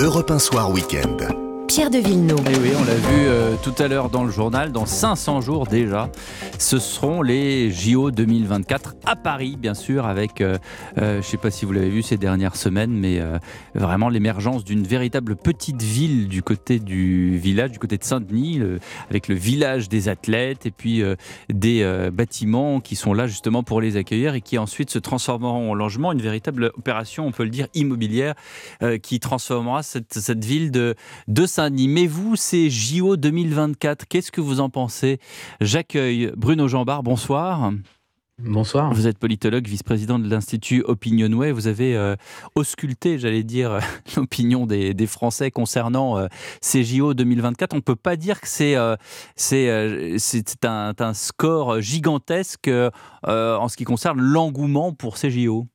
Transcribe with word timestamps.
Europe 0.00 0.30
1 0.30 0.38
Soir 0.38 0.70
Week-end. 0.70 1.47
Pierre 1.68 1.90
de 1.90 1.98
Villeneuve. 1.98 2.40
Et 2.50 2.56
oui, 2.56 2.70
on 2.80 2.84
l'a 2.84 2.94
vu 2.94 3.26
euh, 3.26 3.54
tout 3.62 3.74
à 3.78 3.88
l'heure 3.88 4.08
dans 4.08 4.24
le 4.24 4.30
journal, 4.30 4.72
dans 4.72 4.86
500 4.86 5.42
jours 5.42 5.66
déjà, 5.66 6.10
ce 6.58 6.78
seront 6.78 7.20
les 7.20 7.70
JO 7.70 8.10
2024 8.10 8.94
à 9.04 9.16
Paris, 9.16 9.56
bien 9.58 9.74
sûr, 9.74 10.06
avec, 10.06 10.40
euh, 10.40 10.56
euh, 10.96 11.12
je 11.12 11.16
ne 11.18 11.22
sais 11.22 11.36
pas 11.36 11.50
si 11.50 11.66
vous 11.66 11.72
l'avez 11.72 11.90
vu 11.90 12.00
ces 12.00 12.16
dernières 12.16 12.56
semaines, 12.56 12.92
mais 12.92 13.20
vraiment 13.74 14.08
l'émergence 14.08 14.64
d'une 14.64 14.82
véritable 14.82 15.36
petite 15.36 15.82
ville 15.82 16.28
du 16.28 16.42
côté 16.42 16.78
du 16.78 17.36
village, 17.36 17.72
du 17.72 17.78
côté 17.78 17.98
de 17.98 18.04
Saint-Denis, 18.04 18.60
avec 19.10 19.28
le 19.28 19.34
village 19.34 19.90
des 19.90 20.08
athlètes 20.08 20.64
et 20.64 20.70
puis 20.70 21.02
des 21.50 22.08
bâtiments 22.12 22.80
qui 22.80 22.96
sont 22.96 23.12
là 23.12 23.26
justement 23.26 23.62
pour 23.62 23.80
les 23.80 23.96
accueillir 23.96 24.34
et 24.34 24.40
qui 24.40 24.56
ensuite 24.56 24.90
se 24.90 24.98
transformeront 24.98 25.72
en 25.72 25.74
logement, 25.74 26.12
une 26.12 26.22
véritable 26.22 26.72
opération, 26.76 27.26
on 27.26 27.32
peut 27.32 27.44
le 27.44 27.50
dire, 27.50 27.66
immobilière, 27.74 28.34
qui 29.02 29.20
transformera 29.20 29.82
cette, 29.82 30.44
ville 30.44 30.70
de, 30.70 30.94
de 31.26 31.46
Animez-vous 31.58 32.36
ces 32.36 32.70
JO 32.70 33.16
2024. 33.16 34.06
Qu'est-ce 34.06 34.30
que 34.30 34.40
vous 34.40 34.60
en 34.60 34.70
pensez? 34.70 35.18
J'accueille 35.60 36.30
Bruno 36.36 36.68
Jambard. 36.68 37.02
Bonsoir. 37.02 37.72
Bonsoir. 38.38 38.94
Vous 38.94 39.08
êtes 39.08 39.18
politologue, 39.18 39.66
vice-président 39.66 40.20
de 40.20 40.28
l'Institut 40.28 40.82
Opinionway. 40.84 41.50
Vous 41.50 41.66
avez 41.66 41.96
euh, 41.96 42.14
ausculté, 42.54 43.18
j'allais 43.18 43.42
dire, 43.42 43.80
l'opinion 44.16 44.64
des, 44.64 45.06
Français 45.08 45.50
concernant 45.50 46.18
euh, 46.18 46.28
ces 46.60 46.84
JO 46.84 47.14
2024. 47.14 47.72
On 47.72 47.76
ne 47.76 47.80
peut 47.80 47.96
pas 47.96 48.14
dire 48.14 48.40
que 48.40 48.46
c'est 48.46 48.76
euh, 48.76 48.94
c'est 49.34 50.64
un, 50.64 50.92
un, 50.96 51.14
score 51.14 51.80
gigantesque 51.80 52.70
en 53.24 53.68
ce 53.68 53.76
qui 53.76 53.84
concerne 53.84 54.20
l'engouement 54.20 54.92
pour 54.92 55.16
ces 55.16 55.30
JO. 55.30 55.66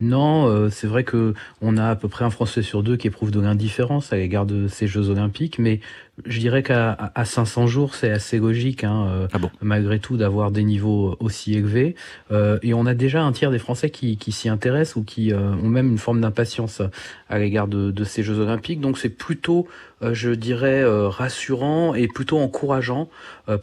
Non, 0.00 0.46
euh, 0.46 0.70
c'est 0.70 0.86
vrai 0.86 1.02
que 1.02 1.34
on 1.60 1.76
a 1.76 1.88
à 1.90 1.96
peu 1.96 2.08
près 2.08 2.24
un 2.24 2.30
Français 2.30 2.62
sur 2.62 2.84
deux 2.84 2.96
qui 2.96 3.08
éprouve 3.08 3.32
de 3.32 3.40
l'indifférence 3.40 4.12
à 4.12 4.16
l'égard 4.16 4.46
de 4.46 4.68
ces 4.68 4.86
Jeux 4.86 5.08
Olympiques, 5.10 5.58
mais 5.58 5.80
je 6.26 6.40
dirais 6.40 6.62
qu'à 6.62 7.12
à 7.14 7.24
500 7.24 7.66
jours, 7.66 7.94
c'est 7.94 8.10
assez 8.10 8.38
logique, 8.38 8.84
hein, 8.84 9.06
euh, 9.08 9.28
ah 9.32 9.38
malgré 9.60 9.98
tout, 9.98 10.16
d'avoir 10.16 10.50
des 10.50 10.64
niveaux 10.64 11.16
aussi 11.20 11.54
élevés. 11.54 11.94
Euh, 12.32 12.58
et 12.62 12.74
on 12.74 12.86
a 12.86 12.94
déjà 12.94 13.22
un 13.22 13.32
tiers 13.32 13.50
des 13.50 13.58
Français 13.58 13.90
qui, 13.90 14.16
qui 14.16 14.32
s'y 14.32 14.48
intéressent 14.48 14.96
ou 14.96 15.04
qui 15.04 15.32
euh, 15.32 15.38
ont 15.38 15.68
même 15.68 15.88
une 15.88 15.98
forme 15.98 16.20
d'impatience 16.20 16.82
à 17.28 17.38
l'égard 17.38 17.68
de, 17.68 17.90
de, 17.90 18.04
ces 18.04 18.22
Jeux 18.22 18.38
Olympiques. 18.38 18.80
Donc 18.80 18.98
c'est 18.98 19.10
plutôt, 19.10 19.68
je 20.00 20.30
dirais, 20.30 20.82
rassurant 21.08 21.94
et 21.94 22.08
plutôt 22.08 22.38
encourageant, 22.38 23.10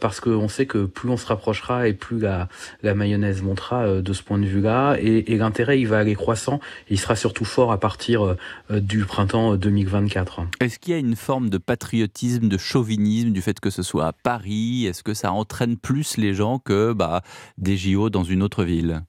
parce 0.00 0.20
qu'on 0.20 0.48
sait 0.48 0.66
que 0.66 0.84
plus 0.84 1.08
on 1.08 1.16
se 1.16 1.26
rapprochera 1.26 1.88
et 1.88 1.92
plus 1.92 2.20
la, 2.20 2.48
la 2.82 2.94
mayonnaise 2.94 3.42
montera 3.42 4.00
de 4.00 4.12
ce 4.12 4.22
point 4.22 4.38
de 4.38 4.46
vue-là, 4.46 4.96
et, 5.00 5.32
et 5.32 5.36
l'intérêt 5.36 5.80
il 5.80 5.88
va 5.88 5.98
aller 5.98 6.14
croissant. 6.14 6.60
Et 6.88 6.94
il 6.94 6.98
sera 6.98 7.16
surtout 7.16 7.44
fort 7.44 7.72
à 7.72 7.80
partir 7.80 8.36
du 8.70 9.04
printemps 9.04 9.56
2024. 9.56 10.42
Est-ce 10.60 10.78
qu'il 10.78 10.92
y 10.92 10.96
a 10.96 11.00
une 11.00 11.16
forme 11.16 11.50
de 11.50 11.58
patriotisme 11.58 12.45
de 12.48 12.58
chauvinisme 12.58 13.30
du 13.30 13.42
fait 13.42 13.60
que 13.60 13.70
ce 13.70 13.82
soit 13.82 14.06
à 14.06 14.12
Paris 14.12 14.86
Est-ce 14.86 15.02
que 15.02 15.14
ça 15.14 15.32
entraîne 15.32 15.76
plus 15.76 16.16
les 16.16 16.34
gens 16.34 16.58
que 16.58 16.92
bah, 16.92 17.22
des 17.58 17.76
JO 17.76 18.10
dans 18.10 18.24
une 18.24 18.42
autre 18.42 18.64
ville? 18.64 19.02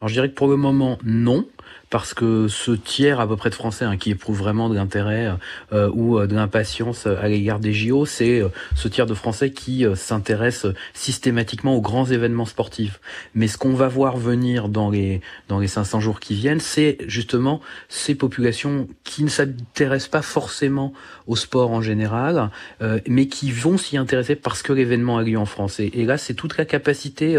Alors 0.00 0.08
je 0.08 0.14
dirais 0.14 0.28
que 0.28 0.34
pour 0.34 0.48
le 0.48 0.56
moment, 0.56 0.98
non 1.04 1.46
parce 1.94 2.12
que 2.12 2.48
ce 2.48 2.72
tiers 2.72 3.20
à 3.20 3.28
peu 3.28 3.36
près 3.36 3.50
de 3.50 3.54
Français 3.54 3.84
hein, 3.84 3.96
qui 3.96 4.10
éprouve 4.10 4.36
vraiment 4.36 4.68
de 4.68 4.74
l'intérêt 4.74 5.32
euh, 5.72 5.88
ou 5.94 6.18
euh, 6.18 6.26
de 6.26 6.34
l'impatience 6.34 7.06
à 7.06 7.28
l'égard 7.28 7.60
des 7.60 7.72
JO, 7.72 8.04
c'est 8.04 8.40
euh, 8.40 8.48
ce 8.74 8.88
tiers 8.88 9.06
de 9.06 9.14
Français 9.14 9.52
qui 9.52 9.86
s'intéresse 9.94 10.66
systématiquement 10.92 11.76
aux 11.76 11.80
grands 11.80 12.06
événements 12.06 12.46
sportifs. 12.46 13.00
Mais 13.36 13.46
ce 13.46 13.58
qu'on 13.58 13.74
va 13.74 13.86
voir 13.86 14.16
venir 14.16 14.68
dans 14.68 14.90
les 14.90 15.20
dans 15.46 15.60
les 15.60 15.68
500 15.68 16.00
jours 16.00 16.18
qui 16.18 16.34
viennent, 16.34 16.58
c'est 16.58 16.98
justement 17.06 17.60
ces 17.88 18.16
populations 18.16 18.88
qui 19.04 19.22
ne 19.22 19.28
s'intéressent 19.28 20.10
pas 20.10 20.22
forcément 20.22 20.92
au 21.28 21.36
sport 21.36 21.70
en 21.70 21.80
général, 21.80 22.50
mais 23.06 23.28
qui 23.28 23.50
vont 23.50 23.78
s'y 23.78 23.96
intéresser 23.96 24.34
parce 24.34 24.62
que 24.62 24.72
l'événement 24.72 25.18
a 25.18 25.22
lieu 25.22 25.38
en 25.38 25.46
France. 25.46 25.80
Et, 25.80 25.90
et 25.94 26.04
là, 26.04 26.18
c'est 26.18 26.34
toute 26.34 26.58
la 26.58 26.64
capacité 26.64 27.36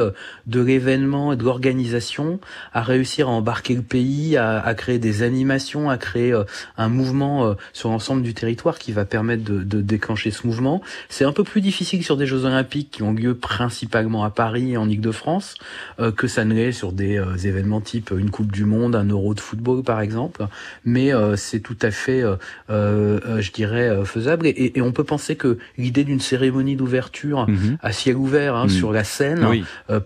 de 0.48 0.62
l'événement 0.62 1.34
et 1.34 1.36
de 1.36 1.44
l'organisation 1.44 2.40
à 2.74 2.82
réussir 2.82 3.28
à 3.28 3.32
embarquer 3.32 3.76
le 3.76 3.84
pays, 3.84 4.38
à 4.38 4.45
à, 4.46 4.74
créer 4.74 5.00
des 5.00 5.24
animations, 5.24 5.90
à 5.90 5.98
créer 5.98 6.34
euh, 6.34 6.44
un 6.78 6.90
mouvement 6.90 7.46
euh, 7.46 7.54
sur 7.74 7.90
l'ensemble 7.90 8.22
du 8.22 8.34
territoire 8.34 8.78
qui 8.78 8.92
va 8.92 9.06
permettre 9.06 9.44
de, 9.44 9.64
de 9.64 9.82
déclencher 9.82 10.32
ce 10.32 10.46
mouvement. 10.46 10.82
C'est 11.10 11.26
un 11.26 11.32
peu 11.32 11.44
plus 11.44 11.62
difficile 11.62 12.04
sur 12.04 12.18
des 12.18 12.26
Jeux 12.26 12.46
Olympiques 12.46 12.92
qui 12.92 13.04
ont 13.04 13.14
lieu 13.14 13.36
principalement 13.36 14.24
à 14.24 14.30
Paris 14.30 14.74
et 14.74 14.78
en 14.78 14.90
Ile-de-France 14.90 15.56
euh, 16.00 16.12
que 16.12 16.28
ça 16.28 16.46
ne 16.46 16.54
l'est 16.54 16.72
sur 16.72 16.92
des 16.92 17.20
événements 17.46 17.82
type 17.82 18.12
une 18.16 18.30
Coupe 18.30 18.52
du 18.52 18.66
Monde, 18.66 18.96
un 18.96 19.06
Euro 19.06 19.34
de 19.34 19.40
football 19.40 19.84
par 19.84 20.02
exemple. 20.02 20.48
Mais 20.84 21.12
c'est 21.36 21.60
tout 21.60 21.78
à 21.82 21.92
fait, 21.92 22.24
je 22.70 23.52
dirais, 23.52 24.06
faisable. 24.06 24.48
Et, 24.48 24.74
et, 24.76 24.82
on 24.82 24.92
peut 24.92 25.04
penser 25.04 25.36
que 25.36 25.58
l'idée 25.78 26.04
d'une 26.04 26.20
cérémonie 26.20 26.76
d'ouverture 26.76 27.48
mhm. 27.48 27.78
à 27.82 27.92
ciel 27.92 28.16
ouvert 28.16 28.56
hein, 28.56 28.64
mhm. 28.66 28.70
sur 28.70 28.92
la 28.92 29.04
scène 29.04 29.48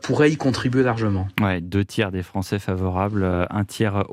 pourrait 0.01 0.31
y 0.31 0.37
contribuer 0.37 0.83
largement. 0.83 1.27
Ouais, 1.41 1.61
deux 1.61 1.85
tiers 1.85 2.11
des 2.11 2.23
Français 2.23 2.59
favorables, 2.59 3.25
un 3.49 3.65
tiers 3.65 4.05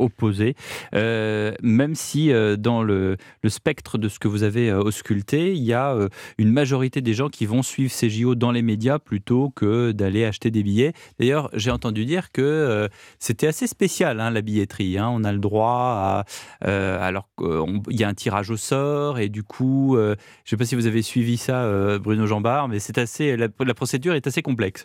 euh, 0.94 1.52
même 1.62 1.94
si 1.94 2.32
euh, 2.32 2.56
dans 2.56 2.82
le, 2.82 3.16
spectre 3.48 3.98
de 3.98 4.08
ce 4.08 4.18
que 4.18 4.28
vous 4.28 4.42
avez 4.42 4.70
euh, 4.70 4.80
ausculté, 4.80 5.54
il 5.54 5.62
y 5.62 5.72
a 5.72 5.96
une 6.38 6.52
majorité 6.52 7.00
des 7.00 7.14
gens 7.14 7.28
qui 7.28 7.46
vont 7.46 7.62
suivre 7.62 7.92
ces 7.92 8.10
JO 8.10 8.34
dans 8.34 8.50
les 8.50 8.62
médias 8.62 8.98
plutôt 8.98 9.50
que 9.50 9.92
d'aller 9.92 10.24
acheter 10.24 10.50
des 10.50 10.62
billets. 10.62 10.92
D'ailleurs, 11.18 11.50
j'ai 11.52 11.70
entendu 11.70 12.04
dire 12.04 12.32
que 12.32 12.88
c'était 13.18 13.46
assez 13.46 13.66
spécial 13.66 14.20
hein, 14.20 14.30
la 14.30 14.42
billetterie. 14.42 14.98
Hein. 14.98 15.08
On 15.12 15.24
a 15.24 15.32
le 15.32 15.38
droit 15.38 16.24
à, 16.60 16.66
alors 17.06 17.28
qu'il 17.38 17.98
y 17.98 18.04
a 18.04 18.08
un 18.08 18.14
tirage 18.14 18.50
au 18.50 18.56
sort 18.56 19.18
et 19.18 19.28
du 19.28 19.42
coup, 19.42 19.96
je 19.96 20.10
ne 20.10 20.16
sais 20.44 20.56
pas 20.56 20.64
si 20.64 20.74
vous 20.74 20.86
avez 20.86 21.02
suivi 21.02 21.36
ça, 21.36 21.98
Bruno 21.98 22.26
Jambard, 22.26 22.68
mais 22.68 22.78
c'est 22.78 22.98
assez, 22.98 23.36
la 23.36 23.74
procédure 23.74 24.14
est 24.14 24.26
assez 24.26 24.42
complexe. 24.42 24.84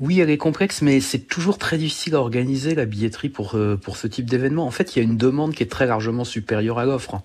Oui, 0.00 0.18
elle 0.18 0.30
est 0.30 0.38
complexe, 0.38 0.80
mais 0.80 0.98
c'est 1.00 1.18
toujours 1.18 1.58
très 1.58 1.76
difficile 1.76 2.14
à 2.14 2.20
organiser 2.20 2.74
la 2.74 2.86
billetterie 2.86 3.28
pour 3.28 3.54
euh, 3.54 3.76
pour 3.76 3.98
ce 3.98 4.06
type 4.06 4.30
d'événement. 4.30 4.66
En 4.66 4.70
fait, 4.70 4.96
il 4.96 4.98
y 4.98 5.02
a 5.02 5.04
une 5.04 5.18
demande 5.18 5.54
qui 5.54 5.62
est 5.62 5.70
très 5.70 5.84
largement 5.84 6.24
supérieure 6.24 6.78
à 6.78 6.86
l'offre, 6.86 7.20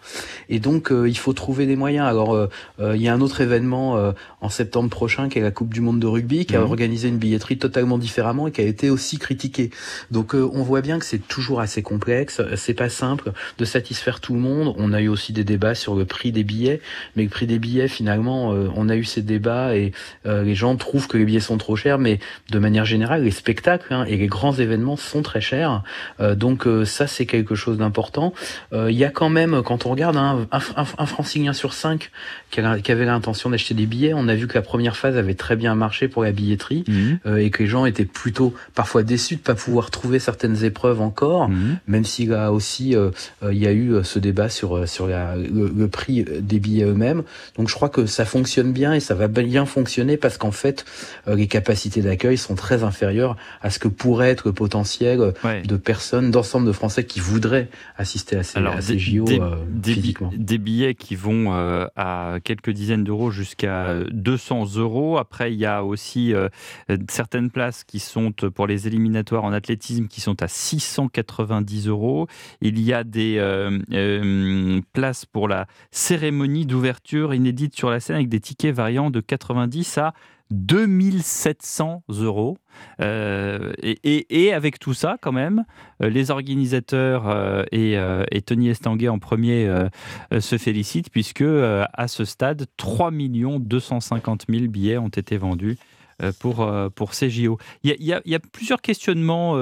et 0.49 0.59
donc 0.59 0.91
euh, 0.91 1.07
il 1.07 1.17
faut 1.17 1.31
trouver 1.31 1.67
des 1.67 1.77
moyens. 1.77 2.05
Alors, 2.05 2.35
euh, 2.35 2.49
il 2.93 3.01
y 3.01 3.07
a 3.07 3.13
un 3.13 3.21
autre 3.21 3.39
événement 3.39 4.13
en 4.41 4.49
septembre 4.49 4.89
prochain 4.89 5.29
qui 5.29 5.39
est 5.39 5.41
la 5.41 5.51
Coupe 5.51 5.73
du 5.73 5.79
Monde 5.79 6.01
de 6.01 6.05
rugby, 6.05 6.45
qui 6.45 6.57
a 6.57 6.59
mhm. 6.59 6.65
organisé 6.65 7.07
une 7.07 7.17
billetterie 7.17 7.57
totalement 7.57 7.97
différemment 7.97 8.47
et 8.47 8.51
qui 8.51 8.59
a 8.59 8.65
été 8.65 8.89
aussi 8.89 9.19
critiquée. 9.19 9.69
Donc, 10.11 10.33
on 10.33 10.61
voit 10.61 10.81
bien 10.81 10.99
que 10.99 11.05
c'est 11.05 11.25
toujours 11.25 11.61
assez 11.61 11.81
complexe. 11.81 12.41
C'est 12.57 12.73
pas 12.73 12.89
simple 12.89 13.31
de 13.57 13.63
satisfaire 13.63 14.19
tout 14.19 14.33
le 14.33 14.41
monde. 14.41 14.75
On 14.77 14.91
a 14.91 14.99
eu 15.01 15.07
aussi 15.07 15.31
des 15.31 15.45
débats 15.45 15.75
sur 15.75 15.95
le 15.95 16.03
prix 16.03 16.33
des 16.33 16.43
billets, 16.43 16.81
mais 17.15 17.23
le 17.23 17.29
prix 17.29 17.47
des 17.47 17.59
billets, 17.59 17.87
finalement, 17.87 18.49
on 18.49 18.89
a 18.89 18.95
eu 18.97 19.05
ces 19.05 19.21
débats 19.21 19.75
et 19.75 19.93
les 20.25 20.55
gens 20.55 20.75
trouvent 20.75 21.07
que 21.07 21.17
les 21.17 21.25
billets 21.25 21.39
sont 21.39 21.57
trop 21.57 21.77
chers, 21.77 21.99
mais 21.99 22.19
de 22.51 22.59
manière 22.65 22.85
générale, 22.85 23.23
les 23.23 23.31
spectacles 23.31 23.93
hein, 23.93 24.05
et 24.07 24.17
les 24.17 24.25
grands 24.25 24.53
événements 24.53 24.97
sont 24.97 25.21
très 25.21 25.39
chers. 25.39 25.83
Euh, 26.19 26.33
donc 26.33 26.65
euh, 26.65 26.83
ça, 26.83 27.05
c'est 27.05 27.27
quelque 27.27 27.53
chose 27.53 27.77
d'important. 27.77 28.33
Euh, 28.73 28.89
il 28.91 28.97
y 28.97 29.05
a 29.05 29.11
quand 29.11 29.29
même, 29.29 29.61
quand 29.63 29.85
on 29.85 29.91
regarde 29.91 30.17
hein, 30.17 30.47
un, 30.51 30.59
un, 30.75 30.85
un, 30.97 31.05
francilien 31.05 31.53
sur 31.53 31.73
cinq 31.73 32.11
qui, 32.49 32.61
avait 32.61 33.05
l'intention 33.05 33.49
d'acheter 33.51 33.75
des 33.75 33.85
billets, 33.85 34.13
on 34.15 34.27
a 34.27 34.33
vu 34.33 34.47
que 34.47 34.55
la 34.55 34.63
première 34.63 34.97
phase 34.97 35.15
avait 35.15 35.35
très 35.35 35.55
bien 35.55 35.75
marché 35.75 36.07
pour 36.07 36.23
la 36.23 36.31
billetterie 36.31 36.85
mmh. 36.87 37.37
et 37.37 37.49
que 37.49 37.63
les 37.63 37.69
gens 37.69 37.85
étaient 37.85 38.05
plutôt 38.05 38.53
parfois 38.73 39.03
déçus 39.03 39.35
de 39.35 39.41
pas 39.41 39.55
pouvoir 39.55 39.91
trouver 39.91 40.19
certaines 40.19 40.63
épreuves 40.63 41.01
encore, 41.01 41.49
mmh. 41.49 41.79
même 41.87 42.05
s'il 42.05 42.29
y 42.29 42.33
a 42.33 42.53
aussi 42.53 42.95
il 43.43 43.57
y 43.57 43.67
a 43.67 43.73
eu 43.73 43.95
ce 44.03 44.19
débat 44.19 44.47
sur 44.47 44.87
sur 44.87 45.07
la, 45.07 45.35
le, 45.35 45.69
le 45.75 45.87
prix 45.89 46.23
des 46.23 46.59
billets 46.59 46.85
eux-mêmes. 46.85 47.23
Donc 47.57 47.67
je 47.67 47.75
crois 47.75 47.89
que 47.89 48.05
ça 48.05 48.23
fonctionne 48.23 48.71
bien 48.71 48.93
et 48.93 49.01
ça 49.01 49.15
va 49.15 49.27
bien 49.27 49.65
fonctionner 49.65 50.15
parce 50.15 50.37
qu'en 50.37 50.51
fait 50.51 50.85
les 51.27 51.47
capacités 51.47 52.01
d'accueil 52.01 52.37
sont 52.37 52.54
très 52.55 52.83
inférieurs 52.83 53.35
à 53.61 53.69
ce 53.69 53.79
que 53.79 53.87
pourrait 53.87 54.29
être 54.29 54.47
le 54.47 54.53
potentiel 54.53 55.33
de 55.43 55.77
personnes, 55.77 56.31
d'ensemble 56.31 56.67
de 56.67 56.71
Français 56.71 57.05
qui 57.05 57.19
voudraient 57.19 57.69
assister 57.97 58.35
à 58.37 58.43
ces, 58.43 58.59
à 58.59 58.81
ces 58.81 58.99
JO 58.99 59.25
des, 59.25 59.39
euh, 59.39 59.55
physiquement. 59.83 60.31
Des 60.35 60.57
billets 60.57 60.95
qui 60.95 61.15
vont 61.15 61.53
euh, 61.53 61.87
à 61.95 62.37
quelques 62.43 62.71
dizaines 62.71 63.03
d'euros 63.03 63.31
jusqu'à 63.31 63.95
200 64.11 64.77
euros. 64.77 65.17
Après, 65.17 65.53
il 65.53 65.59
y 65.59 65.65
a 65.65 65.83
aussi 65.83 66.33
euh, 66.33 66.49
certaines 67.09 67.49
places 67.49 67.83
qui 67.83 67.99
sont 67.99 68.31
pour 68.31 68.67
les 68.67 68.87
éliminatoires 68.87 69.43
en 69.43 69.53
athlétisme 69.53 70.07
qui 70.07 70.21
sont 70.21 70.41
à 70.41 70.47
690 70.47 71.87
euros. 71.87 72.27
Il 72.61 72.79
y 72.79 72.93
a 72.93 73.03
des 73.03 73.35
places 74.93 75.25
pour 75.25 75.47
la 75.47 75.67
cérémonie 75.91 76.65
d'ouverture 76.65 77.33
inédite 77.33 77.75
sur 77.75 77.89
la 77.89 77.99
scène 77.99 78.17
avec 78.17 78.29
des 78.29 78.39
tickets 78.39 78.73
variant 78.73 79.09
de 79.09 79.19
90 79.19 79.97
à 79.97 80.13
2700 80.51 82.03
euros. 82.09 82.57
Euh, 83.01 83.73
et, 83.81 84.53
avec 84.53 84.79
tout 84.79 84.93
ça, 84.93 85.17
quand 85.21 85.31
même, 85.31 85.63
euh, 86.03 86.09
les 86.09 86.29
organisateurs 86.29 87.29
euh, 87.29 87.63
et, 87.71 88.41
Tony 88.41 88.69
Estanguet 88.69 89.07
en 89.07 89.17
premier 89.17 89.67
se 90.39 90.57
félicitent 90.57 91.09
puisque 91.09 91.41
à 91.41 92.07
ce 92.07 92.25
stade, 92.25 92.67
3 92.77 93.11
250 93.59 94.45
000 94.49 94.67
billets 94.67 94.97
ont 94.97 95.07
été 95.07 95.37
vendus 95.37 95.77
pour, 96.39 96.69
pour 96.95 97.13
ces 97.13 97.29
JO. 97.29 97.57
Il 97.83 97.95
y 97.99 98.13
a, 98.13 98.39
plusieurs 98.39 98.81
questionnements 98.81 99.55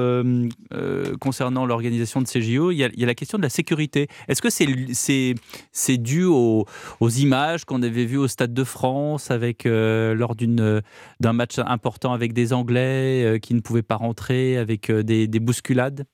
concernant 1.20 1.66
l'organisation 1.66 2.22
de 2.22 2.28
ces 2.28 2.42
JO. 2.42 2.72
Il 2.72 2.78
y, 2.78 2.84
a, 2.84 2.90
la 3.06 3.16
question 3.16 3.38
de 3.38 3.44
la 3.44 3.50
sécurité. 3.50 4.08
Est-ce 4.28 4.42
que 4.42 4.50
c'est 4.50 5.36
c'est 5.72 5.98
dû 5.98 6.24
aux, 6.26 6.66
aux 7.00 7.10
images 7.10 7.66
qu'on 7.66 7.82
avait 7.82 8.06
vues 8.06 8.18
au 8.18 8.28
Stade 8.28 8.54
de 8.54 8.64
France 8.64 9.32
avec, 9.32 9.64
lors 9.66 10.36
d'un 10.36 11.34
match 11.34 11.60
important 11.60 12.14
avec 12.14 12.34
des 12.34 12.54
Anglais 12.54 13.40
qui 13.42 13.54
ne 13.54 13.62
pouvaient 13.62 13.82
pas 13.84 13.96
rentrer, 13.96 14.58
avec 14.58 14.92
des 14.92 15.40
bousculades? 15.40 16.06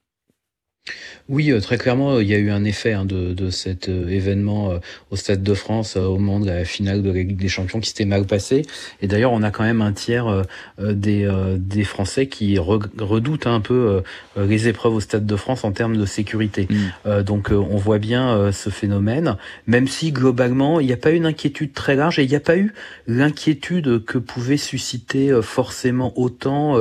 Oui, 1.30 1.52
euh, 1.52 1.62
très 1.62 1.78
clairement, 1.78 2.20
il 2.20 2.28
y 2.28 2.34
a 2.34 2.40
eu 2.40 2.50
un 2.50 2.64
effet 2.64 2.94
hein, 2.94 3.06
de, 3.06 3.34
de, 3.34 3.52
cet 3.52 3.88
euh, 3.88 4.08
événement 4.10 4.72
euh, 4.72 4.78
au 5.12 5.16
Stade 5.16 5.44
de 5.44 5.54
France 5.54 5.96
au 5.96 6.18
moment 6.18 6.40
de 6.40 6.48
la 6.48 6.66
finale 6.66 7.04
de 7.04 7.10
la 7.10 7.20
Ligue 7.20 7.38
des 7.38 7.48
Champions 7.48 7.80
qui 7.80 7.90
s'était 7.90 8.06
mal 8.06 8.26
passé. 8.26 8.64
Et 9.02 9.08
d'ailleurs, 9.08 9.32
on 9.32 9.44
a 9.44 9.52
quand 9.52 9.64
même 9.64 9.82
un 9.82 9.92
tiers 9.92 10.44
des, 10.80 11.30
des 11.58 11.84
Français 11.84 12.28
qui 12.28 12.58
redoutent 12.58 13.48
un 13.48 13.60
peu 13.60 14.02
les 14.38 14.68
épreuves 14.68 14.96
au 14.96 15.00
Stade 15.00 15.26
de 15.26 15.36
France 15.36 15.64
en 15.64 15.72
termes 15.72 15.98
de 15.98 16.06
sécurité. 16.06 16.68
Mm. 17.06 17.24
donc, 17.24 17.50
on 17.52 17.78
voit 17.78 18.00
bien 18.00 18.52
ce 18.52 18.70
phénomène, 18.70 19.38
même 19.68 19.88
si 19.88 20.12
globalement, 20.12 20.80
il 20.80 20.88
n'y 20.88 20.94
a 20.94 20.98
pas 20.98 21.12
eu 21.12 21.16
une 21.16 21.26
inquiétude 21.26 21.74
très 21.74 21.96
large 21.96 22.20
et 22.20 22.24
il 22.24 22.30
n'y 22.30 22.36
a 22.36 22.42
pas 22.42 22.58
eu 22.58 22.74
l'inquiétude 23.08 24.04
que 24.06 24.18
pouvait 24.18 24.58
susciter 24.58 25.38
forcément 25.42 26.14
autant 26.18 26.76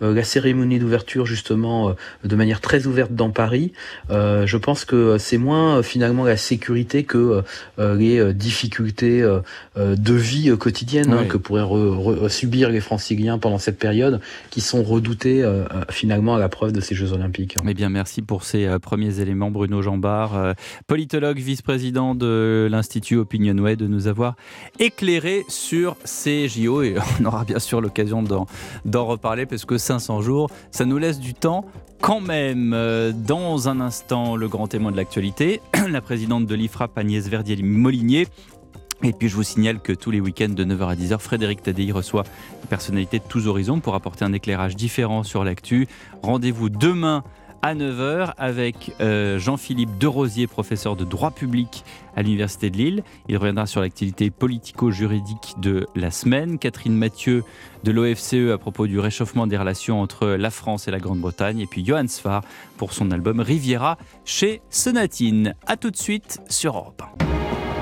la 0.00 0.24
cérémonie 0.24 0.78
d'ouverture 0.78 1.26
justement 1.26 1.94
de 2.24 2.36
manière 2.36 2.60
très 2.60 2.86
ouverte 2.86 3.14
dans 3.14 3.30
Paris 3.30 3.43
euh, 4.10 4.46
je 4.46 4.56
pense 4.56 4.84
que 4.84 5.18
c'est 5.18 5.38
moins 5.38 5.78
euh, 5.78 5.82
finalement 5.82 6.24
la 6.24 6.36
sécurité 6.36 7.04
que 7.04 7.42
euh, 7.78 7.94
les 7.94 8.34
difficultés 8.34 9.22
de 9.76 10.14
vie 10.14 10.56
quotidienne 10.58 11.12
hein, 11.12 11.24
que 11.24 11.36
pourraient 11.36 12.28
subir 12.28 12.70
les 12.70 12.80
franciliens 12.80 13.38
pendant 13.38 13.58
cette 13.58 13.78
période, 13.78 14.20
qui 14.50 14.60
sont 14.60 14.82
redoutés 14.82 15.44
finalement 15.90 16.36
à 16.36 16.38
la 16.38 16.48
preuve 16.48 16.72
de 16.72 16.80
ces 16.80 16.94
Jeux 16.94 17.12
Olympiques. 17.12 17.56
Eh 17.66 17.74
bien, 17.74 17.88
merci 17.88 18.22
pour 18.22 18.44
ces 18.44 18.68
premiers 18.80 19.20
éléments, 19.20 19.50
Bruno 19.50 19.82
Jambard, 19.82 20.54
politologue, 20.86 21.38
vice-président 21.38 22.14
de 22.14 22.68
l'Institut 22.70 23.16
Opinionway, 23.16 23.76
de 23.76 23.86
nous 23.86 24.06
avoir 24.06 24.36
éclairé 24.78 25.44
sur 25.48 25.96
ces 26.04 26.48
JO. 26.48 26.82
Et 26.82 26.96
on 27.20 27.24
aura 27.24 27.44
bien 27.44 27.58
sûr 27.58 27.80
l'occasion 27.80 28.22
d'en 28.22 29.06
reparler 29.06 29.46
parce 29.46 29.64
que 29.64 29.78
500 29.78 30.20
jours, 30.20 30.50
ça 30.70 30.84
nous 30.84 30.98
laisse 30.98 31.20
du 31.20 31.34
temps 31.34 31.64
quand 32.04 32.20
même, 32.20 32.74
dans 33.40 33.68
un 33.68 33.80
instant, 33.80 34.36
le 34.36 34.46
grand 34.46 34.68
témoin 34.68 34.92
de 34.92 34.96
l'actualité, 34.96 35.60
la 35.90 36.00
présidente 36.00 36.46
de 36.46 36.54
l'IFRAP, 36.54 36.96
Agnès 36.96 37.26
Verdier-Molinier. 37.26 38.28
Et 39.02 39.12
puis 39.12 39.28
je 39.28 39.34
vous 39.34 39.42
signale 39.42 39.80
que 39.80 39.92
tous 39.92 40.12
les 40.12 40.20
week-ends 40.20 40.50
de 40.50 40.64
9h 40.64 40.86
à 40.86 40.94
10h, 40.94 41.18
Frédéric 41.18 41.60
Tadei 41.60 41.90
reçoit 41.90 42.22
une 42.62 42.68
personnalité 42.68 43.18
de 43.18 43.24
tous 43.28 43.48
horizons 43.48 43.80
pour 43.80 43.96
apporter 43.96 44.24
un 44.24 44.32
éclairage 44.32 44.76
différent 44.76 45.24
sur 45.24 45.42
l'actu. 45.42 45.88
Rendez-vous 46.22 46.68
demain 46.68 47.24
à 47.60 47.74
9h 47.74 48.34
avec 48.38 48.92
euh, 49.00 49.40
Jean-Philippe 49.40 49.98
Derosier, 49.98 50.46
professeur 50.46 50.94
de 50.94 51.04
droit 51.04 51.32
public 51.32 51.84
à 52.16 52.22
l'Université 52.22 52.70
de 52.70 52.76
Lille. 52.76 53.04
Il 53.28 53.36
reviendra 53.36 53.66
sur 53.66 53.80
l'activité 53.80 54.30
politico-juridique 54.30 55.54
de 55.58 55.86
la 55.94 56.10
semaine. 56.10 56.58
Catherine 56.58 56.96
Mathieu 56.96 57.44
de 57.84 57.92
l'OFCE 57.92 58.52
à 58.52 58.58
propos 58.58 58.86
du 58.86 58.98
réchauffement 58.98 59.46
des 59.46 59.56
relations 59.56 60.00
entre 60.00 60.28
la 60.28 60.50
France 60.50 60.88
et 60.88 60.90
la 60.90 60.98
Grande-Bretagne. 60.98 61.60
Et 61.60 61.66
puis 61.66 61.84
Johan 61.84 62.08
Sfar 62.08 62.42
pour 62.76 62.92
son 62.92 63.10
album 63.10 63.40
Riviera 63.40 63.98
chez 64.24 64.62
Sonatine. 64.70 65.54
A 65.66 65.76
tout 65.76 65.90
de 65.90 65.96
suite 65.96 66.40
sur 66.48 66.76
Europe 66.76 67.02
1. 67.20 67.24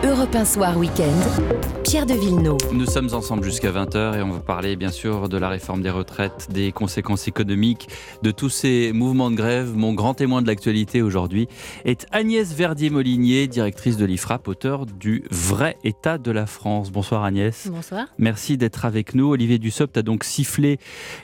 Europe 0.04 0.34
1 0.34 0.44
Soir 0.44 0.76
Week-end, 0.78 1.52
Pierre 1.84 2.06
de 2.06 2.14
Villeneuve. 2.14 2.58
Nous 2.72 2.86
sommes 2.86 3.14
ensemble 3.14 3.44
jusqu'à 3.44 3.70
20h 3.70 4.18
et 4.18 4.22
on 4.22 4.32
va 4.32 4.40
parler 4.40 4.74
bien 4.74 4.90
sûr 4.90 5.28
de 5.28 5.38
la 5.38 5.48
réforme 5.48 5.80
des 5.80 5.90
retraites, 5.90 6.48
des 6.50 6.72
conséquences 6.72 7.28
économiques, 7.28 7.88
de 8.20 8.32
tous 8.32 8.48
ces 8.48 8.92
mouvements 8.92 9.30
de 9.30 9.36
grève. 9.36 9.76
Mon 9.76 9.92
grand 9.92 10.14
témoin 10.14 10.42
de 10.42 10.48
l'actualité 10.48 11.02
aujourd'hui 11.02 11.46
est 11.84 12.06
Agnès 12.10 12.52
Verdier-Molinier, 12.52 13.46
directrice 13.46 13.96
de 13.96 14.04
l'IFRAP, 14.04 14.21
auteur 14.46 14.86
du 14.86 15.24
Vrai 15.30 15.76
État 15.84 16.18
de 16.18 16.30
la 16.30 16.46
France. 16.46 16.90
Bonsoir 16.90 17.24
Agnès. 17.24 17.68
Bonsoir. 17.70 18.06
Merci 18.18 18.56
d'être 18.56 18.84
avec 18.84 19.14
nous. 19.14 19.26
Olivier 19.26 19.58
Dussopt 19.58 19.96
a 19.96 20.02
donc 20.02 20.24
sifflé 20.24 20.78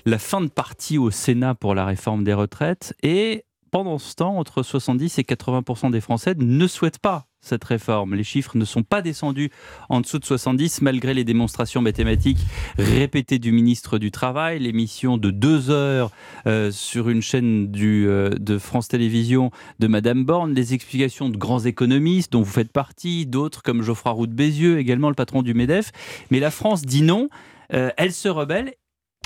la 0.04 0.18
fin 0.18 0.40
de 0.40 0.48
partie 0.48 0.98
au 0.98 1.10
Sénat 1.10 1.54
pour 1.54 1.74
la 1.74 1.84
réforme 1.84 2.24
des 2.24 2.34
retraites 2.34 2.94
et 3.02 3.44
pendant 3.70 3.98
ce 3.98 4.14
temps, 4.14 4.38
entre 4.38 4.62
70 4.62 5.18
et 5.18 5.22
80% 5.22 5.90
des 5.90 6.00
Français 6.00 6.34
ne 6.36 6.66
souhaitent 6.66 6.98
pas 6.98 7.28
cette 7.40 7.64
réforme. 7.64 8.14
Les 8.14 8.24
chiffres 8.24 8.56
ne 8.56 8.64
sont 8.64 8.82
pas 8.82 9.02
descendus 9.02 9.50
en 9.88 10.00
dessous 10.00 10.18
de 10.18 10.24
70 10.24 10.82
malgré 10.82 11.14
les 11.14 11.24
démonstrations 11.24 11.80
mathématiques 11.80 12.40
répétées 12.78 13.38
du 13.38 13.52
ministre 13.52 13.98
du 13.98 14.10
Travail, 14.10 14.58
l'émission 14.58 15.16
de 15.16 15.30
deux 15.30 15.70
heures 15.70 16.10
euh, 16.46 16.70
sur 16.70 17.08
une 17.08 17.22
chaîne 17.22 17.72
euh, 17.76 18.30
de 18.30 18.58
France 18.58 18.88
Télévisions 18.88 19.50
de 19.78 19.86
Madame 19.86 20.24
Borne, 20.24 20.54
les 20.54 20.74
explications 20.74 21.28
de 21.28 21.36
grands 21.36 21.60
économistes 21.60 22.32
dont 22.32 22.42
vous 22.42 22.52
faites 22.52 22.72
partie, 22.72 23.26
d'autres 23.26 23.62
comme 23.62 23.82
Geoffroy 23.82 24.12
Roux 24.12 24.26
de 24.26 24.34
Bézieux, 24.34 24.78
également 24.78 25.08
le 25.08 25.14
patron 25.14 25.42
du 25.42 25.54
MEDEF. 25.54 25.92
Mais 26.30 26.40
la 26.40 26.50
France 26.50 26.82
dit 26.82 27.02
non, 27.02 27.28
euh, 27.72 27.90
elle 27.96 28.12
se 28.12 28.28
rebelle 28.28 28.74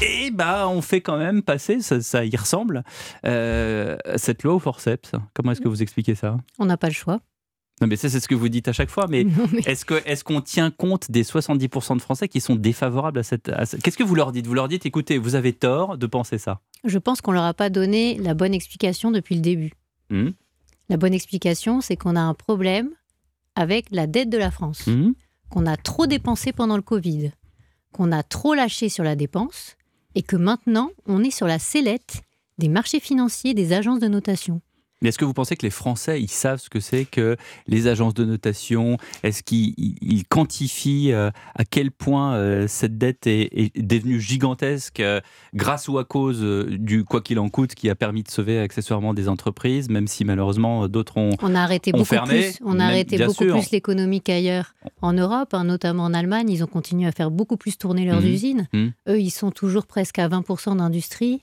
et 0.00 0.30
bah, 0.30 0.68
on 0.68 0.80
fait 0.80 1.00
quand 1.00 1.18
même 1.18 1.42
passer, 1.42 1.80
ça, 1.80 2.24
y 2.24 2.36
ressemble, 2.36 2.82
cette 3.22 4.42
loi 4.42 4.54
au 4.54 4.58
forceps. 4.58 5.12
Comment 5.34 5.52
est-ce 5.52 5.60
que 5.60 5.68
vous 5.68 5.82
expliquez 5.82 6.14
ça? 6.14 6.38
On 6.58 6.64
n'a 6.64 6.76
pas 6.76 6.88
le 6.88 6.94
choix. 6.94 7.20
Non, 7.82 7.88
mais 7.88 7.96
ça, 7.96 8.08
c'est 8.08 8.20
ce 8.20 8.28
que 8.28 8.36
vous 8.36 8.48
dites 8.48 8.68
à 8.68 8.72
chaque 8.72 8.90
fois. 8.90 9.06
Mais, 9.08 9.26
est-ce 9.66 9.84
qu'on 9.84 9.96
est 9.96 10.22
qu'on 10.22 10.40
tient 10.40 10.70
compte 10.70 11.10
des 11.10 11.24
70% 11.24 11.96
de 11.96 12.00
Français 12.00 12.28
qui 12.28 12.40
sont 12.40 12.54
défavorables 12.54 13.18
à 13.18 13.22
cette. 13.24 13.50
Qu'est-ce 13.82 13.96
que 13.96 14.04
vous 14.04 14.14
leur 14.14 14.30
dites? 14.30 14.46
Vous 14.46 14.54
leur 14.54 14.68
dites, 14.68 14.86
écoutez, 14.86 15.18
vous 15.18 15.34
avez 15.34 15.52
tort 15.52 15.98
de 15.98 16.06
penser 16.06 16.38
ça. 16.38 16.60
Je 16.84 16.98
pense 16.98 17.20
qu'on 17.20 17.32
leur 17.32 17.42
a 17.42 17.54
pas 17.54 17.70
donné 17.70 18.18
la 18.18 18.34
bonne 18.34 18.54
explication 18.54 19.10
depuis 19.10 19.34
le 19.34 19.40
début. 19.40 19.72
Hmm. 20.10 20.30
La 20.88 20.96
bonne 20.96 21.12
explication, 21.12 21.80
c'est 21.80 21.96
qu'on 21.96 22.14
a 22.14 22.20
un 22.20 22.34
problème 22.34 22.90
avec 23.56 23.86
la 23.90 24.06
dette 24.06 24.30
de 24.30 24.38
la 24.38 24.52
France, 24.52 24.86
hmm. 24.86 25.12
qu'on 25.48 25.66
a 25.66 25.76
trop 25.76 26.06
dépensé 26.06 26.52
pendant 26.52 26.76
le 26.76 26.82
Covid, 26.82 27.32
qu'on 27.92 28.12
a 28.12 28.22
trop 28.22 28.54
lâché 28.54 28.88
sur 28.90 29.02
la 29.02 29.16
dépense, 29.16 29.76
et 30.14 30.22
que 30.22 30.36
maintenant, 30.36 30.90
on 31.06 31.22
est 31.22 31.30
sur 31.30 31.46
la 31.46 31.58
sellette 31.58 32.22
des 32.58 32.68
marchés 32.68 33.00
financiers, 33.00 33.54
des 33.54 33.72
agences 33.72 34.00
de 34.00 34.08
notation. 34.08 34.60
Mais 35.02 35.08
est-ce 35.08 35.18
que 35.18 35.24
vous 35.24 35.34
pensez 35.34 35.56
que 35.56 35.66
les 35.66 35.70
Français, 35.70 36.22
ils 36.22 36.30
savent 36.30 36.60
ce 36.60 36.70
que 36.70 36.80
c'est 36.80 37.04
que 37.04 37.36
les 37.66 37.88
agences 37.88 38.14
de 38.14 38.24
notation? 38.24 38.96
Est-ce 39.22 39.42
qu'ils 39.42 40.24
quantifient 40.28 41.12
euh, 41.12 41.30
à 41.54 41.64
quel 41.64 41.90
point 41.90 42.34
euh, 42.34 42.66
cette 42.68 42.96
dette 42.96 43.26
est, 43.26 43.76
devenue 43.76 44.20
gigantesque 44.20 45.00
euh, 45.00 45.20
grâce 45.54 45.88
ou 45.88 45.98
à 45.98 46.04
cause 46.04 46.40
du 46.40 47.04
quoi 47.04 47.20
qu'il 47.20 47.38
en 47.38 47.48
coûte 47.48 47.74
qui 47.74 47.90
a 47.90 47.94
permis 47.94 48.22
de 48.22 48.30
sauver 48.30 48.58
accessoirement 48.60 49.12
des 49.12 49.28
entreprises, 49.28 49.90
même 49.90 50.06
si 50.06 50.24
malheureusement 50.24 50.88
d'autres 50.88 51.16
ont 51.18 51.30
On 51.42 51.54
a 51.54 51.60
arrêté 51.60 51.92
beaucoup 51.92 52.04
plus, 52.26 52.58
on 52.64 52.78
a 52.78 52.84
arrêté 52.84 53.18
beaucoup 53.18 53.44
plus 53.44 53.70
l'économie 53.70 54.20
qu'ailleurs. 54.20 54.74
En 55.00 55.12
Europe, 55.12 55.52
hein, 55.52 55.64
notamment 55.64 56.04
en 56.04 56.14
Allemagne, 56.14 56.48
ils 56.48 56.62
ont 56.62 56.68
continué 56.68 57.08
à 57.08 57.12
faire 57.12 57.30
beaucoup 57.30 57.56
plus 57.56 57.76
tourner 57.76 58.04
leurs 58.04 58.22
mmh. 58.22 58.26
usines. 58.26 58.68
Mmh. 58.72 58.86
Eux, 59.08 59.20
ils 59.20 59.30
sont 59.30 59.50
toujours 59.50 59.86
presque 59.86 60.18
à 60.18 60.28
20% 60.28 60.76
d'industrie. 60.76 61.42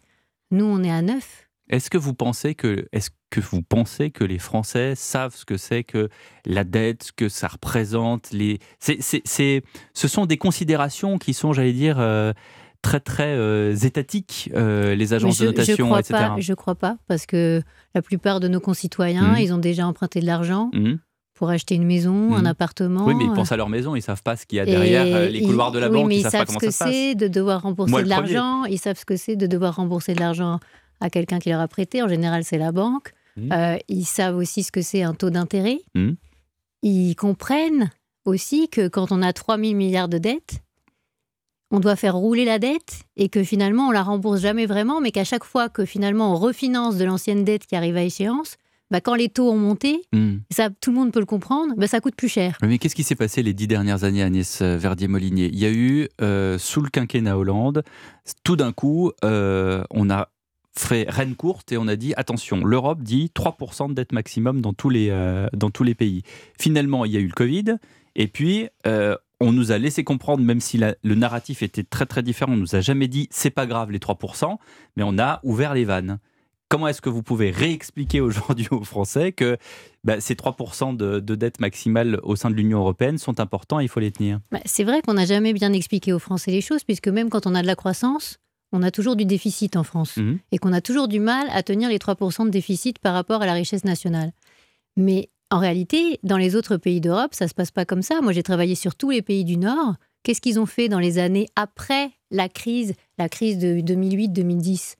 Nous, 0.51 0.65
on 0.65 0.83
est 0.83 0.91
à 0.91 1.01
9. 1.01 1.49
Est-ce 1.69 1.89
que 1.89 1.97
vous 1.97 2.13
pensez 2.13 2.55
que, 2.55 2.87
est-ce 2.91 3.09
que 3.29 3.39
vous 3.39 3.61
pensez 3.61 4.11
que 4.11 4.23
les 4.23 4.39
Français 4.39 4.93
savent 4.95 5.35
ce 5.35 5.45
que 5.45 5.57
c'est 5.57 5.83
que 5.83 6.09
la 6.45 6.63
dette, 6.63 7.03
ce 7.03 7.11
que 7.11 7.29
ça 7.29 7.47
représente 7.47 8.31
les... 8.31 8.59
c'est, 8.79 8.99
ce 9.01 10.07
sont 10.07 10.25
des 10.25 10.37
considérations 10.37 11.17
qui 11.17 11.33
sont, 11.33 11.53
j'allais 11.53 11.73
dire, 11.73 11.99
euh, 11.99 12.33
très 12.81 12.99
très 12.99 13.35
euh, 13.35 13.75
étatiques, 13.75 14.49
euh, 14.55 14.95
les 14.95 15.13
agences 15.13 15.39
de 15.39 15.47
notation, 15.47 15.93
je 15.93 15.99
etc. 15.99 16.13
Pas, 16.13 16.35
je 16.39 16.53
crois 16.53 16.75
pas, 16.75 16.97
parce 17.07 17.25
que 17.25 17.61
la 17.93 18.01
plupart 18.01 18.39
de 18.39 18.47
nos 18.47 18.59
concitoyens, 18.59 19.33
mmh. 19.33 19.39
ils 19.39 19.53
ont 19.53 19.57
déjà 19.57 19.85
emprunté 19.85 20.19
de 20.19 20.25
l'argent. 20.25 20.69
Mmh. 20.73 20.95
Pour 21.35 21.49
acheter 21.51 21.75
une 21.75 21.85
maison, 21.85 22.35
un 22.35 22.41
mmh. 22.41 22.47
appartement. 22.47 23.05
Oui, 23.05 23.15
mais 23.15 23.23
ils 23.23 23.31
pensent 23.31 23.53
à 23.53 23.55
leur 23.55 23.69
maison, 23.69 23.95
ils 23.95 24.01
savent 24.01 24.21
pas 24.21 24.35
ce 24.35 24.45
qu'il 24.45 24.57
y 24.57 24.59
a 24.59 24.65
derrière 24.65 25.29
les 25.29 25.41
couloirs 25.41 25.71
de 25.71 25.79
la 25.79 25.87
banque. 25.87 26.09
Mais 26.09 26.17
ils, 26.17 26.23
savent, 26.23 26.45
pas 26.45 26.51
ce 26.51 26.57
que 26.57 26.69
c'est 26.69 27.15
de 27.15 27.29
devoir 27.29 27.61
rembourser 27.61 28.03
de 28.03 28.09
l'argent. 28.09 28.65
Ils 28.65 28.77
savent 28.77 28.97
ce 28.97 29.05
que 29.05 29.15
c'est 29.15 29.37
de 29.37 29.47
devoir 29.47 29.77
rembourser 29.77 30.13
de 30.15 30.19
l'argent 30.19 30.59
à 30.99 31.09
quelqu'un 31.09 31.39
qui 31.39 31.49
leur 31.49 31.61
a 31.61 31.67
prêté. 31.69 32.03
En 32.03 32.09
général, 32.09 32.43
c'est 32.43 32.57
la 32.57 32.73
banque. 32.73 33.13
Mmh. 33.39 33.51
Euh, 33.51 33.77
ils 33.87 34.05
savent 34.05 34.37
aussi 34.37 34.63
ce 34.63 34.71
que 34.71 34.81
c'est 34.81 35.03
un 35.03 35.13
taux 35.13 35.29
d'intérêt. 35.29 35.79
Mmh. 35.95 36.11
Ils 36.83 37.15
comprennent 37.15 37.91
aussi 38.25 38.69
que 38.69 38.87
quand 38.87 39.11
on 39.11 39.21
a 39.21 39.33
3 39.33 39.57
000 39.57 39.73
milliards 39.73 40.09
de 40.09 40.17
dettes, 40.17 40.61
on 41.71 41.79
doit 41.79 41.95
faire 41.95 42.15
rouler 42.15 42.45
la 42.45 42.59
dette 42.59 43.03
et 43.15 43.29
que 43.29 43.43
finalement 43.43 43.89
on 43.89 43.91
la 43.91 44.03
rembourse 44.03 44.41
jamais 44.41 44.65
vraiment, 44.65 45.01
mais 45.01 45.11
qu'à 45.11 45.23
chaque 45.23 45.43
fois 45.43 45.69
que 45.69 45.85
finalement 45.85 46.33
on 46.33 46.35
refinance 46.35 46.97
de 46.97 47.05
l'ancienne 47.05 47.43
dette 47.43 47.67
qui 47.67 47.75
arrive 47.75 47.97
à 47.97 48.03
échéance, 48.03 48.57
bah, 48.91 49.01
quand 49.01 49.13
les 49.13 49.29
taux 49.29 49.51
ont 49.51 49.57
monté, 49.57 50.01
mmh. 50.13 50.37
ça, 50.49 50.69
tout 50.69 50.91
le 50.91 50.97
monde 50.97 51.11
peut 51.11 51.19
le 51.19 51.25
comprendre, 51.25 51.75
bah, 51.77 51.87
ça 51.87 51.99
coûte 51.99 52.15
plus 52.15 52.27
cher. 52.27 52.57
Mais 52.63 52.79
qu'est-ce 52.79 52.95
qui 52.95 53.03
s'est 53.03 53.15
passé 53.15 53.43
les 53.43 53.53
dix 53.53 53.67
dernières 53.67 54.03
années, 54.03 54.23
Agnès 54.23 54.61
Verdier-Molinier? 54.61 55.49
Il 55.53 55.59
y 55.59 55.65
a 55.65 55.71
eu, 55.71 56.09
euh, 56.21 56.57
sous 56.57 56.81
le 56.81 56.89
quinquennat 56.89 57.37
Hollande, 57.37 57.83
tout 58.43 58.55
d'un 58.55 58.71
coup, 58.71 59.11
euh, 59.23 59.83
on 59.91 60.09
a 60.09 60.29
fait 60.79 61.09
reine 61.09 61.35
courte 61.35 61.71
et 61.71 61.77
on 61.77 61.87
a 61.87 61.95
dit 61.95 62.13
attention, 62.17 62.63
l'Europe 62.63 63.01
dit 63.01 63.31
3% 63.33 63.89
de 63.89 63.93
dette 63.93 64.11
maximum 64.11 64.61
dans 64.61 64.73
tous, 64.73 64.89
les, 64.89 65.09
euh, 65.09 65.47
dans 65.53 65.69
tous 65.69 65.83
les 65.83 65.95
pays. 65.95 66.23
Finalement, 66.59 67.05
il 67.05 67.11
y 67.11 67.17
a 67.17 67.19
eu 67.19 67.27
le 67.27 67.33
Covid 67.33 67.77
et 68.15 68.27
puis 68.27 68.67
euh, 68.87 69.15
on 69.39 69.51
nous 69.51 69.71
a 69.71 69.77
laissé 69.77 70.03
comprendre, 70.03 70.43
même 70.43 70.59
si 70.59 70.77
le 70.77 71.15
narratif 71.15 71.63
était 71.63 71.83
très 71.83 72.05
très 72.05 72.23
différent, 72.23 72.53
on 72.53 72.57
nous 72.57 72.75
a 72.75 72.81
jamais 72.81 73.07
dit 73.07 73.27
c'est 73.31 73.49
pas 73.49 73.65
grave 73.65 73.91
les 73.91 73.99
3%, 73.99 74.57
mais 74.95 75.03
on 75.03 75.17
a 75.17 75.39
ouvert 75.43 75.73
les 75.73 75.85
vannes. 75.85 76.19
Comment 76.69 76.87
est-ce 76.87 77.01
que 77.01 77.09
vous 77.09 77.23
pouvez 77.23 77.49
réexpliquer 77.49 78.21
aujourd'hui 78.21 78.67
aux 78.69 78.83
Français 78.83 79.31
que 79.31 79.57
bah, 80.03 80.21
ces 80.21 80.35
3% 80.35 80.95
de, 80.95 81.19
dette 81.19 81.59
maximale 81.59 82.19
au 82.21 82.35
sein 82.35 82.51
de 82.51 82.55
l'Union 82.55 82.79
européenne 82.79 83.17
sont 83.17 83.39
importants 83.39 83.79
et 83.79 83.85
il 83.85 83.89
faut 83.89 83.99
les 83.99 84.11
tenir? 84.11 84.39
Bah, 84.51 84.59
C'est 84.65 84.83
vrai 84.83 85.01
qu'on 85.01 85.15
n'a 85.15 85.25
jamais 85.25 85.53
bien 85.53 85.73
expliqué 85.73 86.13
aux 86.13 86.19
Français 86.19 86.51
les 86.51 86.61
choses, 86.61 86.83
puisque 86.83 87.07
même 87.07 87.29
quand 87.29 87.47
on 87.47 87.55
a 87.55 87.63
de 87.63 87.67
la 87.67 87.75
croissance, 87.75 88.37
on 88.71 88.83
a 88.83 88.91
toujours 88.91 89.15
du 89.15 89.25
déficit 89.25 89.75
en 89.75 89.83
France 89.83 90.17
mmh. 90.17 90.35
et 90.51 90.57
qu'on 90.57 90.73
a 90.73 90.81
toujours 90.81 91.07
du 91.07 91.19
mal 91.19 91.47
à 91.51 91.63
tenir 91.63 91.89
les 91.89 91.97
3% 91.97 92.45
de 92.45 92.49
déficit 92.49 92.99
par 92.99 93.13
rapport 93.13 93.41
à 93.41 93.45
la 93.45 93.53
richesse 93.53 93.83
nationale. 93.83 94.31
Mais 94.95 95.29
en 95.49 95.59
réalité, 95.59 96.19
dans 96.23 96.37
les 96.37 96.55
autres 96.55 96.77
pays 96.77 97.01
d'Europe, 97.01 97.33
ça 97.33 97.45
ne 97.45 97.49
se 97.49 97.55
passe 97.55 97.71
pas 97.71 97.85
comme 97.85 98.01
ça. 98.01 98.21
Moi, 98.21 98.33
j'ai 98.33 98.43
travaillé 98.43 98.75
sur 98.75 98.95
tous 98.95 99.09
les 99.09 99.21
pays 99.21 99.43
du 99.43 99.57
Nord. 99.57 99.95
Qu'est-ce 100.23 100.41
qu'ils 100.41 100.59
ont 100.59 100.65
fait 100.65 100.89
dans 100.89 100.99
les 100.99 101.17
années 101.17 101.47
après 101.55 102.11
la 102.29 102.49
crise, 102.49 102.93
la 103.17 103.29
crise 103.29 103.57
de 103.57 103.79
2008-2010 103.79 104.95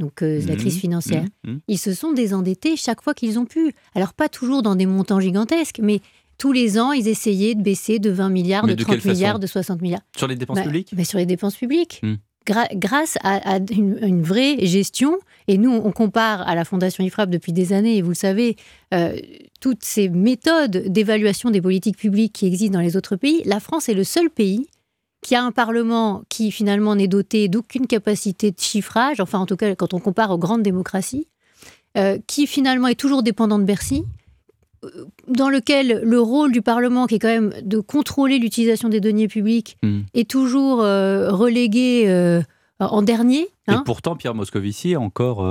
donc 0.00 0.22
euh, 0.22 0.40
la 0.46 0.56
crise 0.56 0.76
mmh, 0.76 0.80
financière? 0.80 1.24
Mmh, 1.44 1.52
mmh. 1.52 1.60
Ils 1.68 1.78
se 1.78 1.94
sont 1.94 2.12
désendettés 2.12 2.76
chaque 2.76 3.00
fois 3.00 3.14
qu'ils 3.14 3.38
ont 3.38 3.44
pu. 3.44 3.72
Alors 3.94 4.12
pas 4.12 4.28
toujours 4.28 4.62
dans 4.62 4.74
des 4.74 4.86
montants 4.86 5.20
gigantesques, 5.20 5.78
mais 5.80 6.00
tous 6.36 6.52
les 6.52 6.78
ans, 6.78 6.92
ils 6.92 7.06
essayaient 7.06 7.54
de 7.54 7.62
baisser 7.62 7.98
de 7.98 8.10
20 8.10 8.28
milliards, 8.28 8.66
de, 8.66 8.74
30 8.74 9.04
milliards, 9.04 9.38
de 9.38 9.46
60 9.46 9.80
milliards. 9.82 10.02
Sur 10.16 10.26
les 10.26 10.34
dépenses 10.34 10.56
bah, 10.56 10.64
publiques? 10.64 10.94
bah, 10.94 11.04
Sur 11.04 11.18
les 11.18 11.26
dépenses 11.26 11.56
publiques. 11.56 12.02
Grâce 12.46 13.16
à, 13.22 13.58
une, 13.70 14.22
vraie 14.22 14.64
gestion, 14.64 15.18
et 15.48 15.58
nous, 15.58 15.72
on 15.72 15.92
compare 15.92 16.46
à 16.46 16.54
la 16.54 16.64
Fondation 16.64 17.04
IFRAP 17.04 17.30
depuis 17.30 17.52
des 17.52 17.72
années, 17.72 17.96
et 17.96 18.02
vous 18.02 18.10
le 18.10 18.14
savez, 18.14 18.56
euh, 18.92 19.16
toutes 19.60 19.84
ces 19.84 20.08
méthodes 20.08 20.88
d'évaluation 20.88 21.50
des 21.50 21.60
politiques 21.60 21.96
publiques 21.96 22.34
qui 22.34 22.46
existent 22.46 22.74
dans 22.74 22.84
les 22.84 22.96
autres 22.96 23.16
pays, 23.16 23.42
la 23.44 23.60
France 23.60 23.88
est 23.88 23.94
le 23.94 24.04
seul 24.04 24.30
pays 24.30 24.68
qui 25.22 25.34
a 25.34 25.42
un 25.42 25.52
Parlement 25.52 26.22
qui 26.28 26.50
finalement 26.50 26.94
n'est 26.94 27.08
doté 27.08 27.48
d'aucune 27.48 27.86
capacité 27.86 28.50
de 28.50 28.60
chiffrage, 28.60 29.20
enfin 29.20 29.38
en 29.38 29.46
tout 29.46 29.56
cas 29.56 29.74
quand 29.74 29.94
on 29.94 29.98
compare 29.98 30.30
aux 30.30 30.38
grandes 30.38 30.62
démocraties, 30.62 31.26
euh, 31.96 32.18
qui 32.26 32.46
finalement 32.46 32.88
est 32.88 32.94
toujours 32.94 33.22
dépendant 33.22 33.58
de 33.58 33.64
Bercy, 33.64 34.04
dans 35.28 35.48
lequel 35.48 36.00
le 36.02 36.20
rôle 36.20 36.52
du 36.52 36.62
Parlement, 36.62 37.06
qui 37.06 37.16
est 37.16 37.18
quand 37.18 37.28
même 37.28 37.52
de 37.62 37.78
contrôler 37.80 38.38
l'utilisation 38.38 38.88
des 38.88 39.00
deniers 39.00 39.28
publics, 39.28 39.76
hmm. 39.82 40.00
est 40.14 40.28
toujours 40.28 40.82
euh, 40.82 41.30
relégué 41.30 42.42
en 42.80 43.02
dernier. 43.02 43.48
Hein. 43.66 43.80
Et 43.80 43.84
pourtant, 43.84 44.16
Pierre 44.16 44.34
Moscovici, 44.34 44.96
encore 44.96 45.46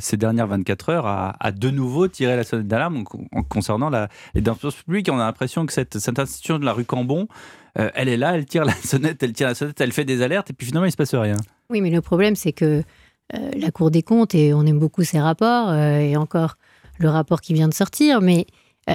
ces 0.00 0.16
dernières 0.16 0.48
24 0.48 0.88
heures, 0.90 1.06
a, 1.06 1.52
de 1.52 1.70
nouveau 1.70 2.08
tiré 2.08 2.36
la 2.36 2.44
sonnette 2.44 2.66
d'alarme 2.66 3.04
concernant 3.48 3.90
la, 3.90 4.08
les 4.34 4.40
dépenses 4.40 4.74
publiques. 4.74 5.08
On 5.10 5.18
a 5.18 5.24
l'impression 5.24 5.64
que 5.66 5.72
cette, 5.72 5.98
cette 5.98 6.18
institution 6.18 6.58
de 6.58 6.64
la 6.64 6.72
rue 6.72 6.84
Cambon 6.84 7.28
euh, 7.78 7.90
elle 7.94 8.08
est 8.08 8.16
là, 8.16 8.34
elle 8.34 8.46
tire 8.46 8.64
la 8.64 8.72
sonnette, 8.84 9.22
elle 9.22 9.32
tire 9.32 9.48
la 9.48 9.54
sonnette, 9.54 9.80
elle 9.80 9.92
fait 9.92 10.04
des 10.04 10.22
alertes, 10.22 10.50
et 10.50 10.52
puis 10.52 10.66
finalement, 10.66 10.86
il 10.86 10.88
ne 10.88 10.92
se 10.92 10.96
passe 10.96 11.14
rien. 11.14 11.36
Oui, 11.70 11.80
mais 11.80 11.90
le 11.90 12.00
problème, 12.00 12.36
c'est 12.36 12.52
que 12.52 12.82
euh, 13.34 13.50
la 13.56 13.70
Cour 13.70 13.90
des 13.90 14.02
comptes, 14.02 14.34
et 14.34 14.54
on 14.54 14.64
aime 14.64 14.78
beaucoup 14.78 15.02
ses 15.02 15.20
rapports, 15.20 15.70
euh, 15.70 15.98
et 15.98 16.16
encore 16.16 16.56
le 16.98 17.08
rapport 17.08 17.40
qui 17.40 17.54
vient 17.54 17.68
de 17.68 17.74
sortir, 17.74 18.20
mais 18.20 18.46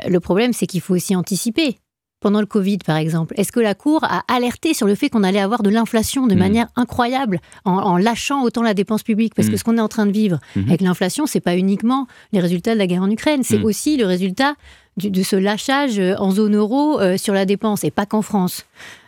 le 0.08 0.20
problème, 0.20 0.54
c'est 0.54 0.68
qu'il 0.68 0.82
faut 0.82 0.96
aussi 0.96 1.16
anticiper. 1.16 1.78
Pendant 2.22 2.42
le 2.42 2.46
Covid, 2.46 2.80
par 2.80 2.98
exemple, 2.98 3.34
est-ce 3.38 3.54
que 3.54 3.62
la 3.62 3.76
Cour 3.76 4.04
a 4.04 4.24
alerté 4.28 4.74
sur 4.74 4.88
le 4.88 4.96
fait 4.96 5.10
qu'on 5.10 5.24
allait 5.24 5.40
avoir 5.40 5.64
de 5.64 5.70
l'inflation 5.70 6.28
de 6.28 6.36
hmm. 6.36 6.40
manière 6.40 6.68
incroyable 6.76 7.40
en, 7.64 7.96
lâchant 7.96 8.44
autant 8.44 8.62
la 8.62 8.74
dépense 8.74 9.04
publique? 9.04 9.34
Parce 9.36 9.48
que 9.48 9.54
hmm. 9.54 9.58
ce 9.58 9.64
qu'on 9.64 9.78
est 9.78 9.82
en 9.82 9.88
train 9.88 10.06
de 10.06 10.12
vivre 10.12 10.40
hmm. 10.58 10.68
avec 10.68 10.82
l'inflation, 10.82 11.26
c'est 11.28 11.40
pas 11.40 11.56
uniquement 11.56 12.08
les 12.34 12.42
résultats 12.42 12.74
de 12.74 12.78
la 12.78 12.88
guerre 12.88 13.04
en 13.04 13.10
Ukraine, 13.10 13.44
c'est 13.44 13.62
aussi 13.62 13.96
le 13.96 14.06
résultat 14.06 14.56
de 14.98 15.24
ce 15.24 15.38
lâchage 15.38 15.98
euh, 15.98 16.16
en 16.18 16.32
zone 16.32 16.58
euro 16.58 17.00
euh, 17.00 17.16
sur 17.16 17.34
la 17.34 17.46
dépense 17.46 17.86
et 17.86 17.92
pas 17.92 18.06
qu'en 18.06 18.22
France. 18.22 18.66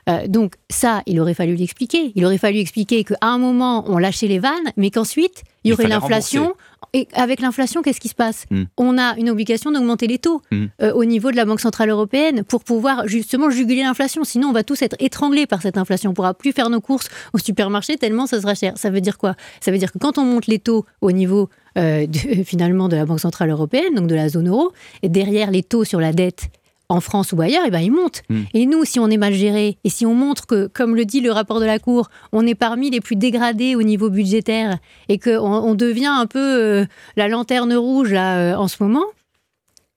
Euh, 0.09 0.27
donc 0.27 0.55
ça, 0.69 1.03
il 1.05 1.19
aurait 1.19 1.33
fallu 1.33 1.55
l'expliquer. 1.55 2.11
Il 2.15 2.25
aurait 2.25 2.37
fallu 2.37 2.59
expliquer 2.59 3.03
qu'à 3.03 3.15
un 3.21 3.37
moment, 3.37 3.85
on 3.87 3.97
lâchait 3.97 4.27
les 4.27 4.39
vannes, 4.39 4.71
mais 4.77 4.89
qu'ensuite, 4.89 5.43
il 5.63 5.71
y 5.71 5.73
aurait 5.73 5.87
l'inflation. 5.87 6.53
Et 6.93 7.07
avec 7.13 7.39
l'inflation, 7.39 7.81
qu'est-ce 7.81 8.01
qui 8.01 8.09
se 8.09 8.15
passe 8.15 8.45
hmm. 8.49 8.63
On 8.75 8.97
a 8.97 9.15
une 9.17 9.29
obligation 9.29 9.71
d'augmenter 9.71 10.07
les 10.07 10.17
taux 10.17 10.41
hmm. 10.51 10.65
au 10.93 11.05
niveau 11.05 11.31
de 11.31 11.37
la 11.37 11.45
Banque 11.45 11.61
Centrale 11.61 11.89
Européenne 11.89 12.43
pour 12.43 12.63
pouvoir 12.63 13.07
justement 13.07 13.49
juguler 13.49 13.83
l'inflation. 13.83 14.23
Sinon, 14.23 14.49
on 14.49 14.53
va 14.53 14.63
tous 14.63 14.81
être 14.81 14.95
étranglés 14.99 15.45
par 15.45 15.61
cette 15.61 15.77
inflation. 15.77 16.09
On 16.09 16.11
ne 16.11 16.15
pourra 16.15 16.33
plus 16.33 16.51
faire 16.51 16.69
nos 16.69 16.81
courses 16.81 17.07
au 17.33 17.37
supermarché 17.37 17.97
tellement 17.97 18.27
ça 18.27 18.41
sera 18.41 18.55
cher. 18.55 18.73
Ça 18.75 18.89
veut 18.89 19.01
dire 19.01 19.17
quoi? 19.17 19.35
Ça 19.61 19.71
veut 19.71 19.77
dire 19.77 19.91
que 19.91 19.99
quand 19.99 20.17
on 20.17 20.25
monte 20.25 20.47
les 20.47 20.59
taux 20.59 20.85
au 21.01 21.11
niveau 21.11 21.49
euh, 21.77 22.05
finalement 22.45 22.89
de 22.89 22.95
la 22.95 23.05
Banque 23.05 23.19
Centrale 23.19 23.49
Européenne, 23.49 23.95
donc 23.95 24.07
de 24.07 24.15
la 24.15 24.29
zone 24.29 24.49
euro, 24.49 24.71
et 25.03 25.09
derrière 25.09 25.51
les 25.51 25.63
taux 25.63 25.83
sur 25.83 25.99
la 25.99 26.13
dette 26.13 26.49
en 26.91 27.01
France 27.01 27.31
ou 27.31 27.41
ailleurs, 27.41 27.63
et 27.63 27.67
eh 27.67 27.71
ben, 27.71 27.79
ils 27.79 27.91
montent. 27.91 28.23
Hmm. 28.29 28.43
Et 28.53 28.65
nous, 28.65 28.85
si 28.85 28.99
on 28.99 29.07
est 29.09 29.17
mal 29.17 29.33
géré, 29.33 29.77
et 29.83 29.89
si 29.89 30.05
on 30.05 30.13
montre 30.13 30.45
que, 30.45 30.67
comme 30.67 30.95
le 30.95 31.05
dit 31.05 31.21
le 31.21 31.31
rapport 31.31 31.59
de 31.59 31.65
la 31.65 31.79
Cour, 31.79 32.09
on 32.31 32.45
est 32.45 32.55
parmi 32.55 32.89
les 32.89 33.01
plus 33.01 33.15
dégradés 33.15 33.75
au 33.75 33.81
niveau 33.81 34.09
budgétaire, 34.09 34.77
et 35.09 35.17
qu'on 35.19 35.39
on 35.39 35.75
devient 35.75 36.13
un 36.13 36.27
peu 36.27 36.39
euh, 36.39 36.85
la 37.15 37.27
lanterne 37.27 37.73
rouge 37.73 38.11
là, 38.11 38.37
euh, 38.37 38.55
en 38.55 38.67
ce 38.67 38.81
moment, 38.83 39.05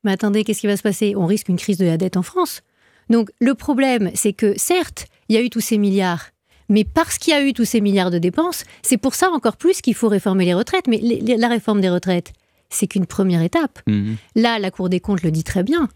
mais 0.05 0.13
attendez, 0.13 0.45
qu'est-ce 0.45 0.61
qui 0.61 0.67
va 0.67 0.77
se 0.77 0.83
passer? 0.83 1.15
On 1.17 1.27
risque 1.27 1.49
une 1.49 1.57
crise 1.57 1.79
de 1.79 1.87
la 1.87 1.97
dette 1.97 2.17
en 2.17 2.23
France. 2.23 2.63
Donc 3.11 3.31
le 3.41 3.55
problème, 3.55 4.11
c'est 4.15 4.33
que 4.33 4.55
certes, 4.57 5.07
il 5.29 5.35
y 5.35 5.39
a 5.39 5.43
eu 5.43 5.51
tous 5.51 5.61
ces 5.61 5.79
milliards, 5.79 6.31
mais 6.69 6.85
parce 6.85 7.19
qu'il 7.19 7.33
y 7.33 7.37
a 7.37 7.43
eu 7.43 7.53
tous 7.53 7.65
ces 7.65 7.81
milliards 7.81 8.11
de 8.11 8.19
dépenses, 8.19 8.65
c'est 8.83 8.97
pour 8.97 9.15
ça 9.15 9.31
encore 9.31 9.57
plus 9.57 9.81
qu'il 9.81 9.95
faut 9.95 10.09
réformer 10.09 10.45
les 10.45 10.55
retraites. 10.55 10.87
Mais 10.87 11.01
la 11.01 11.49
réforme 11.49 11.81
des 11.81 11.91
retraites, 11.91 12.33
c'est 12.71 12.87
qu'une 12.87 13.07
première 13.07 13.43
étape. 13.43 13.81
Mhm. 13.87 14.17
Là, 14.35 14.59
la 14.59 14.71
Cour 14.71 14.89
des 14.89 15.01
comptes 15.01 15.23
le 15.23 15.31
dit 15.31 15.45
très 15.45 15.63
bien. 15.63 15.89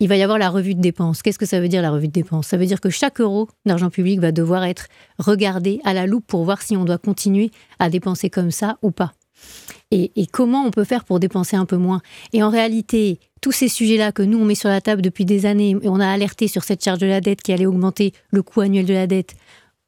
Il 0.00 0.08
va 0.08 0.16
y 0.16 0.22
avoir 0.22 0.38
la 0.38 0.48
revue 0.48 0.76
de 0.76 0.80
dépenses. 0.80 1.22
Qu'est-ce 1.22 1.40
que 1.40 1.46
ça 1.46 1.60
veut 1.60 1.68
dire 1.68 1.82
la 1.82 1.90
revue 1.90 2.06
de 2.06 2.12
dépenses? 2.12 2.46
Ça 2.46 2.56
veut 2.56 2.66
dire 2.66 2.80
que 2.80 2.88
chaque 2.88 3.20
euro 3.20 3.48
d'argent 3.66 3.90
public 3.90 4.20
va 4.20 4.30
devoir 4.30 4.62
être 4.62 4.86
regardé 5.18 5.80
à 5.84 5.92
la 5.92 6.06
loupe 6.06 6.26
pour 6.26 6.44
voir 6.44 6.62
si 6.62 6.76
on 6.76 6.84
doit 6.84 6.98
continuer 6.98 7.50
à 7.80 7.90
dépenser 7.90 8.30
comme 8.30 8.52
ça 8.52 8.78
ou 8.82 8.92
pas. 8.92 9.12
Et, 9.90 10.12
comment 10.30 10.64
on 10.64 10.70
peut 10.70 10.84
faire 10.84 11.04
pour 11.04 11.18
dépenser 11.18 11.56
un 11.56 11.64
peu 11.64 11.78
moins? 11.78 12.00
Et 12.32 12.42
en 12.42 12.50
réalité, 12.50 13.20
tous 13.40 13.52
ces 13.52 13.68
sujets-là 13.68 14.12
que 14.12 14.22
nous, 14.22 14.38
on 14.38 14.44
met 14.44 14.54
sur 14.54 14.68
la 14.68 14.80
table 14.80 15.00
depuis 15.00 15.24
des 15.24 15.46
années, 15.46 15.70
et 15.70 15.88
on 15.88 15.98
a 15.98 16.06
alerté 16.06 16.46
sur 16.46 16.62
cette 16.62 16.84
charge 16.84 16.98
de 16.98 17.06
la 17.06 17.20
dette 17.20 17.42
qui 17.42 17.52
allait 17.52 17.66
augmenter 17.66 18.12
le 18.30 18.42
coût 18.42 18.60
annuel 18.60 18.84
de 18.84 18.92
la 18.92 19.06
dette, 19.06 19.34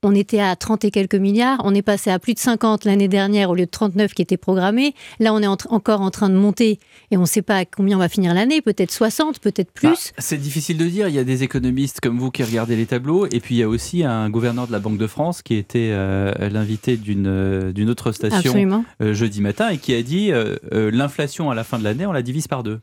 on 0.02 0.14
était 0.14 0.40
à 0.40 0.56
30 0.56 0.84
et 0.86 0.90
quelques 0.90 1.14
milliards, 1.14 1.60
on 1.64 1.74
est 1.74 1.82
passé 1.82 2.10
à 2.10 2.18
plus 2.18 2.34
de 2.34 2.38
50 2.38 2.84
l'année 2.84 3.08
dernière 3.08 3.50
au 3.50 3.54
lieu 3.54 3.66
de 3.66 3.70
39 3.70 4.14
qui 4.14 4.22
était 4.22 4.36
programmé. 4.36 4.94
Là, 5.18 5.34
on 5.34 5.40
est 5.40 5.46
encore 5.46 6.00
en 6.00 6.10
train 6.10 6.30
de 6.30 6.34
monter 6.34 6.78
et 7.10 7.16
on 7.16 7.22
ne 7.22 7.26
sait 7.26 7.42
pas 7.42 7.56
à 7.56 7.64
combien 7.64 7.96
on 7.96 8.00
va 8.00 8.08
finir 8.08 8.32
l'année, 8.32 8.62
peut-être 8.62 8.92
60, 8.92 9.40
peut-être 9.40 9.70
plus. 9.72 9.88
Bah, 9.88 9.94
c'est 10.18 10.38
difficile 10.38 10.78
de 10.78 10.86
dire, 10.86 11.08
il 11.08 11.14
y 11.14 11.18
a 11.18 11.24
des 11.24 11.42
économistes 11.42 12.00
comme 12.00 12.18
vous 12.18 12.30
qui 12.30 12.42
regardez 12.42 12.76
les 12.76 12.86
tableaux 12.86 13.26
et 13.26 13.40
puis 13.40 13.56
il 13.56 13.58
y 13.58 13.62
a 13.62 13.68
aussi 13.68 14.02
un 14.04 14.30
gouverneur 14.30 14.66
de 14.66 14.72
la 14.72 14.78
Banque 14.78 14.98
de 14.98 15.06
France 15.06 15.42
qui 15.42 15.54
était 15.54 15.90
euh, 15.92 16.32
l'invité 16.48 16.96
d'une 16.96 17.26
euh, 17.26 17.72
d'une 17.72 17.90
autre 17.90 18.12
station 18.12 18.84
euh, 19.02 19.14
jeudi 19.14 19.40
matin 19.40 19.68
et 19.68 19.78
qui 19.78 19.94
a 19.94 20.02
dit 20.02 20.32
l'inflation 20.72 21.50
à 21.50 21.54
la 21.54 21.64
fin 21.64 21.78
de 21.78 21.84
l'année, 21.84 22.06
on 22.06 22.12
la 22.12 22.22
divise 22.22 22.48
par 22.48 22.62
deux. 22.62 22.80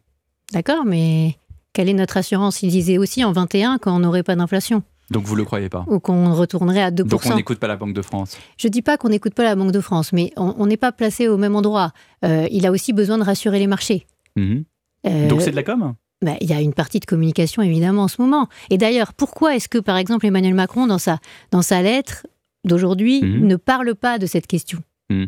D'accord, 0.54 0.86
mais 0.86 1.36
quelle 1.74 1.90
est 1.90 1.94
notre 1.94 2.18
assurance? 2.18 2.62
Il 2.64 2.70
disait 2.70 2.98
aussi 2.98 3.24
en 3.24 3.32
21 3.32 3.78
qu'on 3.80 4.00
n'aurait 4.00 4.24
pas 4.24 4.36
d'inflation. 4.36 4.84
Donc 5.12 5.24
vous 5.26 5.36
ne 5.36 5.40
le 5.40 5.46
croyez 5.46 5.70
pas 5.70 5.86
Ou 5.88 6.00
qu'on 6.00 6.34
retournerait 6.34 6.82
à 6.82 6.92
2%. 6.92 7.04
Donc 7.04 7.22
on 7.26 7.36
n'écoute 7.36 7.60
pas 7.60 7.68
la 7.68 7.78
Banque 7.78 7.94
de 7.94 8.02
France 8.02 8.38
Je 8.58 8.68
ne 8.68 8.72
dis 8.72 8.82
pas 8.82 8.98
qu'on 8.98 9.10
n'écoute 9.10 9.34
pas 9.34 9.44
la 9.44 9.56
Banque 9.56 9.72
de 9.72 9.82
France, 9.82 10.14
mais 10.14 10.32
on 10.36 10.66
n'est 10.66 10.78
pas 10.78 10.92
placé 10.92 11.28
au 11.28 11.38
même 11.38 11.56
endroit. 11.56 11.92
Euh, 12.26 12.48
il 12.52 12.66
a 12.66 12.72
aussi 12.72 12.94
besoin 12.94 13.18
de 13.18 13.24
rassurer 13.24 13.60
les 13.60 13.68
marchés. 13.68 14.06
Mhm. 14.36 14.66
Euh, 15.06 15.28
Donc 15.28 15.42
c'est 15.42 15.52
de 15.52 15.56
la 15.56 15.64
com? 15.64 15.96
bah, 16.22 16.36
il 16.42 16.50
y 16.50 16.54
a 16.54 16.62
une 16.62 16.74
partie 16.74 17.00
de 17.00 17.06
communication 17.06 17.62
évidemment 17.62 18.04
en 18.04 18.08
ce 18.08 18.22
moment. 18.22 18.48
Et 18.70 18.78
d'ailleurs, 18.78 19.14
pourquoi 19.14 19.56
est-ce 19.56 19.70
que 19.70 19.78
par 19.78 19.98
exemple 19.98 20.26
Emmanuel 20.26 20.54
Macron, 20.54 20.88
dans 20.88 20.98
sa, 20.98 21.20
dans 21.52 21.62
sa 21.62 21.82
lettre 21.82 22.26
d'aujourd'hui, 22.66 23.22
mhm. 23.22 23.48
ne 23.48 23.56
parle 23.56 23.96
pas 23.96 24.18
de 24.18 24.26
cette 24.26 24.48
question? 24.48 24.80
Mhm. 25.10 25.28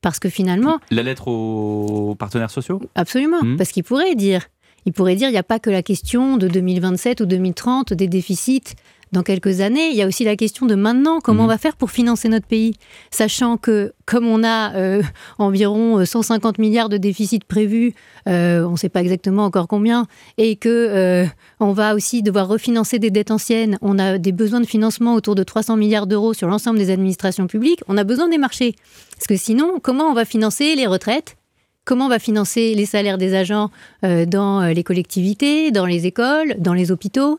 Parce 0.00 0.18
que 0.18 0.28
finalement... 0.28 0.80
La 0.90 1.02
lettre 1.02 1.28
aux 1.28 2.14
partenaires 2.14 2.50
sociaux? 2.50 2.82
Absolument, 2.94 3.40
parce 3.56 3.70
qu'il 3.70 3.84
pourrait 3.84 4.14
dire, 4.14 4.42
il 4.84 4.92
pourrait 4.92 5.16
dire, 5.16 5.28
il 5.28 5.32
n'y 5.32 5.38
a 5.38 5.42
pas 5.42 5.58
que 5.58 5.70
la 5.70 5.82
question 5.82 6.36
de 6.36 6.46
2027 6.46 7.22
ou 7.22 7.26
2030 7.26 7.94
des 7.94 8.06
déficits 8.06 8.74
dans 9.14 9.22
quelques 9.22 9.62
années. 9.62 9.88
Il 9.88 9.96
y 9.96 10.02
a 10.02 10.06
aussi 10.06 10.24
la 10.24 10.36
question 10.36 10.66
de 10.66 10.74
maintenant, 10.74 11.20
comment 11.20 11.44
mhm. 11.44 11.46
on 11.46 11.48
va 11.48 11.58
faire 11.58 11.76
pour 11.76 11.90
financer 11.90 12.28
notre 12.28 12.46
pays, 12.46 12.74
sachant 13.10 13.56
que 13.56 13.94
comme 14.04 14.26
on 14.26 14.44
a 14.44 14.74
euh, 14.74 15.02
environ 15.38 16.04
150 16.04 16.58
euh, 16.58 16.62
milliards 16.62 16.90
de 16.90 16.98
déficit 16.98 17.44
prévus, 17.44 17.94
euh, 18.28 18.64
on 18.64 18.72
ne 18.72 18.76
sait 18.76 18.90
pas 18.90 19.00
exactement 19.00 19.44
encore 19.44 19.66
combien, 19.66 20.06
et 20.36 20.56
que 20.56 21.24
on 21.60 21.72
va 21.72 21.94
aussi 21.94 22.22
devoir 22.22 22.48
refinancer 22.48 22.98
des 22.98 23.10
dettes 23.10 23.30
anciennes. 23.30 23.78
On 23.80 23.98
a 23.98 24.18
des 24.18 24.32
besoins 24.32 24.60
de 24.60 24.66
financement 24.66 25.14
autour 25.14 25.34
de 25.34 25.42
300 25.42 25.76
milliards 25.76 26.06
d'euros 26.06 26.34
sur 26.34 26.48
l'ensemble 26.48 26.78
des 26.78 26.90
administrations 26.90 27.46
publiques. 27.46 27.80
On 27.88 27.96
a 27.96 28.04
besoin 28.04 28.28
des 28.28 28.38
marchés, 28.38 28.74
parce 29.14 29.26
que 29.26 29.36
sinon, 29.36 29.78
comment 29.82 30.04
on 30.04 30.14
va 30.14 30.26
financer 30.26 30.74
les 30.74 30.86
retraites? 30.86 31.36
Comment 31.84 32.06
on 32.06 32.10
va 32.10 32.18
financer 32.18 32.74
les 32.74 32.86
salaires 32.86 33.18
des 33.18 33.34
agents 33.34 33.70
dans 34.02 34.72
les 34.74 34.82
collectivités, 34.82 35.70
dans 35.70 35.84
les 35.84 36.06
écoles, 36.06 36.54
dans 36.58 36.72
les 36.72 36.90
hôpitaux? 36.90 37.38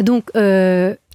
Donc, 0.00 0.30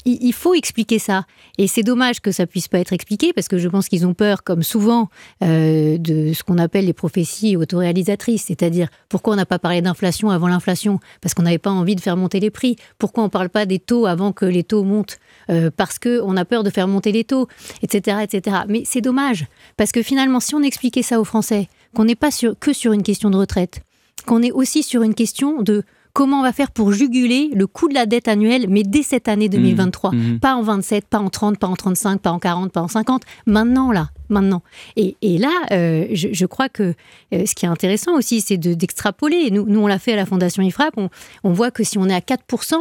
il 0.06 0.34
faut 0.34 0.54
expliquer 0.54 1.00
ça. 1.00 1.26
Et 1.58 1.68
c'est 1.68 1.84
dommage 1.84 2.22
que 2.22 2.32
ça 2.32 2.48
puisse 2.48 2.68
pas 2.68 2.80
être 2.80 2.94
expliqué 2.94 3.34
parce 3.34 3.48
que 3.48 3.58
je 3.58 3.68
pense 3.68 3.88
qu'ils 3.88 4.06
ont 4.06 4.14
peur, 4.14 4.44
comme 4.44 4.64
souvent, 4.64 5.10
euh, 5.44 5.98
de 5.98 6.34
ce 6.34 6.44
qu'on 6.44 6.58
appelle 6.58 6.86
les 6.86 6.94
prophéties 6.94 7.56
autoréalisatrices. 7.56 8.46
C'est-à-dire, 8.46 8.90
pourquoi 9.10 9.34
on 9.34 9.36
n'a 9.38 9.46
pas 9.46 9.60
parlé 9.60 9.82
d'inflation 9.82 10.30
avant 10.30 10.48
l'inflation? 10.48 11.00
Parce 11.22 11.34
qu'on 11.34 11.44
n'avait 11.44 11.58
pas 11.58 11.72
envie 11.72 11.96
de 11.96 12.02
faire 12.02 12.18
monter 12.18 12.40
les 12.40 12.50
prix. 12.50 12.76
Pourquoi 12.98 13.24
on 13.24 13.28
ne 13.28 13.32
parle 13.32 13.50
pas 13.50 13.66
des 13.66 13.80
taux 13.80 14.06
avant 14.06 14.32
que 14.32 14.46
les 14.46 14.64
taux 14.64 14.84
montent? 14.84 15.20
Euh, 15.50 15.70
Parce 15.76 16.00
qu'on 16.00 16.36
a 16.38 16.46
peur 16.46 16.64
de 16.64 16.70
faire 16.70 16.88
monter 16.88 17.12
les 17.12 17.24
taux, 17.24 17.48
etc. 17.84 18.18
etc. 18.24 18.58
Mais 18.68 18.84
c'est 18.86 19.02
dommage. 19.02 19.46
Parce 19.78 19.92
que 19.92 20.02
finalement, 20.02 20.40
si 20.40 20.56
on 20.56 20.64
expliquait 20.64 21.04
ça 21.04 21.20
aux 21.20 21.26
Français, 21.26 21.68
qu'on 21.96 22.06
n'est 22.06 22.16
pas 22.16 22.30
que 22.60 22.74
sur 22.74 22.94
une 22.94 23.04
question 23.04 23.30
de 23.30 23.38
retraite, 23.38 23.82
qu'on 24.26 24.42
est 24.42 24.52
aussi 24.52 24.84
sur 24.84 25.04
une 25.04 25.14
question 25.16 25.62
de 25.62 25.84
comment 26.14 26.40
on 26.40 26.44
va 26.44 26.52
faire 26.52 26.72
pour 26.72 26.92
juguler 26.92 27.50
le 27.54 27.68
coût 27.68 27.88
de 27.88 27.94
la 27.94 28.06
dette 28.06 28.28
annuelle, 28.28 28.66
mais 28.70 28.84
dès 28.84 29.04
cette 29.04 29.28
année 29.28 29.50
2023. 29.50 30.12
Mmh. 30.12 30.16
Mmh. 30.18 30.40
Pas 30.40 30.56
en 30.56 30.62
27, 30.62 31.06
pas 31.06 31.20
en 31.20 31.30
30, 31.30 31.58
pas 31.58 31.68
en 31.68 31.76
35, 31.76 32.22
pas 32.22 32.32
en 32.32 32.40
40, 32.40 32.72
pas 32.72 32.82
en 32.82 32.88
50. 32.88 33.24
Maintenant, 33.46 33.92
là, 33.92 34.10
maintenant. 34.30 34.64
Et, 34.96 35.16
là, 35.22 35.52
euh, 35.72 36.08
je, 36.12 36.46
crois 36.46 36.70
que 36.70 36.94
euh, 37.34 37.46
ce 37.46 37.56
qui 37.56 37.66
est 37.66 37.70
intéressant 37.70 38.16
aussi, 38.16 38.42
c'est 38.42 38.58
d'extrapoler. 38.58 39.52
nous, 39.52 39.66
nous, 39.66 39.80
on 39.80 39.88
l'a 39.88 40.00
fait 40.00 40.14
à 40.14 40.16
la 40.16 40.26
Fondation 40.26 40.64
IFRAP. 40.64 40.96
On, 41.44 41.54
voit 41.54 41.72
que 41.72 41.84
si 41.84 41.98
on 41.98 42.08
est 42.08 42.14
à 42.14 42.20
4% 42.20 42.76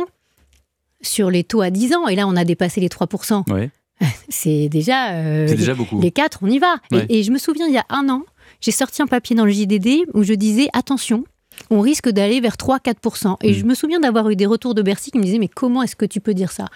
sur 1.03 1.31
les 1.31 1.45
taux 1.45 1.61
à 1.61 1.71
10 1.71 1.95
ans, 1.95 2.09
et 2.09 2.17
là, 2.17 2.27
on 2.27 2.37
a 2.37 2.45
dépassé 2.45 2.81
les 2.81 2.89
3%. 2.89 3.71
C'est 4.31 4.71
déjà, 4.71 5.13
euh, 5.13 5.47
déjà 5.47 5.75
beaucoup. 5.75 6.01
Les 6.01 6.11
4, 6.11 6.39
on 6.43 6.47
y 6.47 6.59
va. 6.59 6.77
Et, 6.93 7.19
et 7.19 7.23
je 7.23 7.31
me 7.31 7.39
souviens, 7.39 7.67
il 7.67 7.75
y 7.75 7.79
a 7.79 7.85
un 7.91 8.09
an, 8.09 8.23
j'ai 8.61 8.71
sorti 8.71 9.03
un 9.03 9.07
papier 9.07 9.37
dans 9.37 9.45
le 9.45 9.53
JDD 9.53 10.07
où 10.15 10.23
je 10.23 10.35
disais 10.35 10.69
attention, 10.73 11.25
on 11.71 11.80
risque 11.80 12.09
d'aller 12.09 12.40
vers 12.40 12.57
3-4%. 12.57 13.37
Et 13.42 13.54
je 13.54 13.64
me 13.64 13.75
souviens 13.75 14.00
d'avoir 14.00 14.30
eu 14.30 14.37
des 14.37 14.47
retours 14.47 14.75
de 14.75 14.83
Bercy 14.83 15.11
qui 15.11 15.19
me 15.19 15.25
disaient 15.25 15.38
mais 15.38 15.49
comment 15.49 15.83
est-ce 15.83 15.97
que 15.97 16.07
tu 16.07 16.21
peux 16.21 16.35
dire 16.35 16.52
ça? 16.52 16.66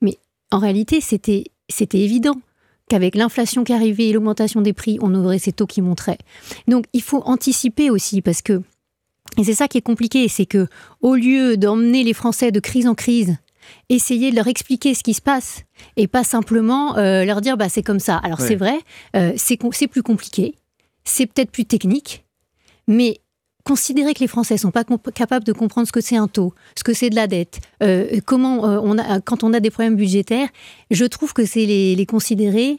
Mais 0.00 0.18
en 0.50 0.58
réalité, 0.58 1.00
c'était 1.00 1.44
évident 1.92 2.40
qu'avec 2.88 3.14
l'inflation 3.14 3.64
qui 3.64 3.72
arrivait 3.72 4.08
et 4.08 4.12
l'augmentation 4.12 4.60
des 4.60 4.72
prix, 4.72 4.98
on 5.00 5.14
aurait 5.14 5.38
ces 5.38 5.52
taux 5.52 5.66
qui 5.66 5.82
montraient. 5.82 6.18
Donc 6.68 6.84
il 6.92 7.02
faut 7.02 7.22
anticiper 7.24 7.90
aussi 7.90 8.22
parce 8.22 8.42
que 8.42 8.62
et 9.38 9.44
c'est 9.44 9.54
ça 9.54 9.68
qui 9.68 9.78
est 9.78 9.82
compliqué, 9.82 10.28
c'est 10.28 10.46
que 10.46 10.68
au 11.00 11.14
lieu 11.14 11.56
d'emmener 11.56 12.04
les 12.04 12.14
Français 12.14 12.52
de 12.52 12.60
crise 12.60 12.86
en 12.86 12.94
crise, 12.94 13.36
essayer 13.88 14.30
de 14.30 14.36
leur 14.36 14.46
expliquer 14.46 14.94
ce 14.94 15.02
qui 15.02 15.14
se 15.14 15.20
passe 15.20 15.64
et 15.96 16.06
pas 16.06 16.24
simplement 16.24 16.96
euh, 16.96 17.24
leur 17.24 17.40
dire 17.40 17.56
bah 17.56 17.68
c'est 17.68 17.82
comme 17.82 17.98
ça. 17.98 18.16
Alors 18.18 18.40
c'est 18.40 18.54
vrai, 18.54 18.78
euh, 19.16 19.32
c'est 19.36 19.56
plus 19.88 20.02
compliqué, 20.02 20.54
c'est 21.04 21.26
peut-être 21.26 21.50
plus 21.50 21.64
technique, 21.64 22.24
mais 22.86 23.18
considérer 23.66 24.14
que 24.14 24.20
les 24.20 24.28
Français 24.28 24.56
sont 24.56 24.70
pas 24.70 24.84
capables 25.12 25.44
de 25.44 25.52
comprendre 25.52 25.88
ce 25.88 25.92
que 25.92 26.00
c'est 26.00 26.16
un 26.16 26.28
taux, 26.28 26.54
ce 26.76 26.84
que 26.84 26.94
c'est 26.94 27.10
de 27.10 27.16
la 27.16 27.26
dette, 27.26 27.58
euh, 27.82 28.20
comment 28.24 28.64
euh, 28.64 29.18
quand 29.24 29.42
on 29.42 29.52
a 29.52 29.58
des 29.58 29.70
problèmes 29.70 29.96
budgétaires, 29.96 30.48
je 30.92 31.04
trouve 31.04 31.32
que 31.32 31.44
c'est 31.44 31.66
les, 31.66 32.06
considérer 32.06 32.78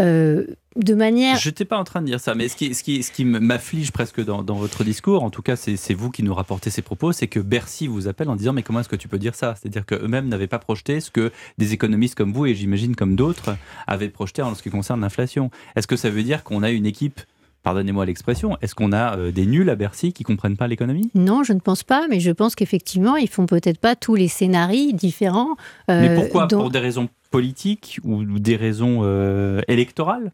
euh, 0.00 0.46
de 0.76 0.94
manière. 0.94 1.36
Je 1.36 1.50
n'étais 1.50 1.66
pas 1.66 1.76
en 1.76 1.84
train 1.84 2.00
de 2.00 2.06
dire 2.06 2.18
ça, 2.18 2.34
mais 2.34 2.48
ce 2.48 2.56
qui 2.56 3.24
m'afflige 3.26 3.92
presque 3.92 4.24
dans, 4.24 4.42
votre 4.42 4.84
discours, 4.84 5.22
en 5.22 5.28
tout 5.28 5.42
cas, 5.42 5.54
c'est 5.56 5.94
vous 5.94 6.10
qui 6.10 6.22
nous 6.22 6.32
rapportez 6.32 6.70
ces 6.70 6.80
propos, 6.80 7.12
c'est 7.12 7.28
que 7.28 7.38
Bercy 7.38 7.86
vous 7.86 8.08
appelle 8.08 8.30
en 8.30 8.36
disant 8.36 8.54
Mais 8.54 8.62
comment 8.62 8.80
est-ce 8.80 8.88
que 8.88 8.96
tu 8.96 9.08
peux 9.08 9.18
dire 9.18 9.34
ça? 9.34 9.54
C'est-à-dire 9.60 9.84
qu'eux-mêmes 9.84 10.28
n'avaient 10.28 10.46
pas 10.46 10.58
projeté 10.58 11.00
ce 11.00 11.10
que 11.10 11.30
des 11.58 11.74
économistes 11.74 12.14
comme 12.14 12.32
vous, 12.32 12.46
et 12.46 12.54
j'imagine 12.54 12.96
comme 12.96 13.16
d'autres, 13.16 13.54
avaient 13.86 14.08
projeté 14.08 14.40
en 14.40 14.54
ce 14.54 14.62
qui 14.62 14.70
concerne 14.70 15.02
l'inflation. 15.02 15.50
Est-ce 15.76 15.86
que 15.86 15.96
ça 15.96 16.08
veut 16.08 16.22
dire 16.22 16.42
qu'on 16.42 16.62
a 16.62 16.70
une 16.70 16.86
équipe 16.86 17.20
pardonnez-moi 17.62 18.06
l'expression, 18.06 18.56
est-ce 18.60 18.74
qu'on 18.74 18.92
a 18.92 19.16
euh, 19.16 19.32
des 19.32 19.46
nuls 19.46 19.68
à 19.70 19.76
Bercy 19.76 20.12
qui 20.12 20.24
comprennent 20.24 20.56
pas 20.56 20.68
l'économie? 20.68 21.10
Non, 21.14 21.42
je 21.44 21.52
ne 21.52 21.60
pense 21.60 21.82
pas, 21.82 22.06
mais 22.08 22.20
je 22.20 22.30
pense 22.30 22.54
qu'effectivement, 22.54 23.16
ils 23.16 23.28
font 23.28 23.46
peut-être 23.46 23.78
pas 23.78 23.96
tous 23.96 24.14
les 24.14 24.28
scénarios 24.28 24.92
différents. 24.92 25.56
Euh, 25.90 26.00
mais 26.00 26.14
pourquoi? 26.14 26.48
Pour 26.48 26.70
des 26.70 26.78
raisons 26.78 27.08
politiques 27.30 28.00
ou 28.04 28.24
des 28.24 28.56
raisons 28.56 29.00
euh, 29.02 29.60
électorales? 29.68 30.32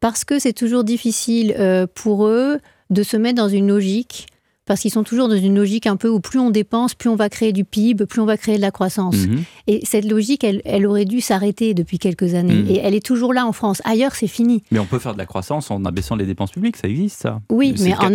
Parce 0.00 0.24
que 0.24 0.38
c'est 0.38 0.52
toujours 0.52 0.84
difficile 0.84 1.54
pour 1.94 2.26
eux 2.26 2.58
de 2.90 3.02
se 3.02 3.16
mettre 3.16 3.36
dans 3.36 3.48
une 3.48 3.68
logique 3.68 4.26
parce 4.68 4.80
qu'ils 4.80 4.92
sont 4.92 5.02
toujours 5.02 5.28
dans 5.28 5.36
une 5.36 5.56
logique 5.56 5.86
un 5.86 5.96
peu 5.96 6.08
où 6.08 6.20
plus 6.20 6.38
on 6.38 6.50
dépense, 6.50 6.94
plus 6.94 7.08
on 7.08 7.16
va 7.16 7.30
créer 7.30 7.54
du 7.54 7.64
PIB, 7.64 8.04
plus 8.04 8.20
on 8.20 8.26
va 8.26 8.36
créer 8.36 8.56
de 8.56 8.60
la 8.60 8.70
croissance. 8.70 9.16
Mhm. 9.16 9.42
Et 9.66 9.80
cette 9.84 10.04
logique, 10.04 10.44
elle, 10.44 10.86
aurait 10.86 11.06
dû 11.06 11.22
s'arrêter 11.22 11.72
depuis 11.72 11.98
quelques 11.98 12.34
années. 12.34 12.62
Mhm. 12.62 12.70
Et 12.70 12.76
elle 12.76 12.94
est 12.94 13.04
toujours 13.04 13.32
là 13.32 13.46
en 13.46 13.52
France. 13.52 13.80
Ailleurs, 13.86 14.14
c'est 14.14 14.26
fini. 14.26 14.62
Mais 14.70 14.78
on 14.78 14.84
peut 14.84 14.98
faire 14.98 15.14
de 15.14 15.18
la 15.18 15.24
croissance 15.24 15.70
en 15.70 15.84
abaissant 15.86 16.16
les 16.16 16.26
dépenses 16.26 16.50
publiques, 16.50 16.76
ça 16.76 16.86
existe, 16.86 17.22
ça 17.22 17.40
Oui, 17.50 17.74
mais 17.80 17.94
en, 17.94 18.14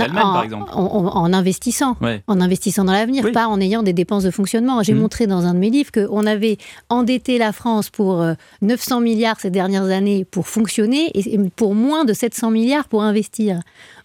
en, 0.71 1.33
investissant. 1.33 1.97
En 2.27 2.39
investissant 2.39 2.85
dans 2.85 2.93
l'avenir, 2.93 3.31
pas 3.31 3.47
en 3.47 3.59
ayant 3.59 3.81
des 3.81 3.93
dépenses 3.93 4.23
de 4.23 4.31
fonctionnement. 4.31 4.83
J'ai 4.83 4.93
mhm. 4.93 5.01
montré 5.01 5.25
dans 5.25 5.45
un 5.45 5.55
de 5.55 5.59
mes 5.59 5.71
livres 5.71 5.91
qu'on 5.91 6.27
avait 6.27 6.57
endetté 6.89 7.39
la 7.39 7.51
France 7.51 7.89
pour 7.89 8.23
900 8.61 8.99
euh, 8.99 9.03
milliards 9.03 9.39
ces 9.39 9.49
dernières 9.49 9.85
années 9.85 10.23
pour 10.23 10.47
fonctionner 10.47 11.09
et 11.15 11.39
pour 11.55 11.73
moins 11.73 12.05
de 12.05 12.13
700 12.13 12.51
milliards 12.51 12.87
pour 12.87 13.01
investir 13.01 13.59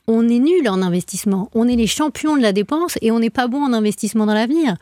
on 0.08 0.26
est 0.26 0.38
nul 0.38 0.68
en 0.68 0.80
investissement. 0.80 1.50
On 1.54 1.68
est 1.68 1.76
les 1.76 1.86
champions 1.86 2.36
de 2.36 2.42
la 2.42 2.52
dépense 2.52 2.98
et 3.02 3.12
on 3.12 3.20
n'est 3.20 3.30
pas 3.30 3.46
bon 3.46 3.62
en 3.62 3.74
investissement 3.74 4.24
dans 4.24 4.32
l'avenir. 4.32 4.76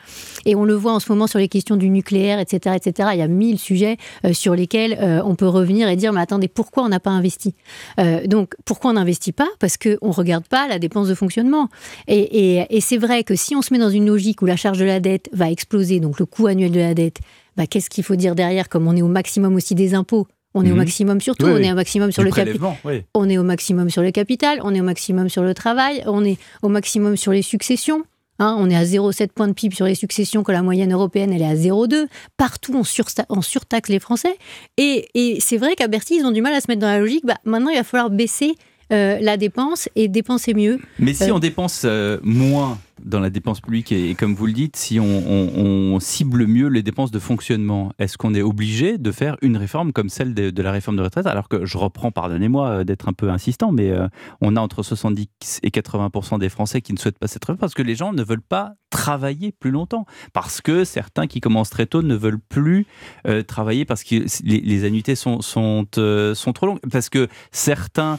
Et 0.47 0.55
on 0.55 0.65
le 0.65 0.75
voit 0.75 0.93
en 0.93 1.01
ce 1.01 1.11
moment 1.11 1.27
sur 1.27 1.41
les 1.41 1.49
questions 1.49 1.77
du 1.77 1.91
nucléaire, 1.91 2.39
etc. 2.39 2.77
etc. 2.77 3.11
Il 3.13 3.19
y 3.19 3.23
a 3.23 3.27
mille 3.27 3.59
sujets 3.59 3.97
euh, 4.25 4.33
sur 4.33 4.55
lesquels 4.55 4.97
euh, 5.01 5.21
on 5.25 5.35
peut 5.35 5.49
revenir 5.49 5.89
et 5.89 5.97
dire, 5.97 6.13
mais 6.13 6.21
attendez, 6.21 6.47
pourquoi 6.47 6.85
on 6.85 6.89
n'a 6.89 7.01
pas 7.01 7.11
investi? 7.11 7.55
Euh, 7.99 8.25
Donc, 8.27 8.55
pourquoi 8.65 8.93
on 8.93 8.95
n'investit 8.95 9.33
pas? 9.33 9.49
Parce 9.59 9.77
qu'on 9.77 10.09
ne 10.09 10.13
regarde 10.13 10.47
pas 10.47 10.69
la 10.69 10.79
dépense 10.79 11.09
de 11.09 11.15
fonctionnement. 11.15 11.69
Et, 12.07 12.65
c'est 12.81 12.99
vrai 12.99 13.25
que 13.25 13.35
si 13.35 13.57
on 13.57 13.63
se 13.63 13.75
met 13.75 13.81
dans 13.81 13.91
une 13.91 14.07
logique 14.07 14.43
où 14.43 14.47
la 14.47 14.57
charge 14.57 14.79
de 14.79 14.85
la 14.85 15.01
dette 15.01 15.29
va 15.33 15.51
exploser, 15.51 15.99
donc 15.99 16.21
le 16.21 16.27
coût 16.27 16.47
annuel 16.47 16.71
de 16.71 16.79
la 16.79 16.95
dette, 16.95 17.19
bah, 17.57 17.67
qu'est-ce 17.67 17.91
qu'il 17.91 18.05
faut 18.05 18.15
dire 18.15 18.37
derrière, 18.37 18.69
comme 18.69 18.87
on 18.87 18.95
est 18.95 19.03
au 19.03 19.09
maximum 19.09 19.57
aussi 19.57 19.75
des 19.75 19.95
impôts? 19.95 20.29
On 20.57 20.65
est 20.65 20.73
au 20.73 20.75
maximum 20.75 21.21
sur 21.21 21.37
tout. 21.37 21.47
on 21.47 21.59
est 21.59 21.71
au 21.71 21.75
maximum 21.75 22.13
sur 22.13 22.23
le 22.23 22.31
capital. 22.31 22.77
On 23.15 23.29
est 23.29 23.39
au 23.39 23.43
maximum 23.43 23.91
sur 23.91 24.03
le 24.03 24.11
capital. 24.11 24.61
On 24.63 24.75
est 24.75 24.81
au 24.81 24.85
maximum 24.85 25.29
sur 25.29 25.43
le 25.43 25.55
travail. 25.55 26.03
On 26.07 26.25
est 26.25 26.39
au 26.63 26.69
maximum 26.69 27.17
sur 27.17 27.33
les 27.33 27.43
successions. 27.43 28.05
Hein. 28.39 28.55
on 28.59 28.69
est 28.69 28.77
à 28.77 28.85
0,7 28.85 29.29
points 29.29 29.49
de 29.49 29.55
PIB 29.55 29.75
sur 29.75 29.87
les 29.87 29.95
successions, 29.95 30.43
quand 30.43 30.53
la 30.53 30.63
moyenne 30.63 30.93
européenne, 30.93 31.33
elle 31.33 31.41
est 31.41 31.47
à 31.47 31.55
0,2. 31.55 32.07
Partout, 32.37 32.75
on, 32.75 32.83
on, 33.31 33.43
surtaxe 33.43 33.89
les 33.89 33.99
Français. 33.99 34.37
Et, 34.77 35.39
c'est 35.41 35.57
vrai 35.57 35.75
qu'à 35.75 35.89
Bercy, 35.89 36.17
ils 36.21 36.27
ont 36.27 36.33
du 36.33 36.43
mal 36.43 36.53
à 36.53 36.61
se 36.61 36.67
mettre 36.69 36.81
dans 36.81 36.87
la 36.87 36.99
logique. 36.99 37.25
Bah, 37.25 37.39
maintenant, 37.45 37.71
il 37.71 37.77
va 37.77 37.85
falloir 37.85 38.11
baisser 38.11 38.55
euh, 38.93 39.19
la 39.21 39.37
dépense 39.37 39.89
et 39.97 40.09
dépenser 40.09 40.55
mieux. 40.55 40.79
Mais 40.99 41.15
si 41.15 41.25
euh, 41.25 41.35
on 41.35 41.39
dépense 41.39 41.83
euh, 41.85 42.19
moins 42.23 42.79
dans 43.05 43.21
la 43.21 43.31
dépense 43.31 43.61
publique 43.61 43.93
et, 43.93 44.15
comme 44.15 44.35
vous 44.35 44.47
le 44.47 44.53
dites, 44.53 44.77
si 44.77 44.99
on, 45.01 45.99
cible 46.01 46.47
mieux 46.47 46.69
les 46.69 46.83
dépenses 46.83 47.11
de 47.11 47.19
fonctionnement, 47.19 47.93
est-ce 47.99 48.17
qu'on 48.19 48.35
est 48.35 48.43
obligé 48.43 48.99
de 48.99 49.13
faire 49.13 49.37
une 49.43 49.57
réforme 49.57 49.93
comme 49.93 50.09
celle 50.09 50.35
de, 50.35 50.63
la 50.63 50.73
réforme 50.73 50.97
de 50.97 51.03
retraite? 51.03 51.27
Alors 51.27 51.49
que 51.49 51.65
je 51.65 51.79
reprends, 51.79 52.11
pardonnez-moi 52.11 52.69
euh, 52.69 52.85
d'être 52.85 53.09
un 53.09 53.13
peu 53.13 53.31
insistant, 53.31 53.73
mais 53.73 53.91
euh, 53.91 54.09
on 54.41 54.57
a 54.57 54.61
entre 54.61 54.83
70 54.83 55.61
et 55.63 55.71
80 55.71 56.39
des 56.39 56.49
Français 56.49 56.81
qui 56.81 56.93
ne 56.93 56.99
souhaitent 56.99 57.19
pas 57.19 57.27
cette 57.27 57.45
réforme 57.45 57.59
parce 57.59 57.75
que 57.75 57.83
les 57.83 57.95
gens 57.95 58.13
ne 58.13 58.23
veulent 58.23 58.41
pas 58.41 58.75
travailler 58.91 59.53
plus 59.53 59.71
longtemps, 59.71 60.07
parce 60.33 60.61
que 60.61 60.85
certains 60.85 61.27
qui 61.27 61.41
commencent 61.41 61.71
très 61.71 61.87
tôt 61.87 62.03
ne 62.03 62.15
veulent 62.15 62.41
plus 62.41 62.87
euh, 63.27 63.43
travailler 63.43 63.85
parce 63.85 64.05
que 64.05 64.25
les, 64.45 64.85
annuités 64.85 65.17
sont, 65.17 65.41
sont, 65.43 65.87
sont 66.35 66.53
trop 66.53 66.67
longues, 66.67 66.81
parce 66.91 67.09
que 67.09 67.29
certains 67.51 68.19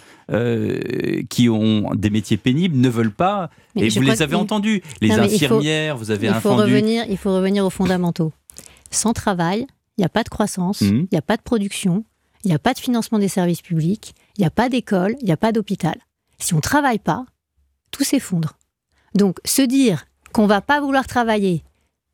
qui 1.29 1.47
ont 1.47 1.89
des 1.95 2.09
métiers 2.09 2.35
pénibles 2.35 2.77
ne 2.77 2.89
veulent 2.89 3.13
pas, 3.13 3.49
et 3.75 3.89
vous 3.89 4.01
les 4.01 4.21
avez 4.21 4.35
entendus 4.35 4.66
les 5.01 5.11
infirmières, 5.11 5.97
vous 5.97 6.11
avez 6.11 6.27
il 6.27 6.33
faut 6.35 6.55
revenir, 6.55 7.05
Il 7.09 7.17
faut 7.17 7.33
revenir 7.33 7.65
aux 7.65 7.69
fondamentaux. 7.69 8.33
Sans 8.91 9.13
travail, 9.13 9.67
il 9.97 10.01
n'y 10.01 10.05
a 10.05 10.09
pas 10.09 10.23
de 10.23 10.29
croissance, 10.29 10.81
mmh. 10.81 10.85
il 10.85 11.07
n'y 11.11 11.17
a 11.17 11.21
pas 11.21 11.37
de 11.37 11.41
production, 11.41 12.03
il 12.43 12.49
n'y 12.49 12.55
a 12.55 12.59
pas 12.59 12.73
de 12.73 12.79
financement 12.79 13.19
des 13.19 13.27
services 13.27 13.61
publics, 13.61 14.13
il 14.37 14.41
n'y 14.41 14.47
a 14.47 14.51
pas 14.51 14.69
d'école, 14.69 15.15
il 15.19 15.25
n'y 15.25 15.31
a 15.31 15.37
pas 15.37 15.51
d'hôpital. 15.51 15.97
Si 16.39 16.53
on 16.53 16.57
ne 16.57 16.61
travaille 16.61 16.99
pas, 16.99 17.25
tout 17.91 18.03
s'effondre. 18.03 18.57
Donc 19.15 19.39
se 19.43 19.61
dire 19.61 20.05
qu'on 20.33 20.47
va 20.47 20.61
pas 20.61 20.79
vouloir 20.79 21.07
travailler, 21.07 21.63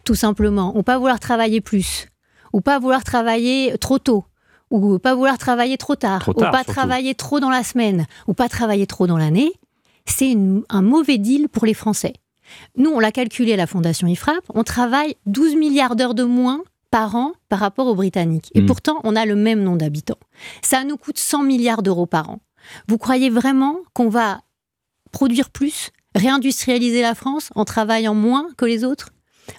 tout 0.05 0.15
simplement, 0.15 0.77
ou 0.77 0.83
pas 0.83 0.97
vouloir 0.97 1.19
travailler 1.19 1.61
plus, 1.61 2.07
ou 2.53 2.61
pas 2.61 2.79
vouloir 2.79 3.03
travailler 3.03 3.77
trop 3.77 3.99
tôt, 3.99 4.25
ou 4.71 4.97
pas 4.97 5.13
vouloir 5.13 5.37
travailler 5.37 5.77
trop 5.77 5.95
tard, 5.95 6.29
ou 6.29 6.33
pas 6.33 6.63
travailler 6.63 7.15
trop 7.15 7.39
dans 7.39 7.49
la 7.49 7.63
semaine, 7.63 8.07
ou 8.27 8.33
pas 8.33 8.49
travailler 8.49 8.87
trop 8.87 9.07
dans 9.07 9.17
l'année, 9.17 9.51
c'est 10.05 10.35
un 10.69 10.81
mauvais 10.81 11.17
deal 11.17 11.49
pour 11.49 11.65
les 11.65 11.73
Français. 11.73 12.13
Nous, 12.75 12.89
on 12.89 12.99
l'a 12.99 13.11
calculé 13.11 13.53
à 13.53 13.57
la 13.57 13.67
Fondation 13.67 14.07
IFRAP, 14.07 14.43
on 14.53 14.63
travaille 14.63 15.15
12 15.25 15.55
milliards 15.55 15.95
d'heures 15.95 16.15
de 16.15 16.23
moins 16.23 16.63
par 16.91 17.15
an 17.15 17.33
par 17.49 17.59
rapport 17.59 17.87
aux 17.87 17.95
Britanniques. 17.95 18.51
Et 18.53 18.61
hmm. 18.61 18.65
pourtant, 18.65 18.99
on 19.03 19.15
a 19.15 19.25
le 19.25 19.35
même 19.35 19.63
nombre 19.63 19.79
d'habitants. 19.79 20.19
Ça 20.61 20.83
nous 20.83 20.97
coûte 20.97 21.17
100 21.17 21.43
milliards 21.43 21.81
d'euros 21.81 22.05
par 22.05 22.29
an. 22.29 22.39
Vous 22.87 22.97
croyez 22.97 23.29
vraiment 23.29 23.77
qu'on 23.93 24.09
va 24.09 24.41
produire 25.11 25.49
plus, 25.49 25.91
réindustrialiser 26.15 27.01
la 27.01 27.15
France 27.15 27.49
en 27.55 27.65
travaillant 27.65 28.13
moins 28.13 28.47
que 28.57 28.65
les 28.65 28.83
autres 28.83 29.09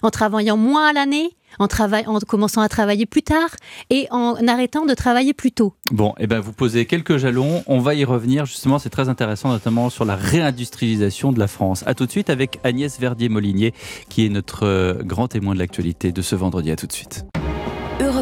En 0.01 0.09
travaillant 0.09 0.57
moins 0.57 0.87
à 0.87 0.93
l'année 0.93 1.35
en, 1.59 1.65
en 1.65 2.19
commençant 2.19 2.61
à 2.61 2.69
travailler 2.69 3.05
plus 3.05 3.23
tard 3.23 3.49
et 3.89 4.07
en 4.11 4.35
arrêtant 4.47 4.85
de 4.85 4.93
travailler 4.93 5.33
plus 5.33 5.51
tôt. 5.51 5.73
Bon, 5.91 6.09
et 6.11 6.23
eh 6.23 6.27
ben 6.27 6.39
vous 6.39 6.53
posez 6.53 6.85
quelques 6.85 7.17
jalons. 7.17 7.63
On 7.67 7.79
va 7.79 7.95
y 7.95 8.03
revenir. 8.05 8.45
Justement, 8.45 8.79
c'est 8.79 8.89
très 8.89 9.09
intéressant, 9.09 9.49
notamment 9.49 9.89
sur 9.89 10.05
la 10.05 10.15
réindustrialisation 10.15 11.31
de 11.31 11.39
la 11.39 11.47
France. 11.47 11.83
A 11.85 11.93
tout 11.93 12.05
de 12.05 12.11
suite 12.11 12.29
avec 12.29 12.59
Agnès 12.63 12.99
Verdier-Molinier, 12.99 13.73
qui 14.09 14.25
est 14.25 14.29
notre 14.29 14.65
euh, 14.65 15.03
grand 15.03 15.27
témoin 15.27 15.53
de 15.53 15.59
l'actualité 15.59 16.11
de 16.11 16.21
ce 16.21 16.35
vendredi. 16.35 16.71
À 16.71 16.75
tout 16.75 16.87
de 16.87 16.93
suite. 16.93 17.25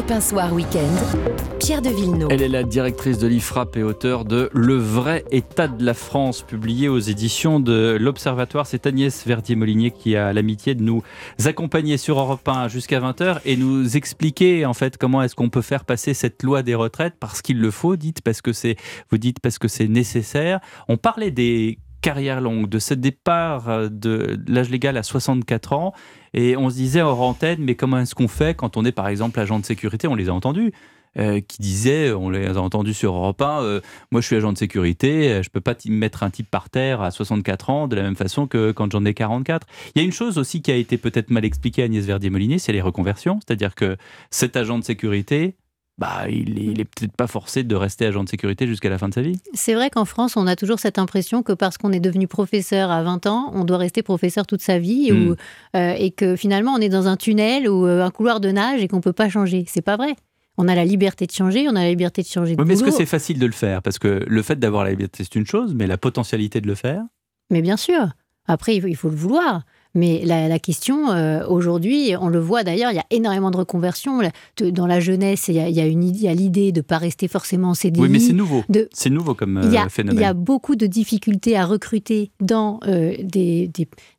Europe 0.04 0.16
1 0.18 0.20
Soir 0.20 0.52
Week-end, 0.52 1.58
Pierre 1.58 1.80
de 1.80 1.88
Villeneuve. 1.88 2.28
Elle 2.30 2.42
est 2.42 2.48
la 2.48 2.62
directrice 2.62 3.16
de 3.16 3.26
l'IFRAP 3.26 3.78
et 3.78 3.82
auteure 3.82 4.26
de 4.26 4.50
Le 4.52 4.74
vrai 4.74 5.24
état 5.30 5.66
de 5.66 5.82
la 5.82 5.94
France, 5.94 6.42
publié 6.42 6.88
aux 6.88 6.98
éditions 6.98 7.58
de 7.58 7.96
l'Observatoire. 7.98 8.66
C'est 8.66 8.86
Agnès 8.86 9.26
Verdier-Molinier 9.26 9.92
qui 9.92 10.14
a 10.14 10.34
l'amitié 10.34 10.74
de 10.74 10.82
nous 10.82 11.02
accompagner 11.46 11.96
sur 11.96 12.18
Europe 12.18 12.46
1 12.46 12.68
jusqu'à 12.68 13.00
20h 13.00 13.40
et 13.46 13.56
nous 13.56 13.96
expliquer 13.96 14.66
en 14.66 14.74
fait 14.74 14.98
comment 14.98 15.22
est-ce 15.22 15.34
qu'on 15.34 15.48
peut 15.48 15.62
faire 15.62 15.86
passer 15.86 16.12
cette 16.12 16.42
loi 16.42 16.62
des 16.62 16.74
retraites 16.74 17.14
parce 17.18 17.40
qu'il 17.40 17.60
le 17.60 17.70
faut, 17.70 17.96
dites 17.96 18.20
parce 18.20 18.42
que 18.42 18.52
c'est, 18.52 18.76
vous 19.10 19.18
dites 19.18 19.40
parce 19.40 19.58
que 19.58 19.68
c'est 19.68 19.88
nécessaire. 19.88 20.60
On 20.88 20.98
parlait 20.98 21.30
des 21.30 21.78
carrières 22.04 22.42
longues, 22.42 22.68
de 22.68 22.78
ce 22.78 22.92
départ 22.92 23.88
de 23.90 24.38
l'âge 24.46 24.68
légal 24.68 24.98
à 24.98 25.02
64 25.02 25.72
ans 25.72 25.94
et 26.34 26.54
on 26.54 26.68
se 26.68 26.74
disait 26.74 27.00
hors 27.00 27.22
antenne, 27.22 27.60
mais 27.60 27.76
comment 27.76 27.98
est-ce 27.98 28.14
qu'on 28.14 28.28
fait 28.28 28.54
quand 28.54 28.76
on 28.76 28.84
est 28.84 28.92
par 28.92 29.08
exemple 29.08 29.40
agent 29.40 29.58
de 29.58 29.64
sécurité? 29.64 30.06
On 30.06 30.14
les 30.14 30.28
a 30.28 30.34
entendus. 30.34 30.72
Euh, 31.16 31.40
qui 31.40 31.62
disaient, 31.62 32.10
on 32.10 32.28
les 32.28 32.48
a 32.48 32.60
entendus 32.60 32.92
sur 32.92 33.14
Europe 33.14 33.40
1, 33.40 33.62
euh, 33.62 33.80
moi 34.10 34.20
je 34.20 34.26
suis 34.26 34.34
agent 34.34 34.52
de 34.52 34.58
sécurité, 34.58 35.30
euh, 35.30 35.42
je 35.44 35.48
peux 35.48 35.60
pas 35.60 35.76
mettre 35.86 36.24
un 36.24 36.30
type 36.30 36.50
par 36.50 36.70
terre 36.70 37.02
à 37.02 37.12
64 37.12 37.70
ans 37.70 37.86
de 37.86 37.94
la 37.94 38.02
même 38.02 38.16
façon 38.16 38.48
que 38.48 38.72
quand 38.72 38.90
j'en 38.90 39.04
ai 39.04 39.14
44. 39.14 39.64
Il 39.94 40.00
y 40.00 40.02
a 40.02 40.04
une 40.04 40.12
chose 40.12 40.38
aussi 40.38 40.60
qui 40.60 40.72
a 40.72 40.74
été 40.74 40.98
peut-être 40.98 41.30
mal 41.30 41.44
expliquée 41.44 41.82
à 41.82 41.84
Agnès 41.84 42.04
Verdier-Molinier, 42.04 42.58
c'est 42.58 42.72
les 42.72 42.80
reconversions. 42.80 43.38
C'est-à-dire 43.46 43.76
que 43.76 43.96
cet 44.30 44.56
agent 44.56 44.76
de 44.76 44.82
sécurité, 44.82 45.54
bah, 45.96 46.28
il 46.28 46.80
est, 46.80 46.84
peut-être 46.84 47.14
pas 47.14 47.28
forcé 47.28 47.62
de 47.62 47.76
rester 47.76 48.06
agent 48.06 48.24
de 48.24 48.28
sécurité 48.28 48.66
jusqu'à 48.66 48.90
la 48.90 48.98
fin 48.98 49.08
de 49.08 49.14
sa 49.14 49.22
vie. 49.22 49.38
C'est 49.52 49.74
vrai 49.74 49.90
qu'en 49.90 50.04
France, 50.04 50.36
on 50.36 50.46
a 50.46 50.56
toujours 50.56 50.80
cette 50.80 50.98
impression 50.98 51.42
que 51.42 51.52
parce 51.52 51.78
qu'on 51.78 51.92
est 51.92 52.00
devenu 52.00 52.26
professeur 52.26 52.90
à 52.90 53.02
20 53.02 53.26
ans, 53.26 53.52
on 53.54 53.64
doit 53.64 53.78
rester 53.78 54.02
professeur 54.02 54.46
toute 54.46 54.60
sa 54.60 54.78
vie 54.78 55.12
hmm. 55.12 55.36
euh, 55.76 55.94
et 55.96 56.10
que 56.10 56.34
finalement 56.34 56.72
on 56.72 56.78
est 56.78 56.88
dans 56.88 57.06
un 57.06 57.16
tunnel 57.16 57.68
ou 57.68 57.86
euh, 57.86 58.04
un 58.04 58.10
couloir 58.10 58.40
de 58.40 58.50
nage 58.50 58.82
et 58.82 58.88
qu'on 58.88 59.00
peut 59.00 59.12
pas 59.12 59.28
changer. 59.28 59.64
C'est 59.68 59.82
pas 59.82 59.96
vrai. 59.96 60.16
On 60.56 60.68
a 60.68 60.74
la 60.74 60.84
liberté 60.84 61.26
de 61.26 61.32
changer, 61.32 61.68
on 61.68 61.76
a 61.76 61.82
la 61.82 61.90
liberté 61.90 62.22
de 62.22 62.28
changer 62.28 62.56
de 62.56 62.62
Mais 62.62 62.74
est-ce 62.74 62.84
que 62.84 62.90
c'est 62.90 63.06
facile 63.06 63.38
de 63.38 63.46
le 63.46 63.52
faire? 63.52 63.82
Parce 63.82 63.98
que 63.98 64.24
le 64.26 64.42
fait 64.42 64.58
d'avoir 64.58 64.84
la 64.84 64.90
liberté, 64.90 65.24
c'est 65.24 65.34
une 65.36 65.46
chose, 65.46 65.74
mais 65.74 65.86
la 65.86 65.98
potentialité 65.98 66.60
de 66.60 66.68
le 66.68 66.76
faire? 66.76 67.02
Mais 67.50 67.60
bien 67.60 67.76
sûr. 67.76 68.08
Après, 68.46 68.76
il 68.76 68.96
faut 68.96 69.08
le 69.08 69.16
vouloir. 69.16 69.62
Mais 69.94 70.22
la, 70.24 70.58
question, 70.58 71.12
euh, 71.12 71.46
aujourd'hui, 71.46 72.14
on 72.20 72.28
le 72.28 72.40
voit 72.40 72.64
d'ailleurs, 72.64 72.90
il 72.90 72.96
y 72.96 73.00
a 73.00 73.06
énormément 73.10 73.52
de 73.52 73.56
reconversions. 73.56 74.20
Dans 74.58 74.86
la 74.88 74.98
jeunesse, 74.98 75.46
il 75.48 75.54
y 75.54 75.60
a, 75.60 75.68
il 75.68 75.76
y 75.76 76.28
a 76.28 76.34
l'idée 76.34 76.72
de 76.72 76.78
ne 76.78 76.82
pas 76.82 76.98
rester 76.98 77.28
forcément 77.28 77.70
en 77.70 77.74
CDI. 77.74 78.00
Oui, 78.00 78.08
mais 78.08 78.18
c'est 78.18 78.32
nouveau. 78.32 78.64
C'est 78.92 79.10
nouveau 79.10 79.34
comme 79.34 79.62
phénomène. 79.88 80.18
Il 80.18 80.22
y 80.22 80.24
a 80.24 80.34
beaucoup 80.34 80.74
de 80.74 80.86
difficultés 80.86 81.56
à 81.56 81.64
recruter 81.64 82.32
dans 82.40 82.80
euh, 82.88 83.14
des, 83.22 83.70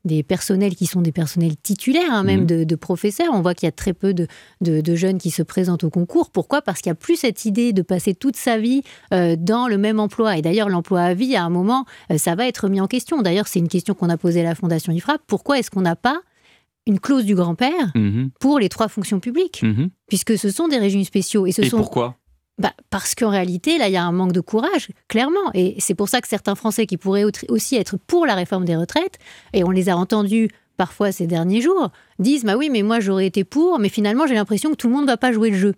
des, 0.05 0.23
personnels 0.23 0.75
qui 0.75 0.85
sont 0.85 1.01
des 1.01 1.11
personnels 1.11 1.57
titulaires, 1.61 2.11
hein, 2.11 2.23
même 2.23 2.41
mhm. 2.41 2.65
de, 2.65 2.75
professeurs. 2.75 3.29
On 3.33 3.41
voit 3.41 3.53
qu'il 3.53 3.67
y 3.67 3.69
a 3.69 3.73
très 3.73 3.93
peu 3.93 4.13
de, 4.13 4.27
de, 4.61 4.95
jeunes 4.95 5.17
qui 5.17 5.31
se 5.31 5.43
présentent 5.43 5.83
au 5.83 5.89
concours. 5.89 6.29
Pourquoi? 6.29 6.61
Parce 6.61 6.81
qu'il 6.81 6.89
n'y 6.89 6.93
a 6.93 6.95
plus 6.95 7.17
cette 7.17 7.43
idée 7.43 7.73
de 7.73 7.81
passer 7.81 8.13
toute 8.13 8.38
sa 8.38 8.57
vie 8.57 8.83
euh, 9.13 9.35
dans 9.38 9.67
le 9.67 9.77
même 9.77 9.99
emploi. 9.99 10.38
Et 10.38 10.41
d'ailleurs, 10.41 10.69
l'emploi 10.69 11.01
à 11.01 11.13
vie, 11.13 11.35
à 11.35 11.43
un 11.43 11.49
moment, 11.49 11.85
ça 12.15 12.35
va 12.35 12.47
être 12.47 12.69
mis 12.69 12.79
en 12.79 12.88
question. 12.88 13.21
D'ailleurs, 13.21 13.47
c'est 13.47 13.59
une 13.59 13.67
question 13.67 13.93
qu'on 13.93 14.09
a 14.09 14.17
posée 14.17 14.41
à 14.41 14.43
la 14.43 14.55
Fondation 14.55 14.93
IFRAP. 14.93 15.21
Pourquoi 15.27 15.59
est-ce 15.65 15.71
qu'on 15.71 15.82
n'a 15.82 15.95
pas 15.95 16.21
une 16.86 16.99
clause 16.99 17.25
du 17.25 17.34
grand-père 17.34 17.91
mhm. 17.95 18.30
pour 18.39 18.60
les 18.60 18.69
trois 18.69 18.88
fonctions 18.88 19.19
publiques, 19.19 19.63
mhm. 19.63 19.89
puisque 20.08 20.38
ce 20.38 20.51
sont 20.51 20.67
des 20.67 20.78
régimes 20.78 21.04
spéciaux. 21.04 21.47
Et, 21.47 21.51
ce 21.51 21.63
sont... 21.63 21.78
pourquoi? 21.78 22.15
Bah, 22.60 22.73
parce 22.89 23.15
qu'en 23.15 23.32
réalité, 23.32 23.78
là, 23.78 23.88
il 23.88 23.93
y 23.93 23.97
a 23.97 24.04
un 24.04 24.12
manque 24.12 24.32
de 24.32 24.39
courage, 24.39 24.89
clairement. 25.08 25.51
Et 25.54 25.75
c'est 25.80 25.95
pour 25.95 26.08
ça 26.08 26.21
que 26.21 26.28
certains 26.28 26.56
Français 26.56 26.86
qui 26.86 26.97
pourraient 26.97 27.25
aussi 27.49 27.75
être 27.75 27.97
pour 27.97 28.25
la 28.25 28.36
réforme 28.36 28.65
des 28.65 28.75
retraites, 28.75 29.17
et 29.54 29.63
on 29.63 29.71
les 29.71 29.89
a 29.89 29.97
entendus 29.97 30.49
parfois 30.78 31.12
ces 31.12 31.25
derniers 31.25 31.62
jours, 31.62 31.89
disent 32.19 32.43
Bah 32.43 32.56
oui, 32.56 32.69
mais 32.69 32.84
moi 32.84 32.99
j'aurais 32.99 33.25
été 33.25 33.43
pour, 33.43 33.80
mais 33.80 33.89
finalement 33.89 34.28
j'ai 34.28 34.36
l'impression 34.36 34.69
que 34.69 34.75
tout 34.75 34.88
le 34.88 34.93
monde 34.93 35.06
ne 35.06 35.12
va 35.12 35.17
pas 35.17 35.32
jouer 35.32 35.49
le 35.49 35.58
jeu. 35.58 35.73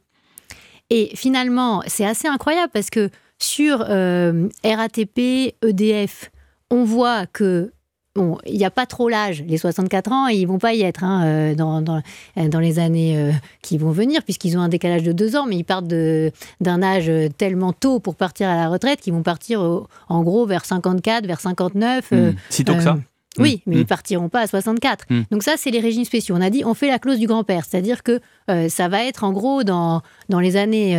Et 0.89 1.11
finalement, 1.15 1.81
c'est 1.87 2.05
assez 2.05 2.27
incroyable 2.27 2.71
parce 2.73 2.89
que 2.89 3.09
sur 3.39 3.85
euh, 3.89 4.47
RATP, 4.63 5.55
EDF, 5.61 6.31
on 6.69 6.83
voit 6.83 7.25
que 7.27 7.71
Bon, 8.17 8.37
il 8.45 8.57
n'y 8.57 8.65
a 8.65 8.71
pas 8.71 8.85
trop 8.85 9.09
l'âge, 9.09 9.43
les 9.47 9.57
64 9.57 10.11
ans, 10.11 10.27
ils 10.27 10.45
vont 10.45 10.57
pas 10.57 10.73
y 10.73 10.81
être 10.81 11.03
hein, 11.03 11.23
euh, 11.25 11.55
dans, 11.55 11.81
dans, 11.81 12.01
dans, 12.35 12.59
les 12.59 12.79
années 12.79 13.17
euh, 13.17 13.31
qui 13.61 13.77
vont 13.77 13.91
venir, 13.91 14.23
puisqu'ils 14.23 14.57
ont 14.57 14.61
un 14.61 14.69
décalage 14.69 15.03
de 15.03 15.11
deux 15.11 15.35
ans, 15.35 15.45
mais 15.47 15.55
ils 15.55 15.63
partent 15.63 15.87
d'un 15.87 16.83
âge 16.83 17.11
tellement 17.37 17.73
tôt 17.73 17.99
pour 17.99 18.15
partir 18.15 18.49
à 18.49 18.55
la 18.55 18.69
retraite 18.69 19.01
qu'ils 19.01 19.13
vont 19.13 19.23
partir 19.23 19.61
en 20.09 20.23
gros 20.23 20.45
vers 20.45 20.65
54, 20.65 21.27
vers 21.27 21.39
59. 21.39 22.11
Hmm. 22.11 22.31
si 22.49 22.65
tôt 22.65 22.75
que 22.75 22.81
ça 22.83 22.97
oui, 23.37 23.61
mais 23.65 23.75
ils 23.75 23.79
ils 23.79 23.85
partiront 23.85 24.29
pas 24.29 24.41
à 24.41 24.47
64. 24.47 25.05
Hmm. 25.09 25.21
Donc 25.31 25.43
ça, 25.43 25.55
c'est 25.57 25.71
les 25.71 25.79
régimes 25.79 26.05
spéciaux. 26.05 26.35
On 26.35 26.41
a 26.41 26.49
dit, 26.49 26.63
on 26.65 26.73
fait 26.73 26.87
la 26.87 26.99
clause 26.99 27.19
du 27.19 27.27
grand-père, 27.27 27.63
c'est-à-dire 27.65 28.03
que 28.03 28.19
euh, 28.49 28.69
ça 28.69 28.87
va 28.87 29.03
être 29.03 29.23
en 29.23 29.31
gros 29.31 29.63
dans, 29.63 30.01
dans 30.29 30.39
les 30.39 30.55
années 30.55 30.95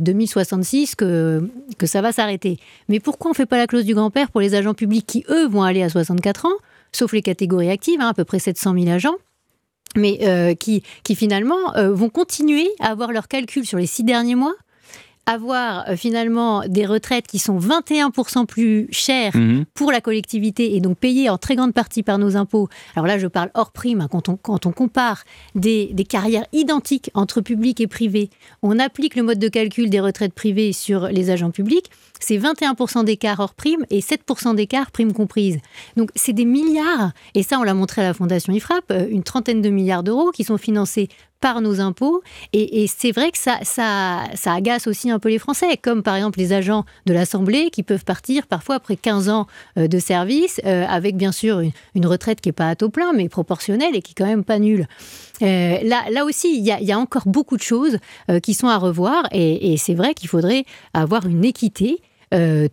2066 0.00 0.94
que, 0.94 1.48
que 1.78 1.86
ça 1.86 2.00
va 2.00 2.12
s'arrêter. 2.12 2.58
Mais 2.88 3.00
pourquoi 3.00 3.30
on 3.30 3.34
fait 3.34 3.46
pas 3.46 3.58
la 3.58 3.66
clause 3.66 3.84
du 3.84 3.94
grand-père 3.94 4.30
pour 4.30 4.40
les 4.40 4.54
agents 4.54 4.74
publics 4.74 5.06
qui, 5.06 5.24
eux, 5.28 5.46
vont 5.46 5.62
aller 5.62 5.82
à 5.82 5.88
64 5.88 6.46
ans, 6.46 6.56
sauf 6.92 7.12
les 7.12 7.22
catégories 7.22 7.70
actives, 7.70 8.00
hein, 8.00 8.08
à 8.08 8.14
peu 8.14 8.24
près 8.24 8.38
700 8.38 8.74
000 8.74 8.88
agents 8.88 9.16
mais 9.96 10.20
euh, 10.22 10.54
qui, 10.54 10.82
qui 11.04 11.14
finalement 11.14 11.76
euh, 11.76 11.92
vont 11.92 12.08
continuer 12.08 12.68
à 12.80 12.90
avoir 12.90 13.12
leurs 13.12 13.28
calculs 13.28 13.66
sur 13.66 13.78
les 13.78 13.86
six 13.86 14.04
derniers 14.04 14.34
mois 14.34 14.54
avoir 15.26 15.88
euh, 15.88 15.96
finalement 15.96 16.62
des 16.66 16.86
retraites 16.86 17.26
qui 17.26 17.38
sont 17.38 17.58
21% 17.58 18.46
plus 18.46 18.88
chères 18.90 19.36
mhm. 19.36 19.64
pour 19.74 19.92
la 19.92 20.00
collectivité 20.00 20.74
et 20.74 20.80
donc 20.80 20.98
payées 20.98 21.30
en 21.30 21.38
très 21.38 21.56
grande 21.56 21.72
partie 21.72 22.02
par 22.02 22.18
nos 22.18 22.36
impôts. 22.36 22.68
Alors 22.96 23.06
là, 23.06 23.18
je 23.18 23.26
parle 23.26 23.50
hors 23.54 23.70
prime, 23.70 24.00
hein, 24.00 24.08
quand, 24.10 24.28
on, 24.28 24.36
quand 24.36 24.66
on 24.66 24.72
compare 24.72 25.24
des, 25.54 25.90
des, 25.92 26.04
carrières 26.04 26.46
identiques 26.52 27.10
entre 27.14 27.40
public 27.40 27.80
et 27.80 27.86
privé, 27.86 28.30
on 28.62 28.78
applique 28.78 29.14
le 29.14 29.22
mode 29.22 29.38
de 29.38 29.48
calcul 29.48 29.90
des 29.90 30.00
retraites 30.00 30.34
privées 30.34 30.72
sur 30.72 31.06
les 31.08 31.30
agents 31.30 31.50
publics, 31.50 31.90
c'est 32.22 32.38
21% 32.38 33.04
d'écart 33.04 33.40
hors 33.40 33.54
prime 33.54 33.84
et 33.90 34.00
7% 34.00 34.54
d'écart 34.54 34.90
prime 34.90 35.12
comprise. 35.12 35.58
Donc 35.96 36.10
c'est 36.14 36.32
des 36.32 36.44
milliards, 36.44 37.12
et 37.34 37.42
ça 37.42 37.58
on 37.58 37.62
l'a 37.62 37.74
montré 37.74 38.02
à 38.02 38.04
la 38.04 38.14
Fondation 38.14 38.52
IFRAP, 38.52 38.90
euh, 38.90 39.06
une 39.10 39.22
trentaine 39.22 39.60
de 39.60 39.70
milliards 39.70 40.02
d'euros 40.02 40.30
qui 40.30 40.44
sont 40.44 40.58
financés 40.58 41.08
par 41.40 41.60
nos 41.60 41.80
impôts. 41.80 42.22
Et, 42.52 42.86
c'est 42.86 43.10
vrai 43.10 43.32
que 43.32 43.38
ça, 43.38 43.58
agace 44.46 44.86
aussi 44.86 45.10
un 45.10 45.18
peu 45.18 45.28
les 45.28 45.40
Français, 45.40 45.76
comme 45.76 46.04
par 46.04 46.14
exemple 46.14 46.38
les 46.38 46.52
agents 46.52 46.84
de 47.06 47.12
l'Assemblée 47.12 47.70
qui 47.70 47.82
peuvent 47.82 48.04
partir 48.04 48.46
parfois 48.46 48.76
après 48.76 48.94
15 48.94 49.28
ans 49.28 49.48
euh, 49.76 49.88
de 49.88 49.98
service, 49.98 50.60
euh, 50.64 50.86
avec 50.88 51.16
bien 51.16 51.32
sûr 51.32 51.60
une, 51.96 52.06
retraite 52.06 52.40
qui 52.40 52.48
n'est 52.48 52.52
pas 52.52 52.68
à 52.68 52.76
taux 52.76 52.90
plein, 52.90 53.12
mais 53.12 53.28
proportionnelle 53.28 53.96
et 53.96 54.02
qui 54.02 54.12
est 54.12 54.14
quand 54.14 54.26
même 54.26 54.44
pas 54.44 54.60
nulle. 54.60 54.86
Là, 55.40 56.24
aussi, 56.24 56.56
il 56.56 56.64
y, 56.64 56.92
a 56.92 56.98
encore 56.98 57.26
beaucoup 57.26 57.56
de 57.56 57.62
choses 57.62 57.98
qui 58.44 58.54
sont 58.54 58.68
à 58.68 58.76
revoir, 58.78 59.26
et 59.32 59.76
c'est 59.76 59.94
vrai 59.94 60.14
qu'il 60.14 60.28
faudrait 60.28 60.64
avoir 60.94 61.26
une 61.26 61.44
équité. 61.44 62.00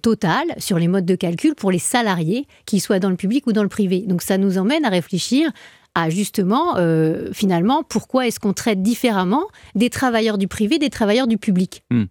Totale 0.01 0.47
sur 0.57 0.79
les 0.79 0.87
modes 0.87 1.05
de 1.05 1.15
calcul 1.15 1.53
pour 1.53 1.71
les 1.71 1.79
salariés, 1.79 2.47
qu'ils 2.65 2.81
soient 2.81 2.99
dans 2.99 3.09
le 3.09 3.17
public 3.17 3.45
ou 3.47 3.51
dans 3.51 3.63
le 3.63 3.69
privé. 3.69 4.05
Donc 4.07 4.21
ça 4.21 4.37
nous 4.37 4.57
emmène 4.57 4.85
à 4.85 4.89
réfléchir 4.89 5.51
à 5.95 6.09
justement, 6.09 6.77
euh, 6.77 7.29
finalement, 7.33 7.83
pourquoi 7.83 8.27
est-ce 8.27 8.39
qu'on 8.39 8.53
traite 8.53 8.81
différemment 8.81 9.47
des 9.75 9.89
travailleurs 9.89 10.37
du 10.37 10.47
privé 10.47 10.77
des 10.79 10.89
travailleurs 10.89 11.27
du 11.27 11.37
public? 11.37 11.83
Hmm. 11.91 12.05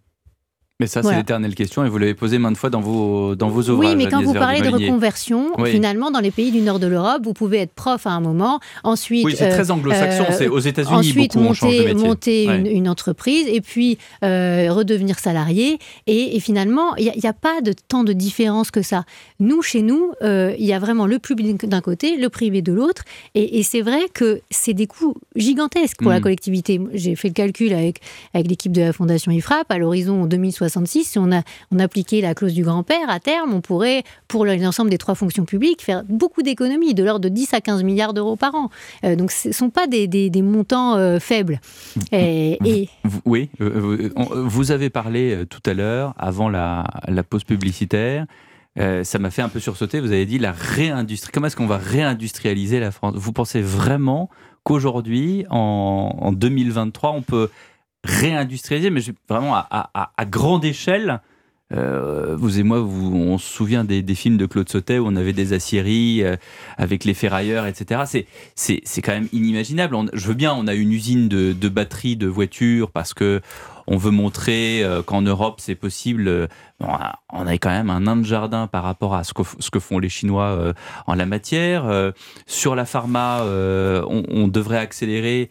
Mais 0.81 0.87
ça, 0.87 1.03
c'est 1.03 1.17
l'éternelle 1.17 1.57
question 1.57 1.85
et 1.85 1.88
vous 1.88 1.99
l'avez 1.99 2.14
posé 2.14 2.38
maintes 2.38 2.57
fois 2.57 2.71
dans 2.71 2.81
vos, 2.81 3.35
dans 3.35 3.49
vos 3.49 3.69
ouvrages. 3.69 3.91
Oui, 3.91 3.97
mais 3.97 4.09
quand 4.09 4.23
vous 4.23 4.33
parlez 4.33 4.61
de 4.61 4.69
reconversion, 4.69 5.51
finalement, 5.67 6.12
dans 6.12 6.21
les 6.21 6.31
pays 6.31 6.53
du 6.53 6.61
nord 6.61 6.79
de 6.79 6.87
l'Europe, 6.87 7.23
vous 7.25 7.33
pouvez 7.33 7.59
être 7.59 7.73
prof 7.73 8.07
à 8.07 8.11
un 8.11 8.21
moment, 8.21 8.61
ensuite. 8.85 9.25
Oui, 9.25 9.35
c'est 9.37 9.49
très 9.49 9.73
euh, 9.73 9.75
anglo-saxon, 9.75 10.27
c'est 10.31 10.47
aux 10.47 10.61
États-Unis. 10.61 10.95
Ensuite, 10.95 11.33
beaucoup, 11.33 11.47
monter, 11.47 11.95
monter 11.95 12.45
une, 12.45 12.88
entreprise 12.88 13.49
et 13.49 13.61
puis 13.61 13.99
euh, 14.23 14.69
redevenir 14.71 15.19
salarié. 15.19 15.81
Et, 16.07 16.38
finalement, 16.38 16.95
il 16.95 17.11
n'y 17.12 17.29
a, 17.29 17.33
pas 17.33 17.61
de 17.61 17.73
tant 17.88 18.05
de 18.05 18.12
différence 18.12 18.71
que 18.71 18.83
ça. 18.83 19.03
Nous, 19.41 19.62
chez 19.62 19.83
nous, 19.83 20.12
euh, 20.23 20.55
il 20.61 20.64
y 20.64 20.73
a 20.73 20.79
vraiment 20.79 21.07
le 21.07 21.19
public 21.19 21.67
d'un 21.67 21.81
côté, 21.81 22.17
le 22.17 22.29
privé 22.29 22.62
de 22.62 22.73
l'autre. 22.73 23.03
Et, 23.35 23.64
c'est 23.64 23.83
vrai 23.83 24.03
que 24.14 24.41
c'est 24.49 24.75
des 24.75 24.87
coûts 24.87 25.17
gigantesques 25.35 26.01
pour 26.01 26.12
la 26.12 26.21
hmm. 26.21 26.23
collectivité. 26.23 26.81
J'ai 26.95 27.17
fait 27.17 27.29
le 27.29 27.35
calcul 27.35 27.73
avec, 27.73 27.99
avec 28.33 28.47
l'équipe 28.47 28.71
de 28.71 28.83
la 28.83 28.93
Fondation 28.93 29.33
IFRAP 29.33 29.73
à 29.73 29.79
l'horizon 29.79 30.27
2060 30.27 30.67
si 30.68 31.18
on, 31.18 31.33
a, 31.33 31.42
on 31.70 31.78
appliquait 31.78 32.20
la 32.20 32.35
clause 32.35 32.54
du 32.54 32.62
grand-père, 32.62 33.09
à 33.09 33.20
terme, 33.20 33.52
on 33.54 33.61
pourrait, 33.61 34.02
pour 34.26 34.44
l'ensemble 34.44 34.90
des 34.90 34.98
trois 34.98 35.14
fonctions 35.14 35.44
publiques, 35.44 35.83
faire 35.83 36.04
beaucoup 36.09 36.42
d'économies, 36.42 36.94
de 36.94 37.04
l'ordre 37.04 37.20
de 37.20 37.28
10 37.28 37.54
à 37.54 37.61
15 37.61 37.83
milliards 37.83 38.14
d'euros 38.14 38.37
par 38.37 38.54
an. 38.54 38.70
Euh, 39.04 39.16
donc 39.16 39.31
ce 39.31 39.48
ne 39.48 39.52
sont 39.52 39.70
pas 39.70 39.87
des, 39.87 40.07
des, 40.07 40.42
montants 40.42 40.96
euh, 40.96 41.18
faibles. 41.18 41.61
Et, 42.12 42.88
Oui, 43.24 43.50
euh, 43.61 44.11
vous 44.14 44.70
avez 44.70 44.90
parlé 44.90 45.44
tout 45.48 45.62
à 45.66 45.74
l'heure, 45.74 46.14
avant 46.18 46.48
la, 46.48 46.85
la 47.07 47.22
pause 47.22 47.44
publicitaire, 47.44 48.26
ça 49.02 49.18
m'a 49.18 49.31
fait 49.31 49.42
un 49.42 49.48
peu 49.48 49.59
sursauter. 49.59 49.98
Vous 49.98 50.12
avez 50.12 50.24
dit 50.24 50.38
la 50.38 50.52
réindustrie. 50.52 51.33
Comment 51.33 51.48
est-ce 51.48 51.57
qu'on 51.57 51.66
va 51.66 51.78
réindustrialiser 51.78 52.78
la 52.78 52.92
France? 52.92 53.14
Vous 53.16 53.33
pensez 53.33 53.61
vraiment 53.61 54.31
qu'aujourd'hui, 54.62 55.46
en, 55.50 56.16
en, 56.20 56.33
2023, 56.33 57.11
on 57.11 57.22
peut 57.22 57.48
réindustrialiser, 58.04 58.90
mais 58.90 59.00
vraiment 59.28 59.54
à, 59.56 60.24
grande 60.26 60.64
échelle, 60.64 61.20
euh, 61.74 62.34
vous 62.38 62.58
et 62.58 62.62
moi, 62.62 62.80
on 62.80 63.37
se 63.37 63.46
souvient 63.46 63.84
des, 63.84 64.02
films 64.14 64.38
de 64.38 64.46
Claude 64.46 64.68
Sautet 64.68 64.98
où 64.98 65.06
on 65.06 65.16
avait 65.16 65.32
des 65.32 65.52
aciéries 65.52 66.22
euh, 66.22 66.37
avec 66.76 67.04
les 67.04 67.14
ferrailleurs, 67.14 67.66
etc. 67.66 68.24
C'est 68.54 69.02
quand 69.02 69.12
même 69.12 69.28
inimaginable. 69.32 69.96
je 70.12 70.26
veux 70.26 70.34
bien, 70.34 70.54
on 70.54 70.66
a 70.66 70.74
une 70.74 70.92
usine 70.92 71.28
de 71.28 71.68
batteries 71.68 72.16
de 72.16 72.26
voitures 72.26 72.90
parce 72.90 73.14
que 73.14 73.42
on 73.90 73.96
veut 73.96 74.11
montrer 74.11 74.83
euh, 74.83 75.03
qu'en 75.03 75.22
Europe 75.22 75.61
c'est 75.61 75.74
possible. 75.74 76.29
Euh, 76.29 76.46
on 76.81 77.46
a 77.46 77.53
quand 77.55 77.70
même 77.70 77.90
un 77.90 78.01
nain 78.01 78.16
de 78.16 78.24
jardin 78.24 78.66
par 78.66 78.85
rapport 78.85 79.14
à 79.14 79.24
ce 79.24 79.33
que, 79.33 79.42
ce 79.59 79.70
que 79.70 79.81
font 79.81 79.98
les 79.98 80.09
Chinois 80.09 80.44
euh, 80.44 80.72
en 81.07 81.14
la 81.14 81.27
matière. 81.27 82.12
sur 82.46 82.77
la 82.77 82.85
pharma, 82.85 83.42
on, 83.42 84.46
devrait 84.48 84.79
accélérer, 84.79 85.51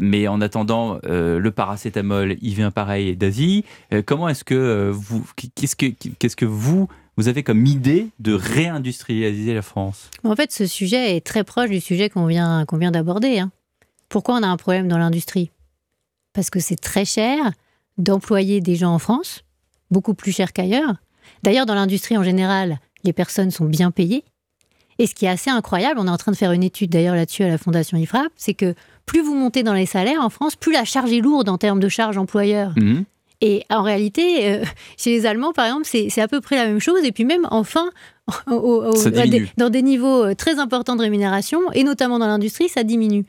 mais 0.00 0.26
en 0.26 0.40
attendant, 0.40 0.98
le 1.04 1.50
paracétamol, 1.50 2.36
il 2.42 2.54
vient 2.54 2.72
pareil 2.72 3.16
d'Asie. 3.16 3.64
comment 4.04 4.28
est-ce 4.28 4.42
que 4.42 4.90
vous, 4.92 5.24
qu'est-ce 5.54 5.76
que, 5.76 5.86
qu'est-ce 6.18 6.36
que 6.36 6.44
vous 6.44 6.88
vous 7.16 7.28
avez 7.28 7.44
comme 7.44 7.66
idée 7.66 8.08
de 8.18 8.32
réindustrialiser 8.32 9.54
la 9.54 9.62
France? 9.62 10.10
En 10.24 10.34
fait, 10.34 10.50
ce 10.50 10.66
sujet 10.66 11.16
est 11.16 11.20
très 11.24 11.44
proche 11.44 11.70
du 11.70 11.80
sujet 11.80 12.08
qu'on 12.08 12.26
vient, 12.26 12.64
qu'on 12.64 12.78
vient 12.78 12.90
d'aborder. 12.90 13.38
Hein. 13.38 13.52
Pourquoi 14.08 14.36
on 14.36 14.42
a 14.42 14.48
un 14.48 14.56
problème 14.56 14.88
dans 14.88 14.98
l'industrie? 14.98 15.50
Parce 16.32 16.50
que 16.50 16.60
c'est 16.60 16.80
très 16.80 17.04
cher 17.04 17.52
d'employer 17.98 18.60
des 18.60 18.76
gens 18.76 18.94
en 18.94 18.98
France, 18.98 19.44
beaucoup 19.90 20.14
plus 20.14 20.32
cher 20.32 20.52
qu'ailleurs. 20.52 20.96
D'ailleurs, 21.42 21.66
dans 21.66 21.74
l'industrie 21.74 22.16
en 22.16 22.22
général, 22.22 22.78
les 23.04 23.12
personnes 23.12 23.50
sont 23.50 23.64
bien 23.64 23.90
payées. 23.90 24.24
Et 24.98 25.06
ce 25.06 25.14
qui 25.14 25.24
est 25.24 25.28
assez 25.28 25.50
incroyable, 25.50 25.98
on 25.98 26.06
est 26.06 26.10
en 26.10 26.16
train 26.16 26.32
de 26.32 26.36
faire 26.36 26.52
une 26.52 26.62
étude 26.62 26.90
d'ailleurs 26.90 27.14
là-dessus 27.14 27.42
à 27.42 27.48
la 27.48 27.58
Fondation 27.58 27.98
IFRAP, 27.98 28.30
c'est 28.36 28.54
que 28.54 28.74
plus 29.06 29.20
vous 29.20 29.34
montez 29.34 29.62
dans 29.62 29.72
les 29.72 29.86
salaires 29.86 30.20
en 30.20 30.30
France, 30.30 30.54
plus 30.54 30.72
la 30.72 30.84
charge 30.84 31.12
est 31.12 31.20
lourde 31.20 31.48
en 31.48 31.58
termes 31.58 31.80
de 31.80 31.88
charges 31.88 32.18
employeurs. 32.18 32.72
Mhm. 32.76 33.04
Et 33.40 33.64
en 33.70 33.82
réalité, 33.82 34.52
euh, 34.52 34.64
chez 34.96 35.10
les 35.10 35.26
Allemands, 35.26 35.52
par 35.52 35.66
exemple, 35.66 35.84
c'est 35.84 36.20
à 36.20 36.28
peu 36.28 36.40
près 36.40 36.56
la 36.56 36.66
même 36.66 36.78
chose. 36.78 37.02
Et 37.04 37.10
puis 37.10 37.24
même, 37.24 37.48
enfin, 37.50 37.90
dans 38.46 39.70
des 39.70 39.82
niveaux 39.82 40.24
euh, 40.24 40.34
très 40.34 40.60
importants 40.60 40.94
de 40.94 41.02
rémunération, 41.02 41.60
et 41.72 41.82
notamment 41.82 42.20
dans 42.20 42.28
l'industrie, 42.28 42.68
ça 42.68 42.84
diminue. 42.84 43.24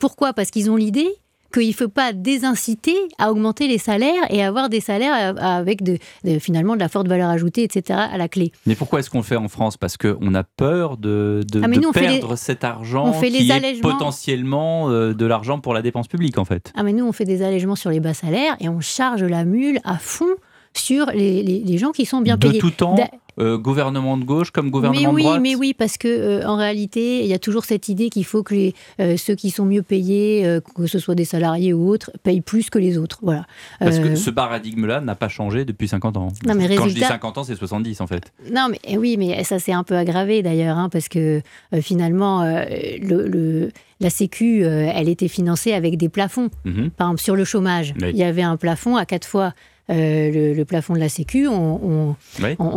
Pourquoi? 0.00 0.32
Parce 0.32 0.50
qu'ils 0.50 0.70
ont 0.70 0.76
l'idée 0.76 1.14
qu'il 1.52 1.68
ne 1.68 1.72
faut 1.72 1.88
pas 1.88 2.12
désinciter 2.12 2.96
à 3.18 3.30
augmenter 3.30 3.68
les 3.68 3.78
salaires 3.78 4.24
et 4.30 4.42
avoir 4.42 4.68
des 4.68 4.80
salaires 4.80 5.34
avec 5.38 5.82
de, 5.82 5.98
finalement 6.38 6.74
de 6.74 6.80
la 6.80 6.88
forte 6.88 7.08
valeur 7.08 7.28
ajoutée, 7.28 7.62
etc. 7.62 7.98
à 8.10 8.16
la 8.18 8.28
clé. 8.28 8.52
Mais 8.66 8.74
pourquoi 8.74 9.00
est-ce 9.00 9.10
qu'on 9.10 9.18
le 9.18 9.24
fait 9.24 9.36
en 9.36 9.48
France? 9.48 9.76
Parce 9.76 9.96
qu'on 9.96 10.34
a 10.34 10.42
peur 10.42 10.96
de, 10.96 11.42
de, 11.50 11.62
ah, 11.62 11.92
perdre 11.92 12.36
cet 12.36 12.64
argent 12.64 13.06
on 13.06 13.12
fait 13.12 13.30
qui 13.30 13.50
est 13.50 13.80
potentiellement 13.80 14.90
euh, 14.90 15.14
de 15.14 15.26
l'argent 15.26 15.60
pour 15.60 15.74
la 15.74 15.82
dépense 15.82 16.08
publique, 16.08 16.38
en 16.38 16.44
fait. 16.44 16.72
Ah 16.76 16.82
mais 16.82 16.92
nous, 16.92 17.06
on 17.06 17.12
fait 17.12 17.24
des 17.24 17.42
allègements 17.42 17.76
sur 17.76 17.90
les 17.90 18.00
bas 18.00 18.14
salaires 18.14 18.56
et 18.60 18.68
on 18.68 18.80
charge 18.80 19.22
la 19.22 19.44
mule 19.44 19.78
à 19.84 19.98
fond 19.98 20.34
sur 20.74 21.06
les, 21.06 21.42
les, 21.42 21.78
gens 21.78 21.92
qui 21.92 22.06
sont 22.06 22.20
bien 22.20 22.38
payés. 22.38 22.54
De 22.54 22.58
tout 22.58 22.70
temps 22.70 22.96
euh, 23.38 23.56
gouvernement 23.56 24.18
de 24.18 24.24
gauche 24.24 24.50
comme 24.50 24.70
gouvernement 24.70 25.00
mais 25.00 25.14
oui, 25.14 25.22
de 25.22 25.26
droite 25.26 25.40
Mais 25.40 25.54
oui, 25.54 25.72
parce 25.72 25.96
que 25.96 26.06
euh, 26.06 26.46
en 26.46 26.56
réalité, 26.56 27.20
il 27.20 27.26
y 27.26 27.32
a 27.32 27.38
toujours 27.38 27.64
cette 27.64 27.88
idée 27.88 28.10
qu'il 28.10 28.26
faut 28.26 28.42
que 28.42 28.54
les, 28.54 28.74
euh, 29.00 29.16
ceux 29.16 29.34
qui 29.34 29.50
sont 29.50 29.64
mieux 29.64 29.80
payés, 29.80 30.60
que 30.74 30.86
ce 30.86 30.98
soit 30.98 31.14
des 31.14 31.24
salariés 31.24 31.72
ou 31.72 31.88
autres, 31.88 32.10
payent 32.22 32.42
plus 32.42 32.68
que 32.68 32.78
les 32.78 32.98
autres. 32.98 33.20
Voilà. 33.22 33.46
Parce 33.78 33.98
que 33.98 34.16
ce 34.16 34.28
paradigme-là 34.28 35.00
n'a 35.00 35.14
pas 35.14 35.28
changé 35.28 35.64
depuis 35.64 35.88
50 35.88 36.16
ans. 36.18 36.28
Non, 36.46 36.54
mais 36.54 36.76
Quand 36.76 36.88
je 36.88 36.94
dis 36.94 37.00
50 37.00 37.38
ans, 37.38 37.44
c'est 37.44 37.54
70 37.54 38.02
en 38.02 38.06
fait. 38.06 38.32
Non, 38.52 38.68
mais 38.70 38.78
eh 38.84 38.98
oui, 38.98 39.16
mais 39.16 39.44
ça 39.44 39.58
s'est 39.58 39.72
un 39.72 39.82
peu 39.82 39.96
aggravé 39.96 40.42
d'ailleurs, 40.42 40.76
hein, 40.76 40.90
parce 40.90 41.08
que 41.08 41.40
finalement, 41.80 42.44
le, 42.44 43.70
la 44.00 44.10
Sécu, 44.10 44.62
elle 44.62 45.08
était 45.08 45.28
financée 45.28 45.72
avec 45.72 45.96
des 45.96 46.10
plafonds. 46.10 46.50
Mhm. 46.66 46.90
Par 46.90 47.08
exemple, 47.08 47.22
sur 47.22 47.36
le 47.36 47.44
chômage, 47.44 47.94
il 47.98 48.16
y 48.16 48.24
avait 48.24 48.42
un 48.42 48.58
plafond 48.58 48.96
à 48.96 49.06
quatre 49.06 49.26
fois 49.26 49.54
euh, 49.92 50.54
le, 50.54 50.64
plafond 50.64 50.94
de 50.94 50.98
la 50.98 51.08
Sécu, 51.08 51.46
on, 51.48 52.14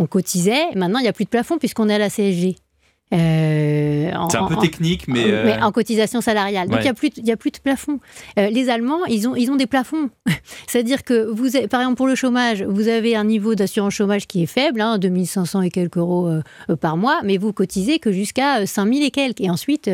cotisait. 0.10 0.72
Maintenant, 0.76 1.00
il 1.00 1.04
n'y 1.04 1.08
a 1.08 1.14
plus 1.14 1.26
de 1.26 1.30
plafond 1.30 1.58
puisqu'on 1.58 1.90
est 1.90 1.96
à 1.96 2.00
la 2.00 2.10
CSG. 2.10 2.56
Euh, 3.14 4.12
c'est 4.30 4.38
un 4.38 4.48
peu 4.48 4.56
technique, 4.58 5.08
mais, 5.08 5.26
euh, 5.28 5.60
en 5.62 5.72
cotisation 5.72 6.22
salariale. 6.22 6.68
Donc 6.68 6.80
il 6.80 6.84
n'y 6.84 6.90
a, 6.90 6.94
plus 6.96 7.12
de, 7.12 7.32
a 7.32 7.38
plus 7.38 7.52
de 7.52 7.60
plafond. 7.60 8.00
les 8.36 8.70
Allemands, 8.70 9.06
ils 9.06 9.28
ont, 9.28 9.36
ils 9.36 9.52
ont 9.52 9.56
des 9.56 9.68
plafonds. 9.68 10.10
C'est-à-dire 10.68 11.04
que, 11.04 11.32
vous, 11.32 11.52
par 11.70 11.82
exemple, 11.82 11.98
pour 11.98 12.08
le 12.08 12.16
chômage, 12.16 12.64
vous 12.64 12.88
avez 12.88 13.16
un 13.16 13.24
niveau 13.24 13.54
d'assurance 13.54 13.94
chômage 13.94 14.26
qui 14.26 14.44
est 14.44 14.48
faible, 14.48 14.82
hein, 14.82 14.98
2500 14.98 15.62
et 15.62 15.70
quelques 15.70 15.98
euros 15.98 16.32
par 16.82 16.98
mois, 16.98 17.20
mais 17.24 17.38
vous 17.38 17.54
cotisez 17.54 18.00
que 18.00 18.12
jusqu'à 18.12 18.66
5000 18.66 19.04
et 19.04 19.12
quelques. 19.12 19.42
Et 19.42 19.52
ensuite, 19.52 19.90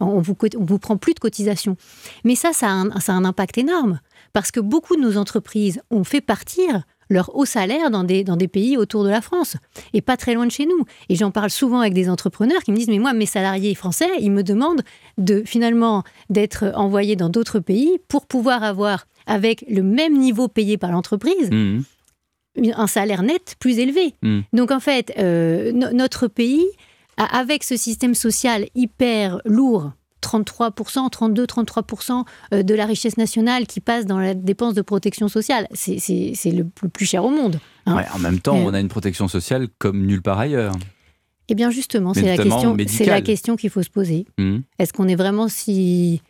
on 0.00 0.20
vous, 0.20 0.36
on 0.58 0.64
vous 0.64 0.78
prend 0.78 0.96
plus 0.96 1.12
de 1.12 1.20
cotisation. 1.20 1.76
Mais 2.24 2.34
ça, 2.34 2.52
ça 2.54 2.68
a 2.68 3.12
un 3.12 3.24
impact 3.24 3.58
énorme 3.58 4.00
parce 4.36 4.50
que 4.50 4.60
beaucoup 4.60 4.96
de 4.96 5.00
nos 5.00 5.16
entreprises 5.16 5.80
ont 5.90 6.04
fait 6.04 6.20
partir 6.20 6.82
leur 7.08 7.34
haut 7.34 7.46
salaire 7.46 7.90
dans 7.90 8.04
des, 8.04 8.22
dans 8.22 8.36
des 8.36 8.48
pays 8.48 8.76
autour 8.76 9.02
de 9.02 9.08
la 9.08 9.22
France 9.22 9.56
et 9.94 10.02
pas 10.02 10.18
très 10.18 10.34
loin 10.34 10.44
de 10.44 10.50
chez 10.50 10.66
nous. 10.66 10.84
Et 11.08 11.14
j'en 11.14 11.30
parle 11.30 11.48
souvent 11.48 11.80
avec 11.80 11.94
des 11.94 12.10
entrepreneurs 12.10 12.62
qui 12.62 12.70
me 12.70 12.76
disent 12.76 12.88
mais 12.88 12.98
moi 12.98 13.14
mes 13.14 13.24
salariés 13.24 13.74
français 13.74 14.10
ils 14.20 14.30
me 14.30 14.42
demandent 14.42 14.82
de 15.16 15.42
finalement 15.46 16.04
d'être 16.28 16.70
envoyés 16.74 17.16
dans 17.16 17.30
d'autres 17.30 17.60
pays 17.60 17.96
pour 18.08 18.26
pouvoir 18.26 18.62
avoir 18.62 19.06
avec 19.24 19.64
le 19.70 19.82
même 19.82 20.18
niveau 20.18 20.48
payé 20.48 20.76
par 20.76 20.92
l'entreprise 20.92 21.50
mmh. 21.50 21.78
un 22.76 22.86
salaire 22.86 23.22
net 23.22 23.56
plus 23.58 23.78
élevé. 23.78 24.16
Mmh. 24.20 24.40
Donc 24.52 24.70
en 24.70 24.80
fait 24.80 25.14
euh, 25.16 25.72
notre 25.72 26.28
pays 26.28 26.66
avec 27.16 27.64
ce 27.64 27.78
système 27.78 28.14
social 28.14 28.66
hyper 28.74 29.40
lourd 29.46 29.92
33%, 30.22 31.10
32-33% 31.10 32.24
euh, 32.52 32.62
de 32.62 32.74
la 32.74 32.86
richesse 32.86 33.16
nationale 33.16 33.66
qui 33.66 33.80
passe 33.80 34.06
dans 34.06 34.18
la 34.18 34.34
dépense 34.34 34.74
de 34.74 34.82
protection 34.82 35.28
sociale. 35.28 35.68
C'est 35.74 35.98
le 36.46 36.64
plus 36.64 37.06
cher 37.06 37.24
au 37.24 37.30
monde. 37.30 37.60
Hein. 37.86 38.04
en 38.14 38.18
même 38.18 38.40
temps, 38.40 38.56
on 38.56 38.74
a 38.74 38.80
une 38.80 38.88
protection 38.88 39.28
sociale 39.28 39.68
comme 39.78 40.04
nulle 40.06 40.22
part 40.22 40.38
ailleurs. 40.38 40.74
Eh 41.48 41.54
bien 41.54 41.70
justement, 41.70 42.12
c'est 42.12 42.22
la 42.22 42.36
question, 42.36 42.76
la 43.06 43.20
question 43.20 43.56
qu'il 43.56 43.70
faut 43.70 43.82
se 43.82 43.90
poser. 43.90 44.26
Mmh. 44.38 44.58
Est-ce 44.78 44.92
qu'on 44.92 45.06
est 45.06 45.14
vraiment 45.14 45.48
si 45.48 46.20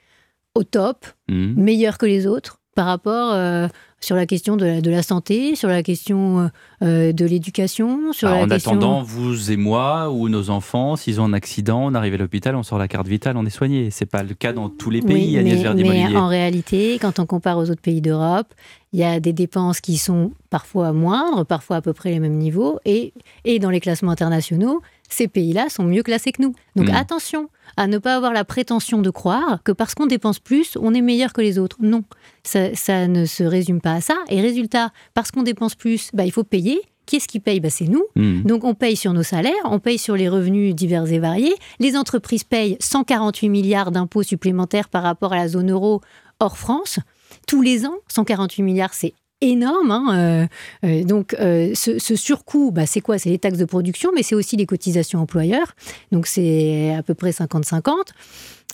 au 0.55 0.63
top, 0.63 1.07
mmh. 1.29 1.63
meilleur 1.63 1.97
que 1.97 2.07
les 2.07 2.27
autres 2.27 2.61
par 2.75 2.87
rapport 2.87 3.33
euh, 3.33 3.69
sur 4.01 4.15
la 4.15 4.27
question 4.27 4.57
de 4.57 4.91
la, 4.91 5.03
santé, 5.03 5.57
sur 5.57 5.69
la 5.69 5.83
question 5.83 6.41
euh, 6.41 6.49
euh, 6.83 7.13
de 7.13 7.25
l'éducation, 7.25 8.13
sur 8.13 8.29
bah, 8.29 8.37
En 8.37 8.51
attendant, 8.51 9.03
vous 9.03 9.51
et 9.51 9.57
moi 9.57 10.11
ou 10.11 10.29
nos 10.29 10.51
enfants, 10.51 10.97
s'ils 10.97 11.21
ont 11.21 11.25
un 11.25 11.33
accident, 11.33 11.87
on 11.87 11.95
arrive 11.95 12.15
à 12.15 12.19
l'hôpital, 12.19 12.55
on 12.57 12.63
sort 12.63 12.79
la 12.79 12.89
carte 12.89 13.09
vitale, 13.09 13.37
on 13.37 13.47
est 13.47 13.51
soigné. 13.51 13.91
C'est 13.91 14.07
pas 14.07 14.23
le 14.23 14.35
cas 14.35 14.53
dans 14.53 14.69
tous 14.69 14.91
les 14.91 15.01
pays, 15.01 15.39
oui, 15.39 15.45
mais, 15.45 16.09
mais 16.09 16.17
en 16.17 16.29
réalité, 16.29 16.99
quand 17.01 17.19
on 17.19 17.27
compare 17.27 17.59
aux 17.59 17.71
autres 17.71 17.81
pays 17.81 18.01
d'Europe, 18.01 18.55
il 18.93 19.01
y 19.01 19.05
a 19.05 19.19
des 19.19 19.33
dépenses 19.33 19.81
qui 19.81 19.97
sont 19.97 20.33
parfois 20.51 20.93
moindres, 20.93 21.45
parfois 21.45 21.77
à 21.77 21.81
peu 21.81 21.93
près 21.93 22.11
les 22.11 22.21
mêmes 22.21 22.39
niveaux, 22.39 22.79
et, 22.85 23.13
et 23.45 23.59
dans 23.59 23.71
les 23.71 23.81
classements 23.81 24.13
internationaux, 24.13 24.83
ces 25.09 25.29
pays-là 25.29 25.69
sont 25.69 25.85
mieux 25.85 26.03
classés 26.03 26.33
que 26.33 26.43
nous. 26.43 26.55
Donc 26.75 26.89
hmm. 26.89 26.95
attention 26.95 27.49
à 27.77 27.87
ne 27.87 27.99
pas 27.99 28.17
avoir 28.17 28.33
la 28.33 28.45
prétention 28.45 29.01
de 29.01 29.11
croire 29.11 29.63
que 29.65 29.73
parce 29.73 29.95
qu'on 29.95 30.07
dépense 30.07 30.39
plus, 30.39 30.77
on 30.81 30.95
est 30.95 31.01
meilleur 31.01 31.33
que 31.33 31.41
les 31.41 31.59
autres. 31.59 31.77
Non, 31.81 32.03
ça, 32.45 33.09
ne 33.09 33.25
se 33.25 33.45
résume 33.45 33.81
pas 33.81 33.95
à 33.95 34.01
ça. 34.01 34.17
Et 34.29 34.41
résultat, 34.41 34.91
parce 35.15 35.31
qu'on 35.31 35.43
dépense 35.43 35.75
plus, 35.75 36.11
bah, 36.13 36.25
il 36.25 36.33
faut 36.33 36.45
payer. 36.45 36.81
Qui 37.07 37.17
est-ce 37.17 37.29
qui 37.29 37.39
paye? 37.39 37.61
Bah, 37.61 37.71
C'est 37.71 37.87
nous. 37.87 38.05
Hmm. 38.17 38.43
Donc 38.43 38.65
on 38.65 38.75
paye 38.75 38.97
sur 38.97 39.13
nos 39.13 39.23
salaires, 39.23 39.55
on 39.65 39.79
paye 39.79 39.99
sur 39.99 40.17
les 40.17 40.29
revenus 40.29 40.75
divers 40.75 41.11
et 41.13 41.19
variés. 41.19 41.55
Les 41.79 41.97
entreprises 41.97 42.45
payent 42.45 42.77
148 42.81 43.49
milliards 43.49 43.93
d'impôts 43.93 44.25
supplémentaires 44.25 44.89
par 44.89 45.03
rapport 45.03 45.33
à 45.33 45.37
la 45.37 45.49
zone 45.49 45.71
euro 45.71 46.01
hors 46.41 46.59
France. 46.59 46.99
Tous 47.47 47.63
les 47.63 47.87
ans, 47.87 47.97
148 48.09 48.63
milliards, 48.63 48.95
c'est 48.95 49.15
énorme. 49.41 49.91
Hein, 49.91 50.17
euh, 50.17 50.47
euh, 50.85 51.05
donc, 51.05 51.35
euh, 51.35 51.73
ce, 51.75 52.17
surcoût, 52.17 52.71
bah, 52.71 52.87
c'est 52.87 53.01
quoi? 53.01 53.19
C'est 53.19 53.31
les 53.31 53.39
taxes 53.39 53.59
de 53.59 53.65
production, 53.65 54.11
mais 54.15 54.23
c'est 54.23 54.35
aussi 54.35 54.57
les 54.57 54.67
cotisations 54.67 55.21
employeurs. 55.21 55.75
Donc, 56.13 56.27
c'est 56.27 56.95
à 56.95 57.03
peu 57.03 57.15
près 57.15 57.31
50-50. 57.31 57.93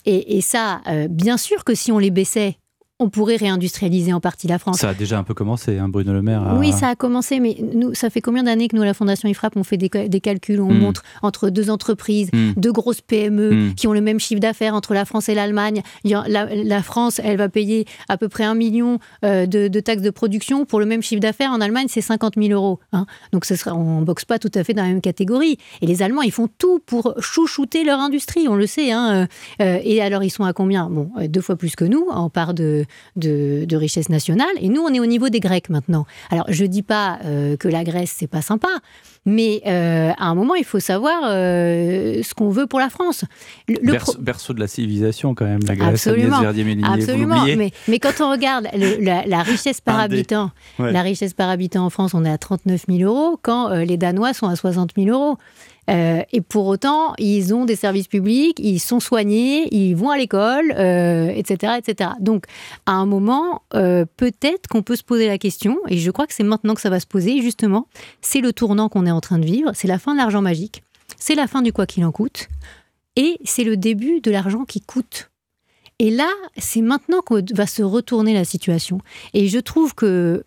Et, 0.04 0.36
et, 0.36 0.40
ça, 0.40 0.80
bien 1.08 1.36
sûr 1.36 1.62
que 1.62 1.74
si 1.74 1.92
on 1.92 1.98
les 1.98 2.10
baissait, 2.10 2.56
on 3.02 3.10
pourrait 3.10 3.36
réindustrialiser 3.36 4.12
en 4.12 4.20
partie 4.20 4.46
la 4.46 4.58
France. 4.58 4.78
Ça 4.78 4.90
a 4.90 4.94
déjà 4.94 5.18
un 5.18 5.24
peu 5.24 5.34
commencé, 5.34 5.78
hein, 5.78 5.88
Bruno 5.88 6.12
Le 6.12 6.22
Maire. 6.22 6.56
Oui, 6.58 6.72
ça 6.72 6.88
a 6.88 6.94
commencé, 6.94 7.40
mais 7.40 7.56
nous, 7.74 7.94
ça 7.94 8.10
fait 8.10 8.20
combien 8.20 8.44
d'années 8.44 8.68
que 8.68 8.76
nous, 8.76 8.82
à 8.82 8.86
la 8.86 8.94
Fondation 8.94 9.28
IFRAP, 9.28 9.56
on 9.56 9.64
fait 9.64 9.76
des, 9.76 9.88
calculs, 10.20 10.60
on 10.60 10.72
hmm. 10.72 10.78
montre 10.78 11.02
entre 11.22 11.50
deux 11.50 11.68
entreprises, 11.68 12.30
hmm. 12.32 12.52
deux 12.56 12.72
grosses 12.72 13.00
PME 13.00 13.52
hmm. 13.52 13.74
qui 13.74 13.86
ont 13.88 13.92
le 13.92 14.00
même 14.00 14.20
chiffre 14.20 14.40
d'affaires 14.40 14.74
entre 14.74 14.94
la 14.94 15.04
France 15.04 15.28
et 15.28 15.34
l'Allemagne. 15.34 15.82
La, 16.04 16.82
France, 16.82 17.20
elle 17.22 17.36
va 17.36 17.48
payer 17.48 17.86
à 18.08 18.16
peu 18.16 18.28
près 18.28 18.44
un 18.44 18.54
million 18.54 18.98
euh, 19.24 19.46
de, 19.46 19.80
taxes 19.80 20.02
de 20.02 20.10
production 20.10 20.64
pour 20.64 20.78
le 20.78 20.86
même 20.86 21.02
chiffre 21.02 21.20
d'affaires. 21.20 21.50
En 21.50 21.60
Allemagne, 21.60 21.86
c'est 21.88 22.00
50 22.00 22.34
000 22.36 22.52
euros. 22.52 22.78
Hein. 22.92 23.06
Donc, 23.32 23.44
ce 23.44 23.56
sera, 23.56 23.74
on 23.74 24.00
ne 24.00 24.04
boxe 24.04 24.24
pas 24.24 24.38
tout 24.38 24.50
à 24.54 24.62
fait 24.64 24.74
dans 24.74 24.82
la 24.82 24.88
même 24.88 25.00
catégorie. 25.00 25.58
Et 25.80 25.86
les 25.86 26.02
Allemands, 26.02 26.22
ils 26.22 26.32
font 26.32 26.48
tout 26.58 26.78
pour 26.86 27.14
chouchouter 27.20 27.84
leur 27.84 27.98
industrie, 27.98 28.48
on 28.48 28.54
le 28.54 28.66
sait. 28.66 28.92
Hein. 28.92 29.26
Euh, 29.60 29.78
et 29.82 30.00
alors, 30.00 30.22
ils 30.22 30.30
sont 30.30 30.44
à 30.44 30.52
combien? 30.52 30.88
Bon, 30.88 31.10
euh, 31.18 31.28
deux 31.28 31.40
fois 31.40 31.56
plus 31.56 31.74
que 31.74 31.84
nous, 31.84 32.06
en 32.10 32.30
part 32.30 32.54
de, 32.54 32.84
de, 33.16 33.64
de, 33.66 33.76
richesse 33.76 34.08
nationale. 34.08 34.48
Et 34.60 34.68
nous, 34.68 34.80
on 34.80 34.92
est 34.92 35.00
au 35.00 35.06
niveau 35.06 35.28
des 35.28 35.40
Grecs 35.40 35.68
maintenant. 35.68 36.06
Alors, 36.30 36.46
je 36.48 36.64
dis 36.64 36.82
pas 36.82 37.18
euh, 37.24 37.56
que 37.56 37.68
la 37.68 37.84
Grèce, 37.84 38.14
c'est 38.16 38.26
pas 38.26 38.42
sympa, 38.42 38.68
mais 39.26 39.62
euh, 39.66 40.12
à 40.16 40.26
un 40.26 40.34
moment, 40.34 40.54
il 40.54 40.64
faut 40.64 40.80
savoir 40.80 41.22
euh, 41.24 42.22
ce 42.22 42.34
qu'on 42.34 42.50
veut 42.50 42.66
pour 42.66 42.80
la 42.80 42.88
France. 42.88 43.24
Le, 43.68 43.98
berceau, 44.18 44.52
de 44.52 44.60
la 44.60 44.66
civilisation, 44.66 45.34
quand 45.34 45.44
même, 45.44 45.60
la 45.66 45.76
Grèce. 45.76 46.06
Absolument. 46.06 46.38
Absolument. 46.38 47.44
Mais, 47.44 47.72
mais, 47.88 47.98
quand 47.98 48.20
on 48.20 48.30
regarde 48.30 48.68
la, 48.72 49.42
richesse 49.42 49.80
par 49.80 49.98
habitant, 49.98 50.50
la 50.78 51.02
richesse 51.02 51.34
par 51.34 51.48
habitant 51.48 51.84
en 51.84 51.90
France, 51.90 52.14
on 52.14 52.24
est 52.24 52.30
à 52.30 52.38
39 52.38 52.84
000 52.88 53.00
euros, 53.00 53.38
quand 53.40 53.70
les 53.70 53.96
Danois 53.96 54.32
sont 54.32 54.48
à 54.48 54.56
60 54.56 54.90
000 54.96 55.08
euros. 55.08 55.38
Euh, 55.90 56.22
et 56.32 56.40
pour 56.40 56.66
autant, 56.66 57.14
ils 57.18 57.54
ont 57.54 57.64
des 57.64 57.76
services 57.76 58.08
publics, 58.08 58.58
ils 58.60 58.78
sont 58.78 59.00
soignés, 59.00 59.68
ils 59.74 59.94
vont 59.94 60.10
à 60.10 60.16
l'école, 60.16 60.70
etc., 60.70 60.76
euh, 60.78 61.76
etc. 61.76 62.10
Donc, 62.20 62.44
à 62.86 62.92
un 62.92 63.06
moment, 63.06 63.62
euh, 63.74 64.04
peut-être 64.16 64.68
qu'on 64.68 64.82
peut 64.82 64.96
se 64.96 65.02
poser 65.02 65.26
la 65.26 65.38
question, 65.38 65.78
et 65.88 65.98
je 65.98 66.10
crois 66.10 66.26
que 66.26 66.34
c'est 66.34 66.44
maintenant 66.44 66.74
que 66.74 66.80
ça 66.80 66.90
va 66.90 67.00
se 67.00 67.06
poser, 67.06 67.42
justement, 67.42 67.88
c'est 68.20 68.40
le 68.40 68.52
tournant 68.52 68.88
qu'on 68.88 69.06
est 69.06 69.10
en 69.10 69.20
train 69.20 69.38
de 69.38 69.44
vivre, 69.44 69.72
c'est 69.74 69.88
la 69.88 69.98
fin 69.98 70.12
de 70.12 70.18
l'argent 70.18 70.42
magique, 70.42 70.82
c'est 71.18 71.34
la 71.34 71.46
fin 71.46 71.62
du 71.62 71.72
quoi 71.72 71.86
qu'il 71.86 72.04
en 72.04 72.12
coûte, 72.12 72.48
et 73.16 73.38
c'est 73.44 73.64
le 73.64 73.76
début 73.76 74.20
de 74.20 74.30
l'argent 74.30 74.64
qui 74.64 74.80
coûte. 74.80 75.30
Et 75.98 76.10
là, 76.10 76.28
c'est 76.56 76.80
maintenant 76.80 77.20
qu'on 77.20 77.40
va 77.54 77.66
se 77.66 77.82
retourner 77.82 78.34
la 78.34 78.44
situation. 78.44 78.98
Et 79.34 79.46
je 79.46 79.58
trouve 79.58 79.94
que 79.94 80.44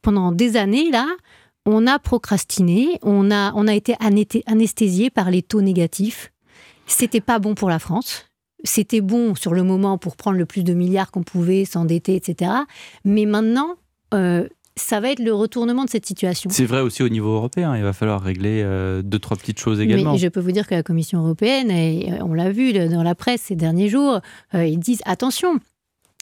pendant 0.00 0.30
des 0.32 0.56
années, 0.56 0.90
là, 0.90 1.06
on 1.66 1.86
a 1.86 1.98
procrastiné, 1.98 2.98
on 3.02 3.30
a, 3.30 3.52
on 3.54 3.68
a 3.68 3.74
été 3.74 3.94
anesthésié 4.46 5.10
par 5.10 5.30
les 5.30 5.42
taux 5.42 5.60
négatifs. 5.60 6.32
C'était 6.86 7.20
pas 7.20 7.38
bon 7.38 7.54
pour 7.54 7.68
la 7.68 7.78
France. 7.78 8.26
C'était 8.64 9.00
bon 9.00 9.34
sur 9.34 9.54
le 9.54 9.62
moment 9.62 9.98
pour 9.98 10.16
prendre 10.16 10.38
le 10.38 10.46
plus 10.46 10.62
de 10.64 10.74
milliards 10.74 11.10
qu'on 11.10 11.22
pouvait, 11.22 11.64
s'endetter, 11.64 12.14
etc. 12.14 12.52
Mais 13.04 13.26
maintenant, 13.26 13.74
euh, 14.14 14.46
ça 14.76 15.00
va 15.00 15.10
être 15.10 15.22
le 15.22 15.34
retournement 15.34 15.84
de 15.84 15.90
cette 15.90 16.06
situation. 16.06 16.48
C'est 16.50 16.64
vrai 16.64 16.80
aussi 16.80 17.02
au 17.02 17.08
niveau 17.08 17.34
européen. 17.34 17.76
Il 17.76 17.82
va 17.82 17.92
falloir 17.92 18.22
régler 18.22 18.62
euh, 18.64 19.02
deux, 19.02 19.18
trois 19.18 19.36
petites 19.36 19.58
choses 19.58 19.80
également. 19.80 20.12
Mais 20.12 20.18
je 20.18 20.28
peux 20.28 20.40
vous 20.40 20.52
dire 20.52 20.66
que 20.66 20.74
la 20.74 20.82
Commission 20.82 21.20
européenne, 21.20 21.70
et 21.70 22.12
on 22.20 22.34
l'a 22.34 22.50
vu 22.50 22.72
dans 22.72 23.02
la 23.02 23.14
presse 23.14 23.42
ces 23.42 23.56
derniers 23.56 23.88
jours, 23.88 24.20
euh, 24.54 24.64
ils 24.64 24.78
disent 24.78 25.02
attention, 25.04 25.58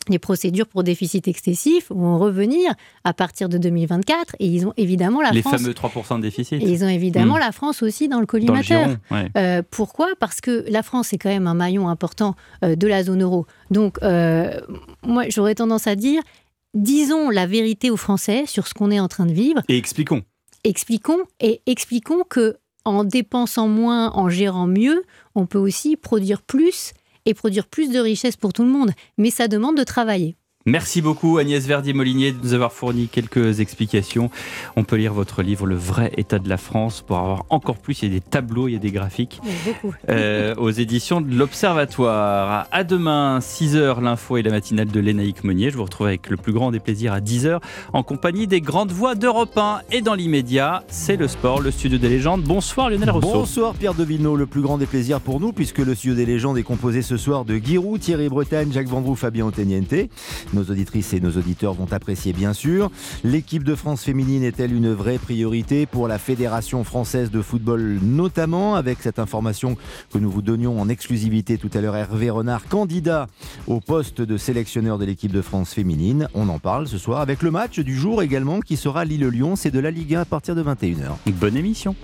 les 0.09 0.19
procédures 0.19 0.67
pour 0.67 0.83
déficit 0.83 1.29
excessif 1.29 1.91
vont 1.91 2.19
revenir 2.19 2.73
à 3.05 3.13
partir 3.13 3.49
de 3.49 3.59
2024 3.59 4.37
et 4.39 4.47
ils 4.47 4.67
ont 4.67 4.73
évidemment 4.77 5.21
la 5.21 5.31
les 5.31 5.43
France. 5.43 5.55
Les 5.55 5.59
fameux 5.59 5.73
3% 5.73 6.17
de 6.17 6.23
déficit. 6.23 6.63
Et 6.63 6.69
ils 6.71 6.85
ont 6.85 6.89
évidemment 6.89 7.37
hmm. 7.37 7.41
la 7.41 7.53
France 7.53 7.83
aussi 7.83 8.09
dans 8.09 8.21
le 8.21 8.27
collimateur. 8.27 8.97
Euh, 9.37 9.63
pourquoi? 9.71 10.09
Parce 10.19 10.41
que 10.41 10.65
la 10.69 10.83
France 10.83 11.13
est 11.13 11.19
quand 11.19 11.29
même 11.29 11.47
un 11.47 11.55
maillon 11.55 11.89
important 11.89 12.35
euh, 12.65 12.77
de 12.77 12.87
la 12.87 13.05
zone 13.05 13.23
euro. 13.23 13.47
Donc, 13.71 13.99
euh, 14.03 14.61
moi, 15.05 15.25
j'aurais 15.29 15.55
tendance 15.55 15.87
à 15.87 15.97
dire 15.97 16.23
disons 16.75 17.31
la 17.31 17.47
vérité 17.47 17.91
aux 17.91 17.97
Français 17.97 18.45
sur 18.47 18.67
ce 18.67 18.75
qu'on 18.75 18.91
est 18.91 19.01
en 19.01 19.09
train 19.09 19.27
de 19.27 19.33
vivre. 19.33 19.61
Et 19.69 19.77
expliquons. 19.77 20.23
Expliquons 20.65 21.25
et 21.41 21.63
expliquons 21.67 22.23
que 22.29 22.57
en 22.85 23.05
dépensant 23.05 23.69
moins, 23.69 24.11
en 24.13 24.29
gérant 24.29 24.67
mieux, 24.67 25.05
on 25.35 25.47
peut 25.47 25.59
aussi 25.59 25.97
produire 25.97 26.43
plus 26.43 26.93
et 27.27 27.35
produire 27.35 27.67
plus 27.67 27.91
de 27.91 27.99
richesses 27.99 28.37
pour 28.37 28.53
tout 28.53 28.65
le 28.65 28.71
monde. 28.71 28.93
Mais 29.19 29.31
ça 29.31 29.49
demande 29.49 29.77
de 29.77 29.85
travailler. 29.85 30.37
Merci 30.71 31.03
beaucoup 31.03 31.39
Agnès 31.39 31.67
Verdier-Molinier 31.67 32.31
de 32.31 32.39
nous 32.41 32.55
avoir 32.55 32.73
fourni 32.73 33.09
quelques 33.09 33.59
explications. 33.59 34.31
On 34.77 34.85
peut 34.85 34.95
lire 34.95 35.13
votre 35.13 35.43
livre 35.43 35.67
Le 35.67 35.75
vrai 35.75 36.13
état 36.17 36.39
de 36.39 36.49
la 36.49 36.59
France 36.59 37.03
pour 37.05 37.19
avoir 37.19 37.45
encore 37.51 37.77
plus. 37.77 38.03
Il 38.03 38.09
y 38.09 38.13
a 38.13 38.15
des 38.15 38.21
tableaux, 38.21 38.69
il 38.69 38.75
y 38.75 38.77
a 38.77 38.79
des 38.79 38.93
graphiques. 38.93 39.41
Euh, 40.09 40.55
aux 40.55 40.71
éditions 40.71 41.21
de 41.21 41.35
l'Observatoire. 41.35 42.69
À 42.71 42.85
demain, 42.85 43.41
6h, 43.41 44.01
l'info 44.01 44.37
et 44.37 44.43
la 44.43 44.53
matinale 44.53 44.87
de 44.87 45.01
Lénaïque 45.01 45.43
Meunier. 45.43 45.71
Je 45.71 45.77
vous 45.77 45.83
retrouve 45.83 46.07
avec 46.07 46.31
le 46.31 46.37
plus 46.37 46.53
grand 46.53 46.71
des 46.71 46.79
plaisirs 46.79 47.13
à 47.13 47.21
10h 47.21 47.59
en 47.93 48.05
compagnie 48.05 48.47
des 48.47 48.61
grandes 48.61 48.93
voix 48.93 49.17
d'Europe 49.17 49.59
1. 49.59 49.81
Et 49.91 50.03
dans 50.03 50.15
l'immédiat, 50.15 50.85
c'est 50.87 51.17
le 51.17 51.27
sport, 51.27 51.61
le 51.61 51.73
studio 51.73 51.99
des 51.99 52.09
légendes. 52.09 52.43
Bonsoir 52.43 52.91
Lionel 52.91 53.11
Rousseau. 53.11 53.33
Bonsoir 53.33 53.75
Pierre 53.75 53.95
Devilno, 53.95 54.37
le 54.37 54.47
plus 54.47 54.61
grand 54.61 54.79
des 54.79 54.87
plaisirs 54.87 55.21
pour 55.21 55.41
nous 55.41 55.53
puisque 55.53 55.79
le 55.79 55.97
studio 55.97 56.15
des 56.15 56.27
légendes 56.27 56.59
est 56.59 56.63
composé 56.63 57.03
ce 57.03 57.17
soir 57.17 57.45
de 57.45 57.57
Giroud, 57.57 58.01
Thierry 58.01 58.29
Bretagne, 58.29 58.71
Jacques 58.73 58.89
Vendroux, 58.89 59.17
Fabien 59.17 59.47
Oteniente. 59.47 59.95
Nos 60.61 60.71
auditrices 60.71 61.15
et 61.15 61.21
nos 61.21 61.31
auditeurs 61.31 61.73
vont 61.73 61.91
apprécier 61.91 62.35
bien 62.35 62.53
sûr. 62.53 62.91
L'équipe 63.25 63.65
de 63.65 63.75
France 63.75 64.05
féminine 64.05 64.43
est-elle 64.43 64.75
une 64.75 64.93
vraie 64.93 65.17
priorité 65.17 65.87
pour 65.87 66.07
la 66.07 66.19
Fédération 66.19 66.85
française 66.85 67.31
de 67.31 67.41
football 67.41 67.99
notamment? 68.03 68.75
Avec 68.75 68.99
cette 69.01 69.19
information 69.19 69.79
que 70.13 70.19
nous 70.19 70.31
vous 70.31 70.43
donnions 70.43 70.79
en 70.79 70.91
exclusivité 70.91 71.57
tout 71.57 71.71
à 71.73 71.81
l'heure 71.81 71.97
Hervé 71.97 72.29
Renard, 72.29 72.69
candidat 72.69 73.27
au 73.67 73.81
poste 73.81 74.21
de 74.21 74.37
sélectionneur 74.37 74.99
de 74.99 75.07
l'équipe 75.07 75.33
de 75.33 75.41
France 75.41 75.73
féminine. 75.73 76.29
On 76.35 76.51
en 76.51 76.59
parle 76.59 76.87
ce 76.87 76.99
soir 76.99 77.23
avec 77.23 77.41
le 77.41 77.51
match 77.51 77.79
du 77.79 77.97
jour 77.97 78.23
également 78.23 78.61
qui 78.61 78.77
sera 78.77 79.07
Lille-Lyon, 79.07 79.57
c'est 79.57 79.71
de 79.71 79.81
la 79.81 79.91
Ligue 79.91 80.15
1 80.15 80.21
à 80.21 80.25
partir 80.27 80.55
de 80.55 80.63
21h. 80.63 81.13
Bonne 81.33 81.57
émission. 81.57 81.97